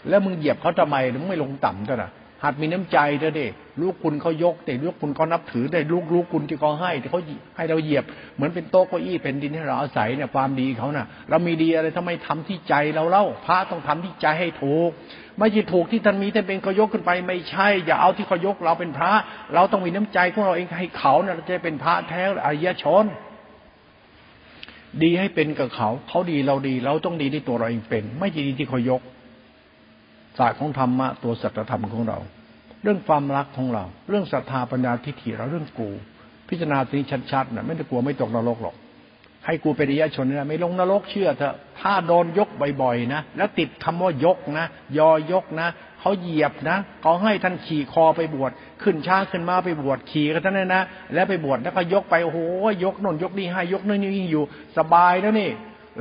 [0.09, 2.11] แล้วมึงเหยียบเขาทำไมมึงไม่ลงต่ำก็นะ
[2.45, 3.47] หัดมีน้ำใจเถอะเดิ
[3.81, 7.21] ลูกคุณเขายกแต่ลูกคุณเขานับถือได้ลูกลูกคุณที่เขาให้ที่เขา
[7.57, 14.91] ให้เราเหยียบ เหมือนเป็นโต๊ะเก้าอี้เป็นดินให้เราอาศัยเนี่ยความดีเขาน่ะ เรามีดีอะไรทำไมทำที่ใจเราเล่าพระต้องทำที่ใจให้ถูก
[15.39, 19.13] ไม่ใช่ถูกที่ท่านมีท่านเป็นเขายกขึ้นไปไม่ใช่ อย่าเอาที่เขายกเราเป็นพระ
[19.55, 23.05] เราต้องมีน้ำใจของเราเองให้เขาเนี่ยเราจะเป็นพระแท้อริยชน
[25.03, 29.03] ดีให้เป็นกับเขา เขาดีเราดี เราต้องดีที่ตัวเราเองเป็น ไม่ใช่ดีที่เขายก
[30.39, 32.19] ศาสตร์ของธรรมะตัวสัจธรรมของเรา
[32.83, 35.91] เรื่องความรักของเรา เรื่องศรัทธาปัญญาทิฏฐิเราเรื่องกู
[36.49, 38.77] พิจารณาตรงนี้ชัดๆนะไม่ได้กลัวไม่ตกนรกหรอก
[39.47, 42.49] ให้กูเป็นอริยชนนะไม่ลงนรกเชื่อเถอะถ้าโดนยก
[42.83, 44.67] บ่อยๆนะแล้วติดคำว่ายกนะ
[44.99, 45.69] ยอยกนะ
[46.01, 48.51] เขาเหยียบนะเขาให้ท่านขี่คอไปบวช
[48.83, 50.83] ขึ้นช้างขึ้นมาไปบวชขี่กันท่านนะ
[51.15, 52.39] แล้วไปบวชแล้วก็ยกไปโอ้โห
[52.85, 54.45] ยกนนยกนี่ให้ยกนั่นนี่อยู่
[54.79, 55.51] สบายแล้วนี่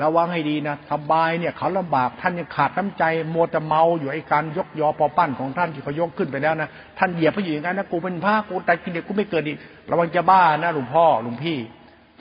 [0.03, 6.69] ระวังให้ดีนะสบายเนี่ยเขาลำบากท่านยังขาดน้ำใจโมตะเมาอยู่ไอ้การยกยอปอปั้นของท่านที่เขายกขึ้นไปแล้วนะ
[6.99, 9.57] ท่านเหยียบไปอยู่อย่างนั้นนะกูเป็นพระกูตายกินเด็กกูไม่เกิดอีก
[9.91, 11.57] ระวังจะบ้านะหลวงพ่อหลวงพี่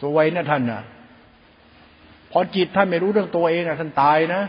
[0.03, 0.81] สวยนะท่านนะ
[2.33, 4.43] พอจิตท่านไม่รู้เรื่องตัวเองนะท่านตายนะ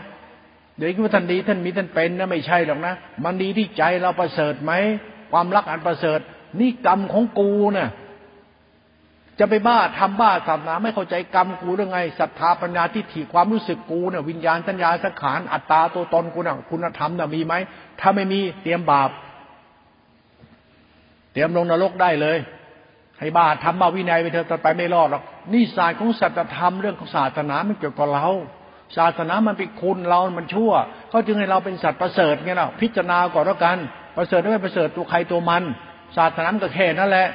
[0.78, 4.72] เดี๋ยวคิดว่าท่านดีท่านมีท่านเป็นนะไม่ใช่หรอกนะมันดีที่ใจเราประเสริฐไหม
[5.32, 6.18] ความรักอันประเสริฐ
[6.60, 7.88] นี่กรรมของกูนะ่ะ
[9.38, 17.54] จะไปบ้าทำบ้าศาสนาไม่เข้าใจกรรมกูเรื่องไงศรัทธาปัญญาทิฏฐิความรู้สึกกูเนี่ยวิญญาณสัญญาสังขารอัตตาตัวตนกูน่ะคุณธรรมน่ะมีไหม
[18.00, 19.10] ถ้าไม่มีเตรียมบาป
[21.32, 22.38] เตรียมลงนรกได้เลย
[23.20, 25.22] ให้บ้าทำบ้าวินัยไปเถอะต่อไปไม่รอดหรอก
[25.52, 28.28] นี่ศาสตร์ของสัจธรรมเรื่องของศาสนาไม่เกี่ยวกับเรา
[28.96, 30.72] ศาสนามันเป็นคุณเรา มันชั่ว
[31.10, 33.78] เขาจึงให้เราเป็นสัตว์ประเสริฐไงล่ะพิจารณาก่อนแล้วกัน
[34.16, 35.62] ประเสริฐไม่ประเสริฐตัวใครตัวมัน
[36.16, 37.28] ศาสนาก็แค่นั่นแหละ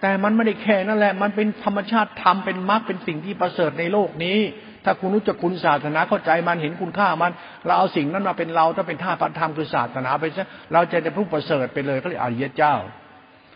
[0.00, 4.38] แต่มันไม่ได้แค่นั่นแหละ มันเป็นธรรมชาติธรรมเป็นมรรคเป็นสิ่งที่ประเสริฐในโลกนี้
[4.84, 7.32] ถ้าคุณรู้จักคุณศาสนาเข้าใจมันเห็นคุณค่ามัน
[7.66, 12.74] เราเอาสิ่งนั้นมาเป็นเราถ้าเป็นท่าพันธรรมคือศาสนาไปซะเราจะเป็นผู้ประเสริฐไปเลยก็เลยอริยเจ้า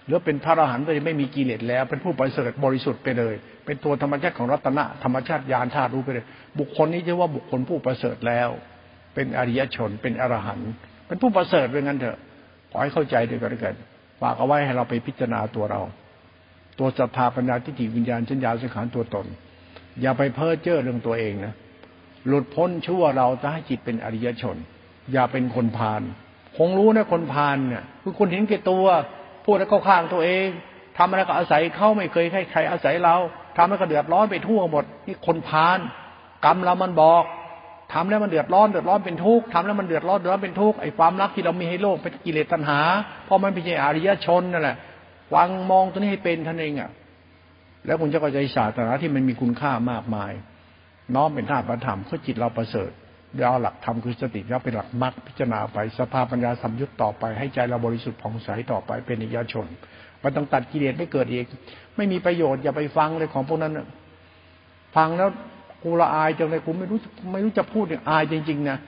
[0.07, 3.35] หรือเป็นพระอรหันต์ไปไม่มีกิเลสแล้ว เป็นผู้ประเสริฐบริสุทธิ์ไปเลย
[3.67, 6.27] เป็นตัวธรรมชาติของรัตนะธรรมชาติญาณธาตุรู้ไปเลย
[6.59, 8.49] บุคคลนี้จะว่าบุคคลผู้ประเสริฐแล้ว
[9.15, 10.71] เป็นอริยชนเป็นอรหันต์
[11.07, 12.19] เป็นผู้ประเสริฐเป็นงั้นเถอะ
[12.71, 13.75] ขอให้เข้าใจด้วยกันด้วยกัน
[14.21, 15.81] ฝากเอาไว้ให้เราไปพิจารณาตัวเรา
[16.79, 19.27] ตัวศรัทธาปัญญาทิฏฐิวิญญาณชัญญาสังขารตัวตน
[20.01, 21.55] อย่าไปเพ้อเจ้อเรื่องตัวเองนะ
[22.27, 24.57] หลุดพ้นชั่วเราจะให้จิตเป็นอริยชน
[25.13, 26.03] อย่าเป็นคนพาล
[26.59, 28.85] คงรู้นะคนพาลเนี่ยคือคนเห็นแก่ตัว
[29.45, 30.47] พูดแล้วเข้าข้างตัวเอง
[30.99, 33.17] ทำอะไรก็อาศัยเขาไม่เคยให้ใครอาศัยเรา
[33.57, 35.79] ทำแล้วก็เดือดร้อนไปทั่วหมด นี่คนพาล
[36.45, 37.25] กรรมเรามันบอก
[37.93, 42.81] ทำแล้วมันเดือดร้อนเดือดร้อนเป็นทุกข์ทำแล้วมันเดือดร้อนเดือดร้อนเป็นทุกข์ไอ้ความรักที่เรามีให้โลกเป็นกิเลสตัณหา
[43.25, 44.77] เพราะมันเป็นอริยชนนั่นแหละ
[45.33, 46.91] ฟังมองตัวนี้ให้เป็นท่านเองอะ
[47.87, 50.33] แล้วคุณจะเข้าใจศาสนาที่มันมีคุณค่ามากมาย
[51.15, 52.91] น้อมเป็นธาตุประธรรมเพื่อจิตเราประเสริฐ
[53.35, 59.67] เดี๋ยวเอาหลักธรรมคือสติแล้วเป็นหลักมรรคพิจารณาไปสภาพปัญญาสัมยุตต่อไปให้ใจเราบริสุทธิ์ผ่องใสต่อไปเป็นอิยาชน
[60.23, 61.45] มันต้องตัดกิเลสไม่เกิดอีก
[61.97, 63.73] ไม่มีประโยชน์อย่าไปฟังเลยของพวกนั้น
[64.97, 65.29] ฟังแล้ว
[65.83, 66.99] กูละอายจังเลยกูไม่รู้
[67.33, 68.79] ไม่รู้จะพูดเนี่ยอายจริงๆนะ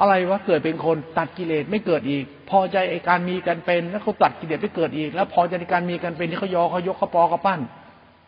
[0.00, 7.60] อะไรวะเกิดเป็นคนตัดกิเลสไม่เกิดอีก พอใจไอการมีกันเป็น แล้วเขาตัดกิเลสไม่เกิดอีก แล้วพอใจในการมีกันเป็นที่เขายอเขายกเขาปอเขาปั้น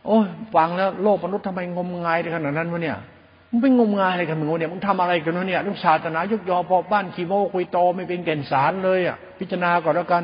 [0.07, 2.97] โอ้ยฟังแล้วโลกมนุษย์ทำไมงมงายขนาดนั้นวะเนี่ย
[3.51, 10.23] มึงไปงมงายอะไรกันมึงวะเนี่ยมึงทำอะไรกันวะเนี่ยลูกศาสนายกยอปอบ้านขีโมคุยโตไม่เป็นแก่นสารเลยอะพิจารณาก่อนแล้วกัน